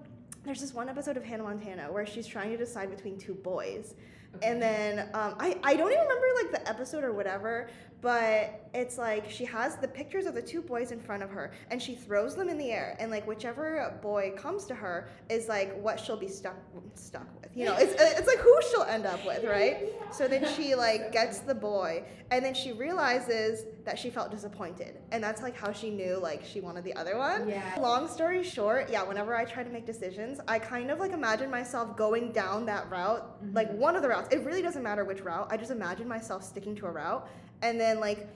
there's 0.44 0.60
this 0.60 0.74
one 0.74 0.88
episode 0.88 1.16
of 1.16 1.24
Hannah 1.24 1.44
Montana 1.44 1.90
where 1.90 2.06
she's 2.06 2.26
trying 2.26 2.50
to 2.50 2.56
decide 2.56 2.90
between 2.90 3.18
two 3.18 3.34
boys. 3.34 3.94
And 4.42 4.60
then 4.60 5.10
um, 5.14 5.36
I, 5.38 5.58
I 5.62 5.76
don't 5.76 5.92
even 5.92 6.02
remember 6.02 6.26
like 6.42 6.50
the 6.50 6.68
episode 6.68 7.04
or 7.04 7.12
whatever, 7.12 7.68
but 8.04 8.68
it's 8.74 8.98
like 8.98 9.30
she 9.30 9.46
has 9.46 9.76
the 9.76 9.88
pictures 9.88 10.26
of 10.26 10.34
the 10.34 10.42
two 10.42 10.60
boys 10.60 10.92
in 10.92 11.00
front 11.00 11.22
of 11.22 11.30
her 11.30 11.52
and 11.70 11.80
she 11.80 11.94
throws 11.94 12.36
them 12.36 12.50
in 12.50 12.58
the 12.58 12.70
air 12.70 12.98
and 13.00 13.10
like 13.10 13.26
whichever 13.26 13.98
boy 14.02 14.30
comes 14.36 14.66
to 14.66 14.74
her 14.74 15.08
is 15.30 15.48
like 15.48 15.74
what 15.80 15.98
she'll 15.98 16.14
be 16.14 16.28
stuck 16.28 16.54
stuck 16.92 17.26
with. 17.40 17.50
You 17.56 17.64
know, 17.64 17.76
it's 17.78 17.94
it's 17.98 18.26
like 18.26 18.38
who 18.38 18.54
she'll 18.70 18.82
end 18.82 19.06
up 19.06 19.24
with, 19.24 19.44
right? 19.44 19.90
So 20.12 20.28
then 20.28 20.46
she 20.54 20.74
like 20.74 21.12
gets 21.12 21.38
the 21.38 21.54
boy 21.54 22.04
and 22.30 22.44
then 22.44 22.52
she 22.52 22.72
realizes 22.72 23.64
that 23.84 23.98
she 23.98 24.10
felt 24.10 24.30
disappointed 24.30 24.98
and 25.10 25.24
that's 25.24 25.40
like 25.40 25.56
how 25.56 25.72
she 25.72 25.88
knew 25.88 26.18
like 26.18 26.44
she 26.44 26.60
wanted 26.60 26.84
the 26.84 26.92
other 26.94 27.16
one. 27.16 27.48
Yeah. 27.48 27.78
Long 27.80 28.06
story 28.06 28.42
short, 28.42 28.90
yeah, 28.90 29.02
whenever 29.02 29.34
I 29.34 29.46
try 29.46 29.62
to 29.62 29.70
make 29.70 29.86
decisions, 29.86 30.40
I 30.46 30.58
kind 30.58 30.90
of 30.90 30.98
like 30.98 31.12
imagine 31.12 31.50
myself 31.50 31.96
going 31.96 32.32
down 32.32 32.66
that 32.66 32.90
route, 32.90 33.24
like 33.54 33.70
mm-hmm. 33.70 33.78
one 33.78 33.96
of 33.96 34.02
the 34.02 34.08
routes. 34.08 34.28
It 34.30 34.44
really 34.44 34.60
doesn't 34.60 34.82
matter 34.82 35.06
which 35.06 35.22
route. 35.22 35.46
I 35.50 35.56
just 35.56 35.70
imagine 35.70 36.06
myself 36.06 36.44
sticking 36.44 36.74
to 36.76 36.86
a 36.86 36.90
route 36.90 37.26
and 37.62 37.80
then 37.80 38.00
like 38.00 38.28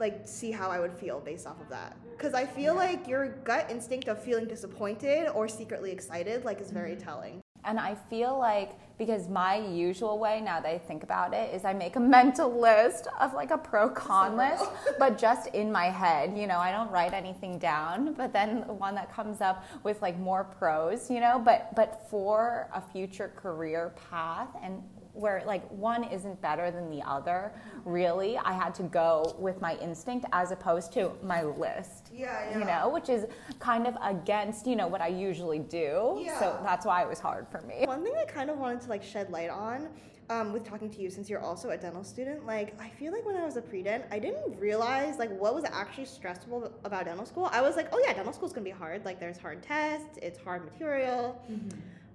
like 0.00 0.22
see 0.24 0.50
how 0.50 0.70
I 0.70 0.80
would 0.80 0.92
feel 0.92 1.20
based 1.20 1.46
off 1.46 1.60
of 1.60 1.68
that. 1.68 1.96
Cuz 2.18 2.34
I 2.34 2.44
feel 2.44 2.74
like 2.74 3.06
your 3.06 3.28
gut 3.44 3.70
instinct 3.70 4.08
of 4.08 4.20
feeling 4.20 4.46
disappointed 4.46 5.28
or 5.28 5.48
secretly 5.48 5.92
excited 5.92 6.44
like 6.44 6.60
is 6.60 6.70
very 6.70 6.92
mm-hmm. 6.92 7.04
telling. 7.04 7.40
And 7.64 7.80
I 7.80 7.94
feel 7.94 8.38
like 8.38 8.72
because 8.98 9.28
my 9.28 9.56
usual 9.56 10.18
way 10.18 10.40
now 10.40 10.60
that 10.60 10.68
I 10.68 10.78
think 10.78 11.02
about 11.02 11.34
it 11.34 11.52
is 11.52 11.64
I 11.64 11.72
make 11.72 11.96
a 11.96 12.00
mental 12.18 12.60
list 12.60 13.08
of 13.18 13.34
like 13.34 13.50
a 13.50 13.58
pro 13.58 13.88
con 13.88 14.36
list, 14.36 14.64
but 14.98 15.18
just 15.18 15.48
in 15.48 15.72
my 15.72 15.86
head. 15.86 16.36
You 16.36 16.46
know, 16.46 16.58
I 16.58 16.70
don't 16.70 16.90
write 16.90 17.12
anything 17.12 17.58
down, 17.58 18.14
but 18.14 18.32
then 18.32 18.64
the 18.66 18.72
one 18.72 18.94
that 18.94 19.12
comes 19.12 19.40
up 19.40 19.64
with 19.82 20.00
like 20.02 20.18
more 20.18 20.44
pros, 20.44 21.10
you 21.10 21.20
know, 21.20 21.38
but 21.38 21.74
but 21.74 22.06
for 22.10 22.68
a 22.74 22.80
future 22.80 23.32
career 23.36 23.92
path 24.10 24.48
and 24.62 24.82
where 25.14 25.42
like 25.46 25.68
one 25.70 26.04
isn't 26.04 26.40
better 26.42 26.70
than 26.70 26.90
the 26.90 27.00
other, 27.02 27.52
really, 27.84 28.36
I 28.36 28.52
had 28.52 28.74
to 28.76 28.82
go 28.82 29.34
with 29.38 29.60
my 29.60 29.76
instinct 29.76 30.26
as 30.32 30.50
opposed 30.50 30.92
to 30.94 31.12
my 31.22 31.42
list. 31.44 32.10
Yeah, 32.12 32.58
You 32.58 32.64
know, 32.64 32.88
which 32.88 33.08
is 33.08 33.26
kind 33.58 33.86
of 33.86 33.96
against, 34.02 34.66
you 34.66 34.76
know, 34.76 34.88
what 34.88 35.00
I 35.00 35.08
usually 35.08 35.60
do. 35.60 36.20
Yeah. 36.20 36.38
So 36.38 36.58
that's 36.64 36.84
why 36.84 37.02
it 37.02 37.08
was 37.08 37.20
hard 37.20 37.48
for 37.48 37.60
me. 37.62 37.84
One 37.86 38.02
thing 38.02 38.14
I 38.20 38.24
kind 38.24 38.50
of 38.50 38.58
wanted 38.58 38.80
to 38.82 38.88
like 38.88 39.02
shed 39.02 39.30
light 39.30 39.50
on 39.50 39.88
um, 40.30 40.52
with 40.52 40.64
talking 40.64 40.90
to 40.90 41.00
you 41.00 41.10
since 41.10 41.28
you're 41.28 41.40
also 41.40 41.70
a 41.70 41.76
dental 41.76 42.02
student, 42.02 42.46
like 42.46 42.80
I 42.80 42.88
feel 42.88 43.12
like 43.12 43.24
when 43.26 43.36
I 43.36 43.44
was 43.44 43.56
a 43.56 43.62
pre-dent, 43.62 44.04
I 44.10 44.18
didn't 44.18 44.58
realize 44.58 45.18
like 45.18 45.30
what 45.38 45.54
was 45.54 45.64
actually 45.64 46.06
stressful 46.06 46.72
about 46.84 47.04
dental 47.04 47.26
school. 47.26 47.48
I 47.52 47.60
was 47.60 47.76
like, 47.76 47.88
oh 47.92 48.02
yeah, 48.04 48.14
dental 48.14 48.32
school's 48.32 48.52
gonna 48.52 48.64
be 48.64 48.70
hard. 48.70 49.04
Like 49.04 49.20
there's 49.20 49.38
hard 49.38 49.62
tests, 49.62 50.18
it's 50.22 50.38
hard 50.38 50.64
material. 50.64 51.40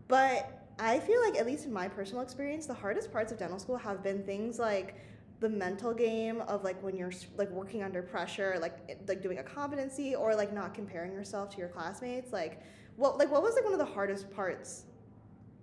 But 0.08 0.59
I 0.80 1.00
feel 1.00 1.22
like, 1.22 1.38
at 1.38 1.46
least 1.46 1.66
in 1.66 1.74
my 1.74 1.88
personal 1.88 2.24
experience, 2.24 2.66
the 2.66 2.74
hardest 2.74 3.12
parts 3.12 3.32
of 3.32 3.38
dental 3.38 3.60
school 3.60 3.78
have 3.78 4.02
been 4.02 4.24
things 4.24 4.58
like 4.60 4.96
the 5.42 5.50
mental 5.50 5.94
game 5.94 6.42
of 6.42 6.64
like 6.64 6.82
when 6.82 6.96
you're 6.96 7.12
like 7.38 7.50
working 7.52 7.84
under 7.84 8.02
pressure, 8.02 8.58
like 8.62 8.78
eh, 8.90 8.96
like 9.08 9.22
doing 9.22 9.40
a 9.40 9.44
competency 9.44 10.16
or 10.16 10.36
like 10.36 10.54
not 10.54 10.74
comparing 10.74 11.12
yourself 11.14 11.50
to 11.52 11.58
your 11.58 11.70
classmates. 11.70 12.32
Like, 12.32 12.62
what 12.96 13.18
like 13.18 13.32
what 13.32 13.42
was 13.42 13.56
like 13.56 13.64
one 13.64 13.74
of 13.74 13.80
the 13.80 13.86
hardest 13.86 14.32
parts 14.32 14.84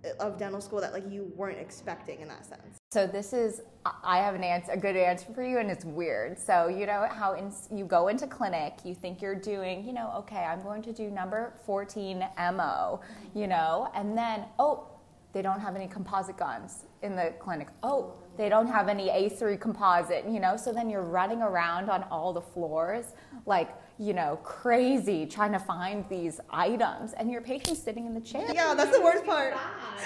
eh, 0.03 0.11
of 0.19 0.37
dental 0.37 0.61
school 0.61 0.81
that 0.81 0.93
like 0.93 1.11
you 1.11 1.31
weren't 1.35 1.59
expecting 1.59 2.21
in 2.21 2.27
that 2.27 2.45
sense? 2.45 2.77
So 2.91 3.05
this 3.05 3.33
is, 3.33 3.61
I 3.85 4.17
have 4.19 4.33
an 4.33 4.43
answer, 4.43 4.71
a 4.71 4.77
good 4.77 4.95
answer 4.95 5.27
for 5.33 5.43
you, 5.43 5.57
and 5.57 5.69
it's 5.69 5.83
weird. 5.83 6.39
So 6.39 6.67
you 6.67 6.85
know 6.85 7.07
how 7.11 7.33
in, 7.33 7.51
you 7.69 7.85
go 7.85 8.07
into 8.07 8.27
clinic, 8.27 8.79
you 8.83 8.95
think 8.95 9.21
you're 9.21 9.35
doing, 9.35 9.85
you 9.85 9.93
know, 9.93 10.11
okay, 10.19 10.43
I'm 10.43 10.63
going 10.63 10.81
to 10.83 10.93
do 10.93 11.11
number 11.11 11.53
14 11.65 12.23
mo, 12.53 13.01
you 13.35 13.47
know, 13.47 13.91
and 13.93 14.17
then 14.17 14.45
oh, 14.57 14.87
they 15.37 15.43
don't 15.43 15.59
have 15.59 15.75
any 15.75 15.87
composite 15.87 16.35
guns 16.35 16.85
in 17.03 17.15
the 17.15 17.31
clinic. 17.37 17.67
Oh, 17.83 18.15
they 18.37 18.49
don't 18.49 18.65
have 18.65 18.89
any 18.89 19.09
A3 19.09 19.61
composite, 19.61 20.25
you 20.27 20.39
know. 20.39 20.57
So 20.57 20.73
then 20.73 20.89
you're 20.89 21.03
running 21.03 21.43
around 21.43 21.91
on 21.91 22.01
all 22.09 22.33
the 22.33 22.41
floors 22.41 23.13
like 23.45 23.69
you 23.99 24.13
know 24.13 24.39
crazy 24.43 25.25
trying 25.25 25.51
to 25.51 25.59
find 25.59 26.07
these 26.09 26.39
items, 26.49 27.13
and 27.13 27.31
your 27.31 27.41
patient's 27.41 27.81
sitting 27.81 28.05
in 28.05 28.13
the 28.13 28.21
chair. 28.21 28.45
Yeah, 28.53 28.73
that's 28.73 28.95
the 28.95 29.03
worst 29.03 29.25
part. 29.25 29.55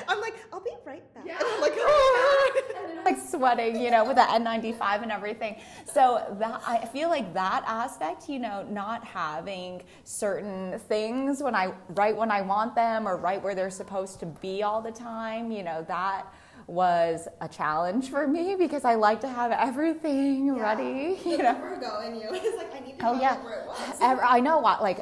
I'm 0.08 0.22
like, 0.22 0.36
I'll 0.54 0.62
be 0.62 0.72
right 0.86 1.14
back. 1.14 1.26
Yeah. 1.26 1.38
And 1.40 1.48
I'm 1.56 1.62
like, 1.62 1.74
"Ah." 1.78 2.52
like 3.06 3.18
sweating, 3.18 3.82
you 3.82 3.92
know, 3.92 4.06
with 4.06 4.16
the 4.16 4.22
N95 4.22 5.04
and 5.04 5.12
everything. 5.12 5.58
So 5.86 6.36
that 6.40 6.62
I 6.66 6.86
feel 6.86 7.10
like 7.10 7.34
that 7.34 7.64
aspect, 7.66 8.30
you 8.30 8.40
know, 8.40 8.66
not 8.70 9.04
having 9.04 9.84
certain 10.04 10.80
things 10.80 11.42
when 11.42 11.56
I 11.56 11.74
right 11.90 12.16
when 12.16 12.32
I 12.32 12.42
want 12.42 12.76
them 12.76 13.08
or 13.08 13.18
right 13.18 13.42
where 13.42 13.56
they're 13.56 13.70
supposed 13.70 14.20
to 14.22 14.26
be 14.26 14.64
all 14.64 14.82
the 14.82 14.92
time, 14.92 15.52
you 15.52 15.64
know, 15.64 15.84
that 15.88 16.32
was 16.72 17.28
a 17.42 17.48
challenge 17.50 18.10
for 18.10 18.28
me 18.28 18.56
because 18.56 18.86
I 18.86 18.96
like 18.96 19.20
to 19.22 19.28
have 19.28 19.52
everything 19.52 20.56
ready, 20.58 21.20
you 21.26 21.38
know. 21.38 21.54
Virgo 21.56 22.00
in 22.02 22.16
you. 22.16 22.30
It's 22.32 22.58
like 22.58 22.74
I 22.74 22.80
need 22.80 22.98
to 23.00 23.08
Oh 23.08 23.20
yeah, 23.20 23.44
where 23.44 23.60
it 23.60 23.68
was. 23.68 23.98
Ever, 24.02 24.24
I 24.24 24.40
know 24.40 24.60
what 24.60 24.82
like 24.82 25.00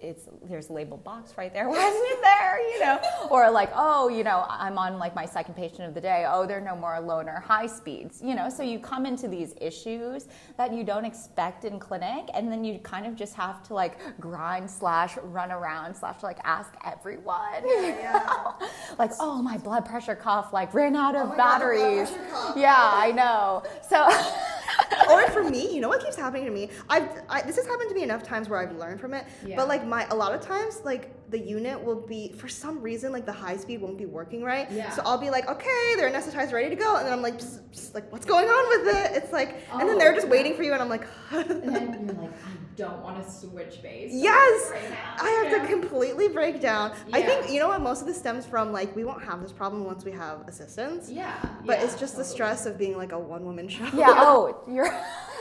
it's 0.00 0.28
there's 0.44 0.68
a 0.68 0.72
labeled 0.72 1.04
box 1.04 1.32
right 1.36 1.52
there. 1.52 1.68
Why 1.70 1.88
isn't 1.88 2.18
it 2.18 2.22
there? 2.22 2.70
You 2.72 2.80
know, 2.80 3.28
or 3.30 3.50
like 3.50 3.70
oh 3.74 4.08
you 4.08 4.24
know 4.24 4.44
I'm 4.48 4.78
on 4.78 4.98
like 4.98 5.14
my 5.14 5.26
second 5.26 5.54
patient 5.54 5.82
of 5.82 5.94
the 5.94 6.00
day. 6.00 6.26
Oh 6.28 6.46
there 6.46 6.58
are 6.58 6.60
no 6.60 6.76
more 6.76 6.92
loaner 7.00 7.42
high 7.42 7.66
speeds. 7.66 8.20
You 8.22 8.34
know, 8.34 8.48
so 8.48 8.62
you 8.62 8.78
come 8.78 9.06
into 9.06 9.28
these 9.28 9.54
issues 9.60 10.28
that 10.56 10.72
you 10.72 10.84
don't 10.84 11.04
expect 11.04 11.64
in 11.64 11.78
clinic, 11.78 12.28
and 12.34 12.50
then 12.50 12.64
you 12.64 12.78
kind 12.78 13.06
of 13.06 13.16
just 13.16 13.34
have 13.34 13.62
to 13.64 13.74
like 13.74 13.98
grind 14.20 14.70
slash 14.70 15.16
run 15.24 15.50
around 15.50 15.94
slash 15.94 16.22
like 16.22 16.38
ask 16.44 16.74
everyone. 16.84 17.36
yeah. 17.64 18.52
Like 18.98 19.12
oh 19.20 19.42
my 19.42 19.58
blood 19.58 19.84
pressure 19.86 20.16
cuff 20.16 20.52
like 20.52 20.74
ran 20.74 20.96
out 20.96 21.14
of 21.14 21.22
oh 21.22 21.26
God, 21.28 21.36
blood 21.36 21.60
batteries. 21.60 22.10
cuff. 22.30 22.56
Yeah, 22.56 22.90
I 22.92 23.12
know. 23.12 23.62
So. 23.88 24.08
or 25.10 25.28
for 25.30 25.44
me, 25.44 25.74
you 25.74 25.80
know 25.80 25.88
what 25.88 26.02
keeps 26.02 26.16
happening 26.16 26.44
to 26.44 26.50
me? 26.50 26.70
I've 26.88 27.08
I, 27.28 27.42
this 27.42 27.56
has 27.56 27.66
happened 27.66 27.88
to 27.88 27.94
me 27.94 28.02
enough 28.02 28.22
times 28.22 28.48
where 28.48 28.58
I've 28.58 28.76
learned 28.76 29.00
from 29.00 29.14
it. 29.14 29.24
Yeah. 29.44 29.56
But 29.56 29.68
like 29.68 29.86
my 29.86 30.06
a 30.10 30.14
lot 30.14 30.34
of 30.34 30.40
times, 30.40 30.80
like 30.84 31.14
the 31.30 31.38
unit 31.38 31.82
will 31.82 32.00
be 32.06 32.32
for 32.32 32.48
some 32.48 32.80
reason 32.82 33.12
like 33.12 33.24
the 33.26 33.32
high 33.32 33.56
speed 33.56 33.80
won't 33.80 33.96
be 33.98 34.06
working 34.06 34.42
right. 34.42 34.70
Yeah. 34.70 34.90
So 34.90 35.02
I'll 35.04 35.18
be 35.18 35.30
like, 35.30 35.48
okay, 35.48 35.94
they're 35.96 36.10
anesthetized, 36.10 36.52
ready 36.52 36.68
to 36.70 36.76
go, 36.76 36.96
and 36.96 37.06
then 37.06 37.12
I'm 37.12 37.22
like, 37.22 37.38
psst, 37.38 37.60
psst, 37.72 37.94
like 37.94 38.10
what's 38.12 38.26
going 38.26 38.48
on 38.48 38.68
with 38.84 38.96
it? 38.96 39.12
It's 39.22 39.32
like, 39.32 39.62
and 39.72 39.88
then 39.88 39.96
Oh, 39.96 39.98
they're 39.98 40.14
just 40.14 40.26
yeah. 40.26 40.32
waiting 40.32 40.54
for 40.56 40.62
you, 40.62 40.72
and 40.72 40.82
I'm 40.82 40.88
like, 40.88 41.06
And 41.30 41.74
then 41.74 42.04
you're 42.06 42.14
like, 42.22 42.32
I 42.32 42.50
don't 42.76 43.02
want 43.02 43.24
to 43.24 43.30
switch 43.30 43.82
base. 43.82 44.10
yes, 44.12 44.70
Right 44.70 44.90
now. 44.90 45.14
I 45.20 45.30
have 45.42 45.52
Yeah. 45.52 45.62
to 45.62 45.68
completely 45.68 46.28
break 46.28 46.60
down. 46.60 46.92
I 47.12 47.22
think 47.22 47.50
you 47.52 47.60
know 47.60 47.68
what 47.68 47.80
most 47.80 48.00
of 48.00 48.06
this 48.06 48.18
stems 48.18 48.46
from 48.46 48.72
like 48.72 48.94
we 48.96 49.04
won't 49.04 49.22
have 49.22 49.42
this 49.42 49.52
problem 49.52 49.84
once 49.84 50.04
we 50.04 50.12
have 50.12 50.48
assistants. 50.48 51.10
Yeah. 51.10 51.34
But 51.64 51.78
yeah, 51.78 51.84
it's 51.84 51.94
just 51.98 52.16
the 52.16 52.24
stress 52.24 52.66
of 52.66 52.78
being 52.78 52.96
like 52.96 53.12
a 53.12 53.18
one 53.18 53.44
woman 53.44 53.68
show. 53.68 53.84
Yeah, 53.94 54.14
oh, 54.16 54.62
you're 54.68 54.92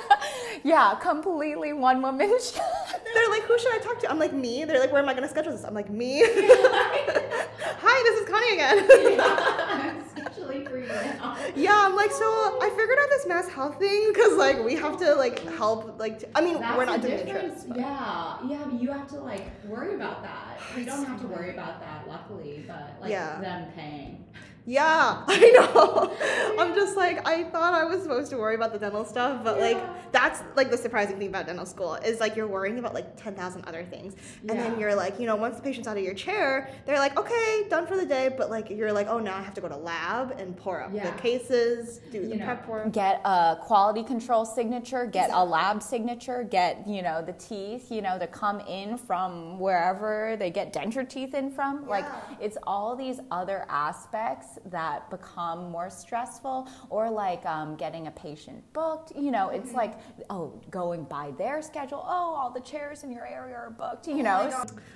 Yeah, 0.64 0.95
completely 1.01 1.72
one 1.72 2.01
woman 2.01 2.28
show. 2.41 2.60
They're 3.14 3.30
like, 3.30 3.43
who 3.43 3.57
should 3.57 3.74
I 3.74 3.78
talk 3.78 3.97
to? 3.99 4.12
I'm 4.12 4.20
like, 4.20 4.34
me. 4.34 4.66
They're 4.66 4.80
like, 4.80 4.91
where 4.91 5.01
am 5.01 5.07
I 5.07 5.14
gonna 5.14 5.30
schedule 5.30 5.53
this? 5.53 5.64
I'm 5.64 5.74
like, 5.74 5.89
me. 5.89 6.22
Hi, 6.26 8.03
this 8.03 8.20
is 8.22 8.28
Connie 8.30 8.53
again. 8.53 9.18
now. 11.20 11.38
Yeah, 11.55 11.76
I'm 11.86 11.95
like, 11.95 12.12
so 12.12 12.26
I 12.26 12.70
figured 12.76 12.97
out 12.99 13.10
this 13.10 13.26
MassHealth 13.26 13.80
thing 13.80 14.12
because 14.14 14.34
like 14.38 14.64
we 14.64 14.76
have 14.76 14.97
to 14.99 15.16
like 15.16 15.39
help. 15.55 15.99
Like, 15.99 16.20
t- 16.20 16.26
I 16.36 16.41
mean, 16.41 16.60
That's 16.60 16.78
we're 16.78 16.86
not 16.86 17.01
doing 17.01 17.18
the 17.18 17.24
difference. 17.26 17.64
but- 17.64 17.78
Yeah, 17.78 18.38
yeah, 18.47 18.64
but 18.66 18.82
you 18.82 18.91
have 18.91 19.07
to 19.10 19.20
like 19.20 19.47
worry 19.66 19.95
about 19.95 20.22
that. 20.24 20.60
You 20.78 20.86
don't 20.86 21.05
have 21.05 21.22
to 21.22 21.28
worry 21.28 21.51
about 21.51 21.80
that, 21.82 22.07
luckily, 22.07 22.66
but 22.68 22.95
like 23.01 23.12
Yeah. 23.12 23.39
them 23.39 23.72
paying. 23.76 24.26
Yeah, 24.70 25.24
I 25.28 25.49
know. 25.49 26.61
I'm 26.61 26.76
just 26.76 26.95
like 26.95 27.28
I 27.28 27.43
thought 27.45 27.74
I 27.74 27.86
was 27.86 28.03
supposed 28.03 28.30
to 28.30 28.38
worry 28.38 28.53
about 28.53 28.72
the 28.72 28.78
dental 28.78 29.03
stuff, 29.03 29.43
but 29.43 29.59
like 29.59 29.80
that's 30.11 30.43
like 30.55 30.70
the 30.70 30.78
surprising 30.78 31.17
thing 31.17 31.30
about 31.30 31.47
dental 31.47 31.65
school 31.65 31.95
is 31.95 32.20
like 32.20 32.36
you're 32.36 32.47
worrying 32.47 32.78
about 32.78 32.93
like 32.93 33.17
ten 33.17 33.34
thousand 33.34 33.65
other 33.65 33.84
things, 33.84 34.13
and 34.47 34.59
then 34.59 34.80
you're 34.80 34.93
like, 34.93 35.20
you 35.20 35.26
know, 35.26 35.36
once 35.36 35.55
the 35.55 35.63
patient's 35.63 35.88
out 35.88 35.97
of 35.97 36.03
your 36.03 36.13
chair, 36.13 36.70
they're 36.86 36.99
like, 36.99 37.17
okay, 37.17 37.65
done 37.67 37.88
for 37.88 37.97
the 37.97 38.05
day, 38.05 38.30
but 38.38 38.51
like 38.51 38.70
you're 38.70 38.93
like, 38.93 39.07
oh, 39.07 39.17
now 39.17 39.36
I 39.38 39.41
have 39.41 39.55
to 39.55 39.61
go 39.61 39.70
to 39.70 39.76
lab 39.76 40.39
and 40.39 40.55
pour 40.55 40.84
up 40.84 40.91
Yeah. 40.93 41.09
the 41.09 41.20
cases, 41.20 42.01
do 42.11 42.28
the 42.28 42.36
know. 42.36 42.45
prep 42.45 42.67
work. 42.67 42.91
get 42.91 43.22
a 43.26 43.57
quality 43.59 44.03
control 44.03 44.45
signature, 44.45 45.07
get 45.07 45.32
a 45.34 45.43
lab 45.43 45.82
signature, 45.82 46.43
get, 46.43 46.88
you 46.88 47.01
know, 47.01 47.24
the 47.24 47.34
teeth, 47.34 47.91
you 47.91 48.03
know, 48.03 48.20
to 48.20 48.28
come 48.28 48.59
in 48.61 48.99
from 48.99 49.57
wherever 49.59 50.36
they 50.38 50.51
get 50.51 50.72
denture 50.74 51.09
teeth 51.09 51.34
in 51.34 51.49
from. 51.49 51.88
Like 51.88 52.05
it's 52.39 52.57
all 52.67 52.95
these 52.95 53.20
other 53.32 53.65
aspects 53.67 54.59
that 54.66 55.10
become 55.10 55.72
more 55.72 55.89
stressful 55.89 56.68
or 56.89 57.10
like 57.10 57.45
um, 57.45 57.76
getting 57.76 58.07
a 58.07 58.12
patient 58.12 58.64
booked, 58.74 59.12
you 59.16 59.32
know, 59.32 59.49
it's 59.49 59.74
like, 59.74 59.93
oh, 60.30 60.62
going 60.70 61.03
by 61.03 61.32
their 61.38 61.62
schedule. 61.62 62.03
Oh, 62.05 62.36
all 62.36 62.51
the 62.51 62.60
chairs 62.62 63.03
in 63.03 63.12
your 63.12 63.26
area 63.26 63.55
are 63.55 63.72
booked, 63.72 64.07
you 64.07 64.24
know. 64.24 64.51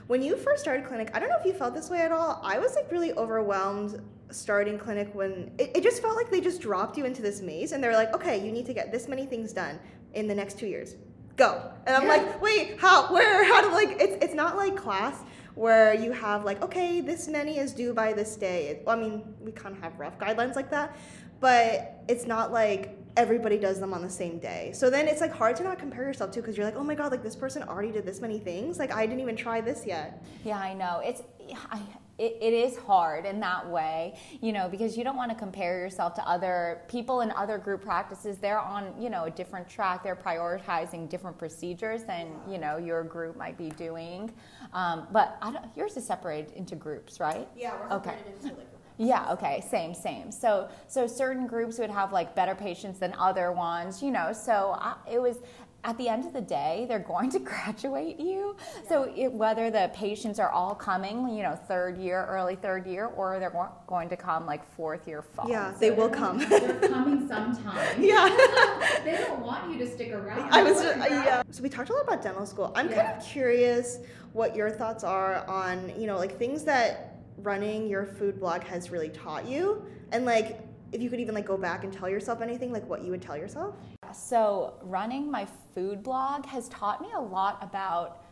When 0.08 0.22
you 0.22 0.36
first 0.38 0.62
started 0.62 0.86
clinic, 0.86 1.12
I 1.14 1.20
don't 1.20 1.30
know 1.30 1.38
if 1.40 1.46
you 1.46 1.54
felt 1.54 1.74
this 1.74 1.90
way 1.90 2.02
at 2.02 2.12
all. 2.12 2.42
I 2.44 2.60
was 2.60 2.76
like 2.76 2.92
really 2.92 3.14
overwhelmed 3.14 4.02
starting 4.32 4.78
clinic 4.78 5.14
when 5.14 5.52
it, 5.58 5.72
it 5.76 5.84
just 5.84 6.02
felt 6.02 6.16
like 6.16 6.30
they 6.30 6.42
just 6.42 6.62
dropped 6.62 6.98
you 6.98 7.06
into 7.06 7.22
this 7.22 7.42
maze 7.42 7.72
and 7.72 7.84
they're 7.84 7.94
like, 7.94 8.14
okay, 8.14 8.44
you 8.44 8.52
need 8.52 8.66
to 8.66 8.74
get 8.74 8.92
this 8.92 9.08
many 9.08 9.26
things 9.26 9.54
done 9.54 9.80
in 10.14 10.28
the 10.28 10.36
next 10.36 10.58
two 10.58 10.68
years. 10.68 10.96
Go. 11.36 11.72
And 11.88 11.96
I'm 11.96 12.08
like, 12.08 12.42
wait, 12.42 12.80
how, 12.80 13.12
where, 13.14 13.44
how 13.46 13.62
to 13.62 13.70
like, 13.70 14.02
it's, 14.02 14.24
it's 14.24 14.34
not 14.34 14.56
like 14.58 14.76
class 14.76 15.20
where 15.56 15.94
you 15.94 16.12
have 16.12 16.44
like, 16.46 16.62
okay, 16.62 17.02
this 17.02 17.28
many 17.28 17.58
is 17.58 17.74
due 17.74 17.94
by 17.94 18.14
this 18.14 18.36
day. 18.36 18.68
It- 18.68 18.84
I 18.88 18.96
mean, 18.96 19.24
we 19.42 19.52
kind 19.52 19.76
of 19.76 19.82
have 19.82 20.00
rough 20.00 20.18
guidelines 20.20 20.56
like 20.56 20.70
that, 20.72 20.96
but 21.40 22.04
it's 22.08 22.26
not 22.26 22.52
like 22.52 22.98
everybody 23.16 23.58
does 23.58 23.80
them 23.80 23.94
on 23.94 24.02
the 24.02 24.10
same 24.10 24.40
day. 24.40 24.72
So 24.74 24.90
then 24.90 25.08
it's 25.08 25.22
like 25.22 25.32
hard 25.32 25.56
to 25.58 25.64
not 25.64 25.78
compare 25.78 26.04
yourself 26.04 26.32
to 26.32 26.42
because 26.42 26.58
you're 26.58 26.66
like, 26.66 26.76
oh 26.76 26.84
my 26.84 26.96
god, 26.96 27.12
like 27.12 27.22
this 27.24 27.36
person 27.36 27.62
already 27.64 27.92
did 27.92 28.06
this 28.06 28.22
many 28.22 28.40
things. 28.40 28.80
Like 28.80 28.92
I 28.92 29.06
didn't 29.06 29.22
even 29.22 29.36
try 29.36 29.62
this 29.62 29.86
yet. 29.86 30.24
Yeah, 30.44 30.58
I 30.58 30.74
know. 30.74 31.02
It's 31.04 31.22
I, 31.70 31.80
it, 32.18 32.38
it 32.42 32.54
is 32.54 32.78
hard 32.78 33.26
in 33.26 33.40
that 33.40 33.68
way, 33.68 34.20
you 34.42 34.52
know, 34.52 34.70
because 34.70 34.96
you 34.98 35.04
don't 35.04 35.16
want 35.16 35.32
to 35.32 35.38
compare 35.38 35.80
yourself 35.80 36.14
to 36.16 36.28
other 36.28 36.82
people 36.88 37.22
in 37.22 37.32
other 37.32 37.58
group 37.58 37.82
practices. 37.82 38.38
They're 38.38 38.60
on, 38.60 38.94
you 39.00 39.10
know, 39.10 39.26
a 39.26 39.32
different 39.32 39.68
track. 39.68 40.04
They're 40.04 40.16
prioritizing 40.16 41.10
different 41.10 41.38
procedures 41.38 42.04
than 42.04 42.34
you 42.48 42.58
know 42.58 42.78
your 42.78 43.04
group 43.04 43.36
might 43.36 43.58
be 43.58 43.70
doing. 43.72 44.32
Um, 44.74 45.08
but 45.12 45.38
I 45.42 45.52
don't, 45.52 45.66
yours 45.76 45.98
is 45.98 46.06
separated 46.06 46.54
into 46.54 46.76
groups, 46.76 47.20
right? 47.20 47.48
Yeah, 47.56 47.74
we're 47.90 47.98
Okay. 47.98 48.16
Yeah, 48.98 49.32
okay, 49.32 49.64
same, 49.70 49.96
same. 49.96 50.32
So, 50.32 50.70
so 50.88 51.08
certain 51.08 51.48
groups 51.48 51.80
would 51.80 51.90
have 51.90 52.14
like 52.14 52.36
better 52.36 52.54
patients 52.54 53.00
than 53.00 53.14
other 53.18 53.52
ones, 53.52 54.04
you 54.04 54.12
know. 54.12 54.32
So 54.34 54.76
I, 54.78 54.96
it 55.12 55.20
was 55.20 55.38
at 55.86 55.98
the 55.98 56.08
end 56.08 56.26
of 56.26 56.34
the 56.34 56.42
day, 56.42 56.86
they're 56.88 57.00
going 57.00 57.30
to 57.32 57.40
graduate 57.52 58.20
you. 58.20 58.56
So 58.88 59.12
it, 59.16 59.32
whether 59.32 59.70
the 59.70 59.92
patients 59.94 60.40
are 60.40 60.50
all 60.50 60.76
coming, 60.76 61.30
you 61.30 61.44
know, 61.44 61.56
third 61.56 61.98
year, 61.98 62.26
early 62.26 62.56
third 62.56 62.88
year, 62.88 63.08
or 63.08 63.40
they're 63.40 63.50
go- 63.50 63.72
going 63.88 64.10
to 64.10 64.18
come 64.18 64.46
like 64.46 64.64
fourth 64.76 65.08
year 65.08 65.22
fall. 65.22 65.50
Yeah, 65.50 65.74
they 65.80 65.92
will 65.92 66.10
come. 66.10 66.38
They're 66.50 66.80
coming 66.80 67.28
sometime. 67.28 68.02
yeah. 68.04 68.30
they 69.04 69.18
don't 69.18 69.42
want 69.42 69.72
you 69.72 69.78
to 69.80 69.92
stick 69.92 70.14
around. 70.14 70.52
I 70.52 70.64
was 70.64 70.82
just, 70.82 70.98
uh, 70.98 71.06
yeah. 71.10 71.44
So 71.52 71.64
we 71.64 71.70
talked 71.70 71.90
a 71.90 71.94
lot 71.94 72.04
about 72.04 72.22
dental 72.22 72.46
school. 72.46 72.72
I'm 72.76 72.90
kind 72.90 73.08
of 73.08 73.26
curious 73.26 74.00
what 74.34 74.56
your 74.56 74.70
thoughts 74.70 75.04
are 75.04 75.46
on, 75.48 75.92
you 76.00 76.08
know, 76.08 76.18
like 76.18 76.38
things 76.38 76.64
that 76.64 77.18
running 77.38 77.88
your 77.88 78.06
food 78.06 78.40
blog 78.40 78.64
has 78.64 78.92
really 78.92 79.10
taught 79.10 79.48
you 79.48 79.84
and 80.12 80.24
like 80.26 80.60
if 80.92 81.02
you 81.02 81.10
could 81.10 81.20
even 81.20 81.34
like 81.34 81.46
go 81.46 81.58
back 81.58 81.84
and 81.84 81.92
tell 81.92 82.08
yourself 82.08 82.42
anything 82.42 82.72
like 82.72 82.88
what 82.88 83.04
you 83.04 83.10
would 83.12 83.22
tell 83.22 83.36
yourself. 83.36 83.76
So, 84.14 84.76
running 84.84 85.30
my 85.30 85.48
food 85.74 86.04
blog 86.04 86.46
has 86.46 86.70
taught 86.70 87.02
me 87.02 87.10
a 87.16 87.22
lot 87.22 87.58
about 87.62 88.23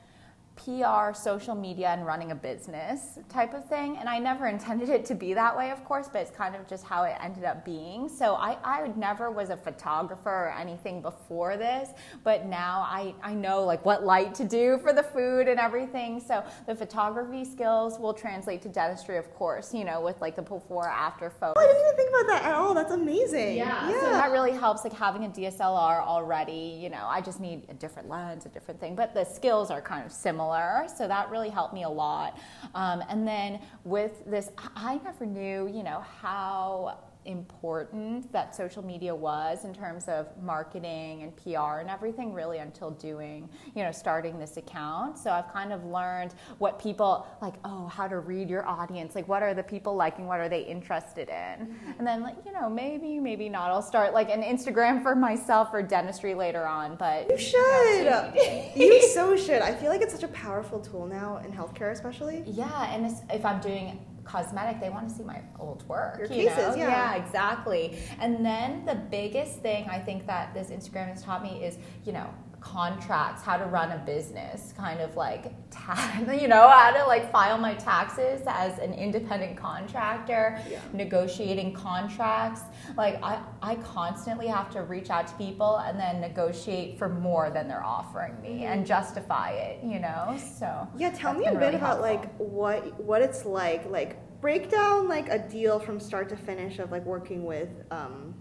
PR, 0.55 1.13
social 1.13 1.55
media, 1.55 1.89
and 1.89 2.05
running 2.05 2.31
a 2.31 2.35
business 2.35 3.17
type 3.29 3.53
of 3.53 3.67
thing. 3.67 3.97
And 3.97 4.07
I 4.07 4.19
never 4.19 4.47
intended 4.55 4.89
it 4.89 5.05
to 5.05 5.15
be 5.15 5.33
that 5.33 5.55
way, 5.55 5.71
of 5.71 5.83
course, 5.85 6.09
but 6.11 6.21
it's 6.21 6.31
kind 6.31 6.55
of 6.55 6.67
just 6.67 6.85
how 6.85 7.03
it 7.03 7.15
ended 7.21 7.43
up 7.43 7.65
being. 7.65 8.09
So, 8.09 8.35
I, 8.35 8.57
I 8.63 8.87
never 8.95 9.31
was 9.31 9.49
a 9.49 9.57
photographer 9.57 10.29
or 10.29 10.55
anything 10.57 11.01
before 11.01 11.57
this, 11.57 11.89
but 12.23 12.45
now 12.45 12.81
I, 12.81 13.13
I 13.23 13.33
know 13.33 13.63
like 13.63 13.83
what 13.85 14.03
light 14.03 14.35
to 14.35 14.45
do 14.45 14.77
for 14.79 14.93
the 14.93 15.03
food 15.03 15.47
and 15.47 15.59
everything. 15.59 16.19
So, 16.19 16.43
the 16.67 16.75
photography 16.75 17.45
skills 17.45 17.97
will 17.99 18.13
translate 18.13 18.61
to 18.63 18.69
dentistry, 18.69 19.17
of 19.17 19.33
course, 19.33 19.73
you 19.73 19.85
know, 19.85 20.01
with 20.01 20.19
like 20.21 20.35
the 20.35 20.41
before 20.41 20.87
after 20.87 21.29
photos. 21.29 21.55
Oh, 21.57 21.61
I 21.61 21.67
didn't 21.67 21.81
even 21.81 21.95
think 21.95 22.09
about 22.09 22.27
that 22.27 22.45
at 22.49 22.53
all. 22.53 22.73
That's 22.73 22.91
amazing. 22.91 23.57
Yeah, 23.57 23.89
Yeah. 23.89 24.01
So 24.01 24.09
that 24.11 24.31
really 24.31 24.51
helps, 24.51 24.83
like 24.83 24.93
having 24.93 25.25
a 25.25 25.29
DSLR 25.29 26.01
already. 26.01 26.77
You 26.81 26.89
know, 26.89 27.05
I 27.07 27.21
just 27.21 27.39
need 27.39 27.63
a 27.69 27.73
different 27.73 28.09
lens, 28.09 28.45
a 28.45 28.49
different 28.49 28.79
thing, 28.79 28.95
but 28.95 29.13
the 29.13 29.23
skills 29.23 29.71
are 29.71 29.81
kind 29.81 30.05
of 30.05 30.11
similar. 30.11 30.40
So 30.87 31.07
that 31.07 31.29
really 31.29 31.49
helped 31.49 31.73
me 31.73 31.83
a 31.83 31.89
lot. 31.89 32.37
Um, 32.75 33.03
and 33.09 33.27
then 33.27 33.59
with 33.83 34.23
this, 34.25 34.49
I 34.75 34.99
never 35.03 35.25
knew, 35.25 35.67
you 35.67 35.83
know, 35.83 36.03
how 36.21 36.99
important 37.25 38.31
that 38.31 38.55
social 38.55 38.83
media 38.83 39.13
was 39.13 39.65
in 39.65 39.73
terms 39.73 40.07
of 40.07 40.27
marketing 40.41 41.23
and 41.23 41.35
PR 41.35 41.79
and 41.79 41.89
everything 41.89 42.33
really 42.33 42.57
until 42.59 42.91
doing, 42.91 43.49
you 43.75 43.83
know, 43.83 43.91
starting 43.91 44.39
this 44.39 44.57
account. 44.57 45.17
So 45.17 45.31
I've 45.31 45.51
kind 45.51 45.71
of 45.71 45.85
learned 45.85 46.33
what 46.57 46.79
people 46.79 47.27
like, 47.41 47.55
oh, 47.63 47.87
how 47.87 48.07
to 48.07 48.19
read 48.19 48.49
your 48.49 48.67
audience, 48.67 49.15
like 49.15 49.27
what 49.27 49.43
are 49.43 49.53
the 49.53 49.63
people 49.63 49.95
liking, 49.95 50.25
what 50.25 50.39
are 50.39 50.49
they 50.49 50.61
interested 50.61 51.29
in? 51.29 51.67
Mm-hmm. 51.67 51.91
And 51.99 52.07
then 52.07 52.21
like, 52.21 52.35
you 52.45 52.51
know, 52.53 52.69
maybe, 52.69 53.19
maybe 53.19 53.49
not. 53.49 53.71
I'll 53.71 53.81
start 53.81 54.13
like 54.13 54.29
an 54.29 54.41
Instagram 54.41 55.03
for 55.03 55.15
myself 55.15 55.71
for 55.71 55.81
dentistry 55.81 56.33
later 56.33 56.65
on, 56.65 56.95
but 56.95 57.29
You 57.29 57.37
should. 57.37 58.33
you 58.75 59.01
so 59.13 59.35
should. 59.35 59.61
I 59.61 59.75
feel 59.75 59.89
like 59.89 60.01
it's 60.01 60.13
such 60.13 60.23
a 60.23 60.29
powerful 60.29 60.79
tool 60.79 61.05
now 61.05 61.37
in 61.37 61.51
healthcare, 61.51 61.91
especially. 61.91 62.43
Yeah, 62.45 62.93
and 62.93 63.15
if 63.31 63.45
I'm 63.45 63.59
doing 63.59 63.99
cosmetic, 64.23 64.79
they 64.79 64.89
want 64.89 65.09
to 65.09 65.13
see 65.13 65.23
my 65.23 65.41
old 65.59 65.87
work. 65.87 66.17
Your 66.17 66.27
you 66.27 66.47
cases, 66.47 66.75
know? 66.75 66.75
yeah. 66.75 67.15
exactly. 67.15 67.97
And 68.19 68.45
then 68.45 68.85
the 68.85 68.95
biggest 68.95 69.59
thing 69.59 69.87
I 69.89 69.99
think 69.99 70.27
that 70.27 70.53
this 70.53 70.69
Instagram 70.69 71.07
has 71.07 71.23
taught 71.23 71.43
me 71.43 71.63
is, 71.63 71.77
you 72.05 72.13
know, 72.13 72.29
contracts, 72.61 73.41
how 73.43 73.57
to 73.57 73.65
run 73.65 73.91
a 73.91 73.97
business, 74.05 74.73
kind 74.77 75.01
of 75.01 75.15
like, 75.17 75.51
ta- 75.71 76.23
you 76.31 76.47
know, 76.47 76.67
how 76.69 76.91
to 76.91 77.03
like 77.07 77.31
file 77.31 77.57
my 77.57 77.73
taxes 77.73 78.41
as 78.47 78.77
an 78.79 78.93
independent 78.93 79.57
contractor, 79.57 80.61
Yeah. 80.69 80.79
negotiating 80.93 81.73
contracts. 81.73 82.61
Like 82.95 83.21
I, 83.23 83.41
I 83.61 83.75
constantly 83.75 84.47
have 84.47 84.69
to 84.71 84.83
reach 84.83 85.09
out 85.09 85.27
to 85.27 85.33
people 85.35 85.77
and 85.77 85.99
then 85.99 86.21
negotiate 86.21 86.97
for 86.97 87.09
more 87.09 87.49
than 87.49 87.67
they're 87.67 87.83
offering 87.83 88.39
me 88.41 88.63
and 88.65 88.85
justify 88.85 89.49
it, 89.51 89.83
you 89.83 89.99
know? 89.99 90.37
So 90.59 90.65
Mm-hmm. 90.65 90.99
Yeah, 90.99 91.09
tell 91.11 91.33
me 91.33 91.45
a 91.45 91.51
bit 91.51 91.59
really 91.59 91.75
about 91.75 92.01
helpful. 92.03 92.03
like 92.09 92.33
what 92.37 92.99
what 93.01 93.21
it's 93.21 93.45
like. 93.45 93.89
Like 93.89 94.17
break 94.39 94.69
down 94.69 95.07
like 95.09 95.27
a 95.29 95.39
deal 95.39 95.79
from 95.79 95.99
start 95.99 96.29
to 96.29 96.35
finish 96.37 96.79
of 96.79 96.91
like 96.91 97.05
working 97.05 97.43
with 97.43 97.69
um 97.91 98.33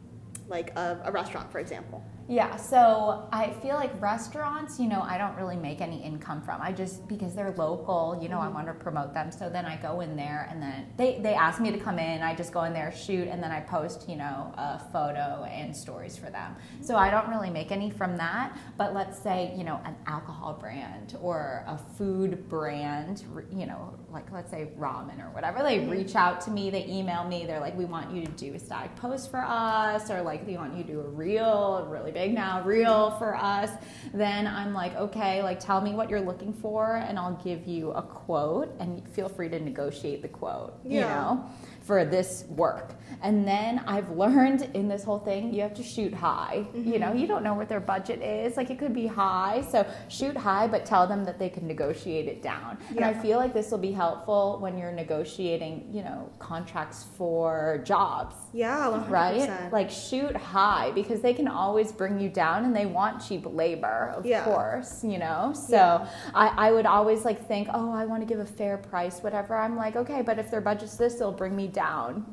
like 0.49 0.71
a, 0.77 1.01
a 1.05 1.13
restaurant, 1.13 1.51
for 1.51 1.59
example. 1.59 2.03
Yeah, 2.31 2.55
so 2.55 3.27
I 3.33 3.51
feel 3.61 3.75
like 3.75 3.91
restaurants, 4.01 4.79
you 4.79 4.89
know, 4.89 5.01
I 5.03 5.19
don't 5.19 5.35
really 5.35 5.57
make 5.57 5.81
any 5.81 6.01
income 6.01 6.43
from. 6.43 6.63
I 6.63 6.71
just 6.71 7.09
because 7.09 7.35
they're 7.35 7.51
local, 7.59 8.21
you 8.23 8.29
know, 8.29 8.39
I 8.39 8.45
mm-hmm. 8.45 8.55
want 8.55 8.67
to 8.69 8.75
promote 8.75 9.13
them. 9.13 9.33
So 9.33 9.51
then 9.51 9.65
I 9.65 9.75
go 9.75 10.01
in 10.01 10.15
there 10.15 10.47
and 10.49 10.63
then 10.63 10.87
they 10.97 11.19
they 11.21 11.35
ask 11.35 11.61
me 11.61 11.73
to 11.73 11.79
come 11.79 11.99
in. 11.99 12.23
I 12.23 12.37
just 12.37 12.53
go 12.53 12.63
in 12.63 12.73
there, 12.73 12.93
shoot, 12.93 13.27
and 13.27 13.43
then 13.43 13.51
I 13.51 13.59
post, 13.59 14.09
you 14.09 14.15
know, 14.15 14.55
a 14.57 14.79
photo 14.93 15.43
and 15.51 15.77
stories 15.77 16.17
for 16.17 16.31
them. 16.31 16.55
So 16.81 16.95
I 16.95 17.11
don't 17.11 17.29
really 17.29 17.51
make 17.51 17.73
any 17.73 17.91
from 17.91 18.17
that. 18.19 18.57
But 18.79 18.95
let's 18.95 19.21
say, 19.21 19.53
you 19.57 19.65
know, 19.65 19.81
an 19.85 19.97
alcohol 20.07 20.53
brand 20.53 21.19
or 21.21 21.65
a 21.67 21.77
food 21.99 22.49
brand, 22.49 23.25
you 23.51 23.67
know, 23.67 23.99
like 24.09 24.31
let's 24.31 24.53
say 24.53 24.69
ramen 24.79 25.19
or 25.19 25.31
whatever, 25.33 25.65
they 25.65 25.79
mm-hmm. 25.79 25.91
reach 25.91 26.15
out 26.15 26.41
to 26.43 26.53
me, 26.53 26.71
they 26.71 26.87
email 26.87 27.25
me, 27.25 27.45
they're 27.45 27.59
like, 27.59 27.77
we 27.77 27.87
want 27.87 28.15
you 28.15 28.25
to 28.25 28.31
do 28.33 28.55
a 28.55 28.59
static 28.61 28.95
post 28.95 29.33
for 29.33 29.43
us, 29.45 30.13
or 30.13 30.23
like 30.23 30.47
they 30.47 30.57
want 30.57 30.77
you 30.77 30.85
to 30.85 30.93
do 30.93 31.01
a 31.01 31.09
reel, 31.09 31.89
really 31.91 32.13
big 32.13 32.20
now, 32.29 32.63
real 32.63 33.13
for 33.19 33.35
us. 33.35 33.71
Then 34.13 34.47
I'm 34.47 34.75
like, 34.75 34.95
okay, 34.97 35.43
like 35.43 35.61
tell 35.61 35.81
me 35.81 35.93
what 35.95 36.11
you're 36.11 36.21
looking 36.21 36.53
for, 36.53 36.97
and 36.97 37.19
I'll 37.19 37.41
give 37.43 37.67
you 37.67 37.93
a 37.93 38.03
quote, 38.03 38.75
and 38.79 39.09
feel 39.09 39.29
free 39.29 39.49
to 39.49 39.59
negotiate 39.59 40.23
the 40.23 40.29
quote. 40.29 40.79
You 40.85 41.01
know. 41.01 41.51
For 41.83 42.05
this 42.05 42.45
work. 42.49 42.95
And 43.23 43.47
then 43.47 43.81
I've 43.87 44.09
learned 44.11 44.71
in 44.75 44.89
this 44.89 45.05
whole 45.05 45.19
thing, 45.19 45.53
you 45.53 45.61
have 45.63 45.75
to 45.75 45.83
shoot 45.83 46.15
high. 46.15 46.65
You 46.75 46.99
know, 46.99 47.13
you 47.13 47.27
don't 47.27 47.43
know 47.43 47.53
what 47.55 47.69
their 47.69 47.81
budget 47.81 48.23
is. 48.23 48.57
Like 48.57 48.71
it 48.71 48.79
could 48.79 48.95
be 48.95 49.07
high. 49.07 49.63
So 49.71 49.87
shoot 50.09 50.37
high, 50.37 50.67
but 50.69 50.87
tell 50.87 51.07
them 51.07 51.25
that 51.27 51.39
they 51.39 51.51
can 51.51 51.67
negotiate 51.67 52.29
it 52.29 52.43
down. 52.43 52.79
And 52.91 53.05
I 53.05 53.13
feel 53.13 53.37
like 53.39 53.53
this 53.53 53.71
will 53.71 53.79
be 53.79 53.93
helpful 53.93 54.59
when 54.61 54.79
you're 54.79 54.93
negotiating, 54.93 55.91
you 55.93 56.03
know, 56.03 56.31
contracts 56.39 57.05
for 57.19 57.83
jobs 57.85 58.37
Yeah, 58.53 58.87
100%. 58.91 59.11
right? 59.11 59.73
Like 59.73 59.91
shoot 59.91 60.35
high 60.37 60.91
because 60.93 61.21
they 61.21 61.35
can 61.35 61.49
always 61.49 61.93
bring 61.93 62.19
you 62.21 62.29
down 62.31 62.65
and 62.65 62.75
they 62.75 62.87
want 62.87 63.21
cheap 63.27 63.45
labor, 63.45 64.15
of 64.17 64.25
Yeah. 64.25 64.45
course, 64.45 65.05
you 65.05 65.19
know? 65.19 65.53
So 65.55 65.77
Yeah. 65.77 66.07
I, 66.35 66.69
I 66.69 66.73
would 66.73 66.87
always 66.87 67.25
like 67.25 67.47
think, 67.47 67.69
oh, 67.75 67.93
I 67.93 68.07
want 68.07 68.23
to 68.23 68.27
give 68.27 68.41
a 68.41 68.47
fair 68.47 68.79
price, 68.79 69.21
whatever. 69.21 69.57
I'm 69.57 69.77
like, 69.77 69.97
okay, 69.97 70.23
but 70.23 70.39
if 70.39 70.51
their 70.51 70.61
budget's 70.63 70.97
this, 70.97 71.17
they'll 71.17 71.33
bring 71.33 71.55
me 71.55 71.67
down. 71.69 71.80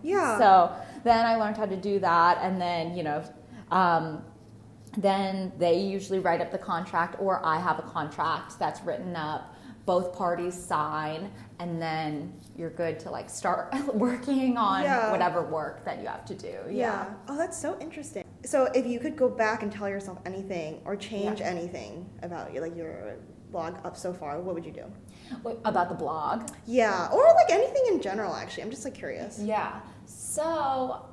Yeah. 0.03 0.37
So 0.37 0.75
then 1.03 1.25
I 1.25 1.35
learned 1.35 1.57
how 1.57 1.65
to 1.65 1.75
do 1.77 1.99
that 1.99 2.39
and 2.41 2.59
then, 2.59 2.95
you 2.95 3.03
know, 3.03 3.23
um, 3.71 4.23
then 4.97 5.51
they 5.57 5.79
usually 5.79 6.19
write 6.19 6.41
up 6.41 6.51
the 6.51 6.57
contract 6.57 7.15
or 7.19 7.45
I 7.45 7.59
have 7.59 7.79
a 7.79 7.83
contract 7.83 8.57
that's 8.59 8.81
written 8.81 9.15
up. 9.15 9.53
Both 9.85 10.13
parties 10.17 10.53
sign, 10.53 11.31
and 11.59 11.81
then 11.81 12.33
you're 12.57 12.69
good 12.71 12.99
to 12.99 13.09
like 13.09 13.29
start 13.29 13.73
working 13.93 14.57
on 14.57 14.83
Yeah. 14.83 15.11
whatever 15.13 15.41
work 15.43 15.85
that 15.85 16.01
you 16.01 16.07
have 16.07 16.25
to 16.25 16.35
do. 16.35 16.57
Yeah. 16.69 17.05
Oh, 17.29 17.37
that's 17.37 17.57
so 17.57 17.77
interesting. 17.79 18.25
So, 18.43 18.65
if 18.75 18.85
you 18.85 18.99
could 18.99 19.15
go 19.15 19.29
back 19.29 19.63
and 19.63 19.71
tell 19.71 19.87
yourself 19.87 20.17
anything 20.25 20.81
or 20.83 20.97
change 20.97 21.39
Yeah. 21.39 21.47
anything 21.47 22.05
about 22.21 22.51
your, 22.53 22.63
like 22.63 22.75
your 22.75 23.15
blog 23.51 23.75
up 23.85 23.97
so 23.97 24.13
far, 24.13 24.39
what 24.39 24.55
would 24.55 24.65
you 24.65 24.71
do? 24.71 24.83
Wait, 25.43 25.57
About 25.65 25.89
the 25.89 25.95
blog. 25.95 26.49
Yeah, 26.65 27.09
or 27.11 27.23
like 27.35 27.49
anything 27.49 27.83
in 27.89 28.01
general. 28.01 28.33
Actually, 28.33 28.63
I'm 28.63 28.71
just 28.71 28.85
like 28.85 28.93
curious. 28.95 29.39
Yeah. 29.39 29.79
So 30.05 31.05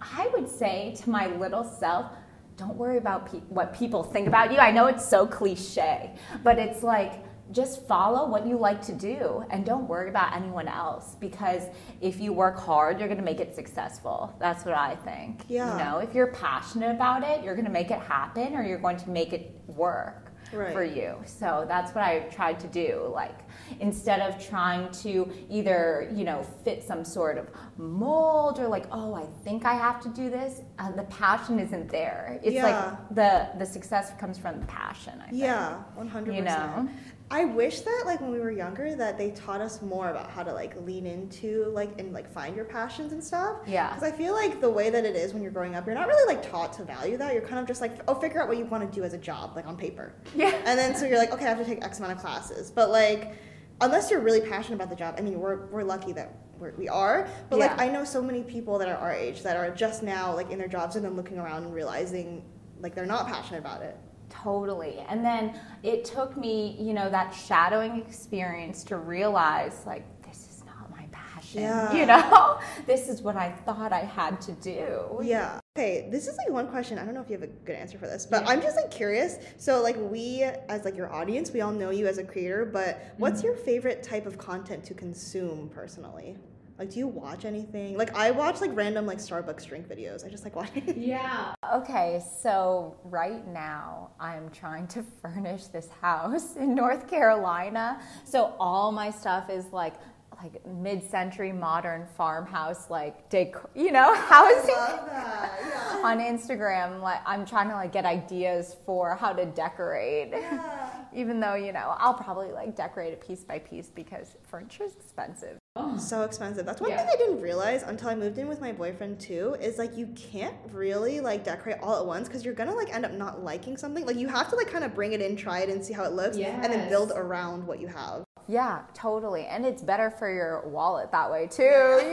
I 0.00 0.28
would 0.32 0.48
say 0.48 0.94
to 1.02 1.10
my 1.10 1.26
little 1.26 1.64
self, 1.64 2.12
don't 2.56 2.76
worry 2.76 2.98
about 2.98 3.30
pe- 3.30 3.40
what 3.48 3.74
people 3.74 4.02
think 4.04 4.28
about 4.28 4.52
you. 4.52 4.58
I 4.58 4.70
know 4.70 4.86
it's 4.86 5.06
so 5.06 5.26
cliche, 5.26 6.14
but 6.44 6.58
it's 6.58 6.82
like 6.82 7.24
just 7.50 7.86
follow 7.86 8.28
what 8.28 8.46
you 8.46 8.56
like 8.56 8.80
to 8.82 8.92
do 8.92 9.44
and 9.50 9.66
don't 9.66 9.86
worry 9.86 10.08
about 10.08 10.34
anyone 10.34 10.66
else 10.66 11.16
because 11.20 11.62
if 12.00 12.18
you 12.20 12.32
work 12.32 12.58
hard, 12.58 12.98
you're 12.98 13.08
going 13.08 13.18
to 13.18 13.24
make 13.24 13.40
it 13.40 13.54
successful. 13.54 14.34
That's 14.40 14.64
what 14.64 14.74
I 14.74 14.96
think. 14.96 15.42
Yeah. 15.48 15.72
You 15.72 15.84
know, 15.84 15.98
if 15.98 16.14
you're 16.14 16.28
passionate 16.28 16.90
about 16.90 17.22
it, 17.22 17.44
you're 17.44 17.54
going 17.54 17.66
to 17.66 17.70
make 17.70 17.90
it 17.90 17.98
happen 18.00 18.54
or 18.54 18.62
you're 18.62 18.78
going 18.78 18.96
to 18.98 19.10
make 19.10 19.32
it 19.32 19.54
work 19.66 20.23
Right. 20.54 20.72
for 20.72 20.84
you. 20.84 21.16
So 21.26 21.64
that's 21.68 21.94
what 21.94 22.04
I 22.04 22.20
tried 22.30 22.60
to 22.60 22.66
do. 22.68 23.10
Like 23.12 23.38
instead 23.80 24.20
of 24.20 24.44
trying 24.44 24.90
to 25.04 25.30
either, 25.50 26.10
you 26.14 26.24
know, 26.24 26.42
fit 26.64 26.82
some 26.82 27.04
sort 27.04 27.38
of 27.38 27.48
mold 27.76 28.58
or 28.58 28.68
like, 28.68 28.86
oh, 28.92 29.14
I 29.14 29.26
think 29.44 29.64
I 29.64 29.74
have 29.74 30.00
to 30.02 30.08
do 30.08 30.30
this, 30.30 30.62
uh, 30.78 30.90
the 30.92 31.04
passion 31.04 31.58
isn't 31.58 31.88
there. 31.90 32.38
It's 32.42 32.54
Yeah. 32.54 32.64
like 32.64 33.14
the 33.14 33.48
the 33.58 33.66
success 33.66 34.12
comes 34.18 34.38
from 34.38 34.60
the 34.60 34.66
passion, 34.66 35.20
I 35.26 35.30
think. 35.30 35.42
Yeah, 35.42 35.82
100%. 35.96 36.34
You 36.36 36.42
know? 36.42 36.88
I 37.30 37.46
wish 37.46 37.80
that 37.80 38.02
like 38.04 38.20
when 38.20 38.30
we 38.30 38.38
were 38.38 38.50
younger 38.50 38.94
that 38.94 39.16
they 39.16 39.30
taught 39.30 39.60
us 39.60 39.80
more 39.80 40.10
about 40.10 40.30
how 40.30 40.42
to 40.42 40.52
like 40.52 40.80
lean 40.82 41.06
into 41.06 41.64
like 41.70 41.98
and 41.98 42.12
like 42.12 42.30
find 42.30 42.54
your 42.54 42.66
passions 42.66 43.12
and 43.12 43.24
stuff. 43.24 43.56
Yeah. 43.66 43.94
Because 43.94 44.12
I 44.12 44.16
feel 44.16 44.34
like 44.34 44.60
the 44.60 44.68
way 44.68 44.90
that 44.90 45.04
it 45.04 45.16
is 45.16 45.32
when 45.32 45.42
you're 45.42 45.50
growing 45.50 45.74
up, 45.74 45.86
you're 45.86 45.94
not 45.94 46.06
really 46.06 46.32
like 46.32 46.48
taught 46.48 46.72
to 46.74 46.84
value 46.84 47.16
that. 47.16 47.32
You're 47.32 47.42
kind 47.42 47.58
of 47.58 47.66
just 47.66 47.80
like, 47.80 47.92
oh, 48.08 48.14
figure 48.14 48.42
out 48.42 48.48
what 48.48 48.58
you 48.58 48.66
want 48.66 48.88
to 48.88 48.94
do 48.94 49.04
as 49.04 49.14
a 49.14 49.18
job, 49.18 49.56
like 49.56 49.66
on 49.66 49.76
paper. 49.76 50.12
Yeah. 50.36 50.54
And 50.64 50.78
then 50.78 50.94
so 50.94 51.06
you're 51.06 51.18
like, 51.18 51.32
okay, 51.32 51.46
I 51.46 51.48
have 51.48 51.58
to 51.58 51.64
take 51.64 51.82
X 51.82 51.98
amount 51.98 52.12
of 52.12 52.18
classes. 52.18 52.70
But 52.70 52.90
like, 52.90 53.34
unless 53.80 54.10
you're 54.10 54.20
really 54.20 54.42
passionate 54.42 54.76
about 54.76 54.90
the 54.90 54.96
job, 54.96 55.14
I 55.18 55.22
mean, 55.22 55.40
we're, 55.40 55.66
we're 55.66 55.82
lucky 55.82 56.12
that 56.12 56.36
we're, 56.58 56.74
we 56.76 56.88
are. 56.88 57.26
But 57.48 57.58
like, 57.58 57.80
I 57.80 57.88
know 57.88 58.04
so 58.04 58.22
many 58.22 58.42
people 58.42 58.78
that 58.78 58.88
are 58.88 58.96
our 58.96 59.12
age 59.12 59.42
that 59.42 59.56
are 59.56 59.70
just 59.70 60.02
now 60.02 60.34
like 60.34 60.50
in 60.50 60.58
their 60.58 60.68
jobs 60.68 60.94
and 60.96 61.04
then 61.04 61.16
looking 61.16 61.38
around 61.38 61.64
and 61.64 61.74
realizing 61.74 62.44
like 62.80 62.94
they're 62.94 63.06
not 63.06 63.26
passionate 63.26 63.58
about 63.58 63.82
it. 63.82 63.96
Totally. 64.30 64.98
And 65.08 65.24
then 65.24 65.58
it 65.82 66.04
took 66.04 66.36
me, 66.36 66.76
you 66.78 66.92
know, 66.92 67.08
that 67.10 67.32
shadowing 67.34 67.98
experience 68.00 68.84
to 68.84 68.96
realize 68.96 69.82
like 69.86 70.04
this 70.26 70.48
is 70.50 70.62
not 70.66 70.90
my 70.90 71.06
passion. 71.12 71.62
Yeah. 71.62 71.92
You 71.94 72.06
know? 72.06 72.58
this 72.86 73.08
is 73.08 73.22
what 73.22 73.36
I 73.36 73.50
thought 73.52 73.92
I 73.92 74.00
had 74.00 74.40
to 74.42 74.52
do. 74.52 75.20
Yeah. 75.22 75.60
Okay, 75.76 76.08
this 76.10 76.28
is 76.28 76.36
like 76.36 76.50
one 76.50 76.68
question. 76.68 76.98
I 76.98 77.04
don't 77.04 77.14
know 77.14 77.20
if 77.20 77.28
you 77.28 77.34
have 77.34 77.42
a 77.42 77.48
good 77.48 77.74
answer 77.74 77.98
for 77.98 78.06
this, 78.06 78.26
but 78.26 78.42
Yeah. 78.42 78.50
I'm 78.50 78.62
just 78.62 78.76
like 78.76 78.90
curious. 78.90 79.38
So 79.56 79.82
like 79.82 79.96
we 79.98 80.42
as 80.68 80.84
like 80.84 80.96
your 80.96 81.12
audience, 81.12 81.50
we 81.52 81.62
all 81.62 81.72
know 81.72 81.90
you 81.90 82.06
as 82.06 82.18
a 82.18 82.24
creator, 82.24 82.64
but 82.64 83.02
what's 83.18 83.38
Mm-hmm. 83.38 83.46
your 83.48 83.56
favorite 83.56 84.02
type 84.02 84.26
of 84.26 84.38
content 84.38 84.84
to 84.84 84.94
consume 84.94 85.68
personally? 85.74 86.36
Like 86.78 86.90
do 86.90 86.98
you 86.98 87.06
watch 87.06 87.44
anything? 87.44 87.96
Like 87.96 88.14
I 88.16 88.30
watch 88.32 88.60
like 88.60 88.70
random 88.74 89.06
like 89.06 89.18
Starbucks 89.18 89.66
drink 89.66 89.88
videos. 89.88 90.26
I 90.26 90.28
just 90.28 90.44
like 90.44 90.56
watching. 90.56 90.82
Yeah. 91.04 91.54
Okay, 91.72 92.20
so 92.40 92.96
right 93.04 93.46
now 93.46 94.10
I'm 94.18 94.50
trying 94.50 94.86
to 94.88 95.02
furnish 95.22 95.66
this 95.66 95.88
house 96.00 96.56
in 96.56 96.74
North 96.74 97.08
Carolina. 97.08 98.00
So 98.24 98.54
all 98.58 98.90
my 98.90 99.10
stuff 99.10 99.50
is 99.50 99.66
like 99.72 99.94
like 100.42 100.66
mid-century 100.66 101.52
modern 101.52 102.06
farmhouse 102.16 102.90
like 102.90 103.28
decor, 103.30 103.70
you 103.74 103.92
know, 103.92 104.12
housing 104.16 104.74
that. 104.74 105.58
Yeah. 105.60 106.00
on 106.02 106.18
Instagram. 106.18 107.00
Like 107.00 107.20
I'm 107.24 107.46
trying 107.46 107.68
to 107.68 107.74
like 107.74 107.92
get 107.92 108.04
ideas 108.04 108.74
for 108.84 109.14
how 109.14 109.32
to 109.32 109.46
decorate. 109.46 110.30
Yeah. 110.32 110.90
Even 111.14 111.38
though, 111.38 111.54
you 111.54 111.72
know, 111.72 111.94
I'll 111.98 112.14
probably 112.14 112.50
like 112.50 112.74
decorate 112.74 113.12
it 113.12 113.24
piece 113.24 113.44
by 113.44 113.60
piece 113.60 113.90
because 113.90 114.34
furniture 114.42 114.82
is 114.82 114.94
expensive. 114.96 115.58
Oh. 115.76 115.98
So 115.98 116.22
expensive. 116.22 116.64
That's 116.64 116.80
one 116.80 116.90
Yeah. 116.90 116.98
thing 116.98 117.08
I 117.12 117.16
didn't 117.16 117.40
realize 117.40 117.82
until 117.82 118.08
I 118.08 118.14
moved 118.14 118.38
in 118.38 118.46
with 118.46 118.60
my 118.60 118.70
boyfriend 118.70 119.18
too. 119.18 119.56
Is 119.60 119.76
like 119.76 119.96
you 119.96 120.06
can't 120.14 120.54
really 120.70 121.18
like 121.18 121.42
decorate 121.42 121.78
all 121.82 121.98
at 121.98 122.06
once 122.06 122.28
because 122.28 122.44
you're 122.44 122.54
gonna 122.54 122.74
like 122.74 122.94
end 122.94 123.04
up 123.04 123.10
not 123.10 123.42
liking 123.42 123.76
something. 123.76 124.06
Like 124.06 124.16
you 124.16 124.28
have 124.28 124.48
to 124.50 124.56
like 124.56 124.70
kind 124.70 124.84
of 124.84 124.94
bring 124.94 125.14
it 125.14 125.20
in, 125.20 125.34
try 125.34 125.60
it, 125.60 125.68
and 125.68 125.84
see 125.84 125.92
how 125.92 126.04
it 126.04 126.12
looks, 126.12 126.36
and 126.36 126.62
then 126.72 126.88
build 126.88 127.10
around 127.16 127.66
what 127.66 127.80
you 127.80 127.88
have. 127.88 128.24
Yeah, 128.46 128.82
totally. 128.94 129.46
And 129.46 129.66
it's 129.66 129.82
better 129.82 130.10
for 130.12 130.32
your 130.32 130.68
wallet 130.68 131.10
that 131.10 131.28
way 131.30 131.48
too, 131.48 131.62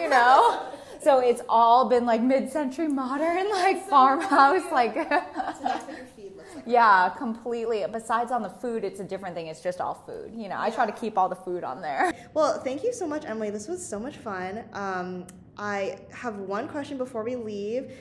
you 0.01 0.09
know? 0.09 0.65
so 1.03 1.19
it's 1.19 1.41
all 1.47 1.87
been 1.87 2.05
like 2.05 2.21
mid 2.21 2.49
century 2.49 2.87
modern, 2.87 3.47
like 3.51 3.85
farmhouse, 3.89 4.71
like, 4.71 4.93
So 4.93 5.03
that's 5.35 5.59
what 5.85 5.97
your 5.97 6.05
feed 6.15 6.15
like. 6.17 6.20
Yeah, 6.65 7.09
completely. 7.17 7.85
Besides 7.91 8.31
on 8.31 8.41
the 8.41 8.49
food, 8.49 8.83
it's 8.83 8.99
a 8.99 9.03
different 9.03 9.35
thing. 9.35 9.47
It's 9.47 9.61
just 9.61 9.81
all 9.81 9.95
food. 10.05 10.33
You 10.35 10.49
know, 10.49 10.57
I 10.57 10.69
try 10.69 10.85
to 10.85 10.91
keep 10.91 11.17
all 11.17 11.29
the 11.29 11.35
food 11.35 11.63
on 11.63 11.81
there. 11.81 12.13
Well, 12.33 12.59
thank 12.61 12.83
you 12.83 12.93
so 12.93 13.05
much, 13.05 13.25
Emily. 13.25 13.49
This 13.49 13.67
was 13.67 13.85
so 13.85 13.99
much 13.99 14.15
fun. 14.17 14.63
Um, 14.71 15.27
I 15.57 15.99
have 16.13 16.37
one 16.37 16.67
question 16.69 16.97
before 16.97 17.23
we 17.23 17.35
leave. 17.35 17.91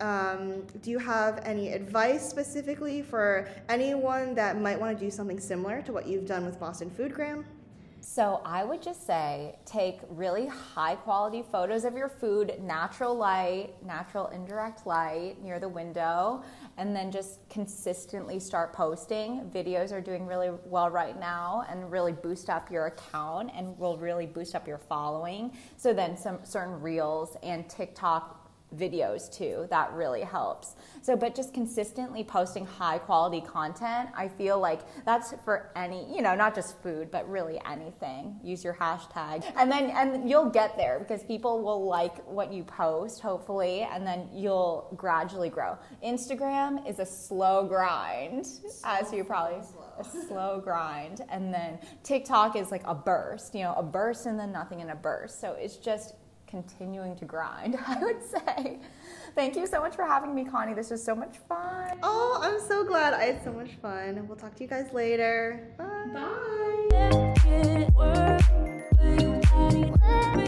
Um, 0.00 0.62
do 0.80 0.90
you 0.90 0.98
have 0.98 1.40
any 1.44 1.72
advice 1.72 2.28
specifically 2.28 3.02
for 3.02 3.48
anyone 3.68 4.34
that 4.36 4.60
might 4.60 4.78
want 4.80 4.96
to 4.96 5.04
do 5.04 5.10
something 5.10 5.40
similar 5.40 5.82
to 5.82 5.92
what 5.92 6.06
you've 6.06 6.26
done 6.26 6.46
with 6.46 6.60
Boston 6.60 6.90
Foodgram? 6.90 7.44
So 8.02 8.40
I 8.46 8.64
would 8.64 8.82
just 8.82 9.06
say 9.06 9.56
take 9.66 10.00
really 10.08 10.46
high 10.46 10.94
quality 10.94 11.42
photos 11.42 11.84
of 11.84 11.94
your 11.94 12.08
food, 12.08 12.54
natural 12.60 13.14
light, 13.14 13.74
natural 13.84 14.28
indirect 14.28 14.86
light 14.86 15.36
near 15.42 15.60
the 15.60 15.68
window, 15.68 16.42
and 16.78 16.96
then 16.96 17.10
just 17.10 17.46
consistently 17.50 18.40
start 18.40 18.72
posting. 18.72 19.50
Videos 19.54 19.92
are 19.92 20.00
doing 20.00 20.26
really 20.26 20.50
well 20.64 20.88
right 20.88 21.20
now 21.20 21.64
and 21.68 21.92
really 21.92 22.12
boost 22.12 22.48
up 22.48 22.70
your 22.70 22.86
account 22.86 23.50
and 23.54 23.78
will 23.78 23.98
really 23.98 24.26
boost 24.26 24.54
up 24.54 24.66
your 24.66 24.78
following. 24.78 25.52
So 25.76 25.92
then 25.92 26.16
some 26.16 26.38
certain 26.42 26.80
reels 26.80 27.36
and 27.42 27.68
TikTok 27.68 28.39
videos 28.76 29.32
too 29.32 29.66
that 29.70 29.92
really 29.92 30.22
helps. 30.22 30.76
So 31.02 31.16
but 31.16 31.34
just 31.34 31.52
consistently 31.54 32.24
posting 32.24 32.66
high 32.66 32.98
quality 32.98 33.40
content 33.40 34.10
i 34.16 34.28
feel 34.28 34.58
like 34.58 34.80
that's 35.04 35.34
for 35.44 35.70
any 35.76 36.06
you 36.14 36.22
know 36.22 36.34
not 36.34 36.54
just 36.54 36.80
food 36.82 37.10
but 37.10 37.28
really 37.28 37.60
anything. 37.66 38.38
Use 38.42 38.64
your 38.64 38.74
hashtag. 38.74 39.44
And 39.56 39.70
then 39.70 39.90
and 39.90 40.28
you'll 40.28 40.50
get 40.50 40.76
there 40.76 40.98
because 40.98 41.22
people 41.24 41.62
will 41.62 41.84
like 41.86 42.24
what 42.26 42.52
you 42.52 42.64
post 42.64 43.20
hopefully 43.20 43.82
and 43.82 44.06
then 44.06 44.28
you'll 44.32 44.92
gradually 44.96 45.48
grow. 45.48 45.78
Instagram 46.04 46.88
is 46.88 46.98
a 46.98 47.06
slow 47.06 47.66
grind 47.66 48.46
as 48.84 49.12
you 49.12 49.24
probably 49.24 49.60
a 49.98 50.04
slow 50.04 50.60
grind. 50.60 51.22
And 51.30 51.52
then 51.52 51.78
tiktok 52.02 52.56
is 52.56 52.70
like 52.70 52.82
a 52.86 52.94
burst 52.94 53.54
you 53.54 53.62
know 53.62 53.74
a 53.74 53.82
burst 53.82 54.26
and 54.26 54.38
then 54.38 54.52
nothing 54.52 54.80
in 54.80 54.90
a 54.90 54.96
burst. 54.96 55.40
So 55.40 55.52
it's 55.52 55.76
just 55.76 56.14
continuing 56.50 57.16
to 57.16 57.24
grind, 57.24 57.78
I 57.86 58.02
would 58.02 58.22
say. 58.22 58.78
Thank 59.34 59.56
you 59.56 59.66
so 59.66 59.80
much 59.80 59.94
for 59.94 60.04
having 60.04 60.34
me, 60.34 60.44
Connie. 60.44 60.74
This 60.74 60.90
was 60.90 61.02
so 61.02 61.14
much 61.14 61.38
fun. 61.48 61.98
Oh, 62.02 62.38
I'm 62.42 62.60
so 62.60 62.84
glad. 62.84 63.14
I 63.14 63.24
had 63.24 63.42
so 63.44 63.52
much 63.52 63.70
fun. 63.80 64.26
We'll 64.26 64.36
talk 64.36 64.54
to 64.56 64.64
you 64.64 64.68
guys 64.68 64.92
later. 64.92 65.68
Bye. 65.78 65.86
Bye. 67.94 70.46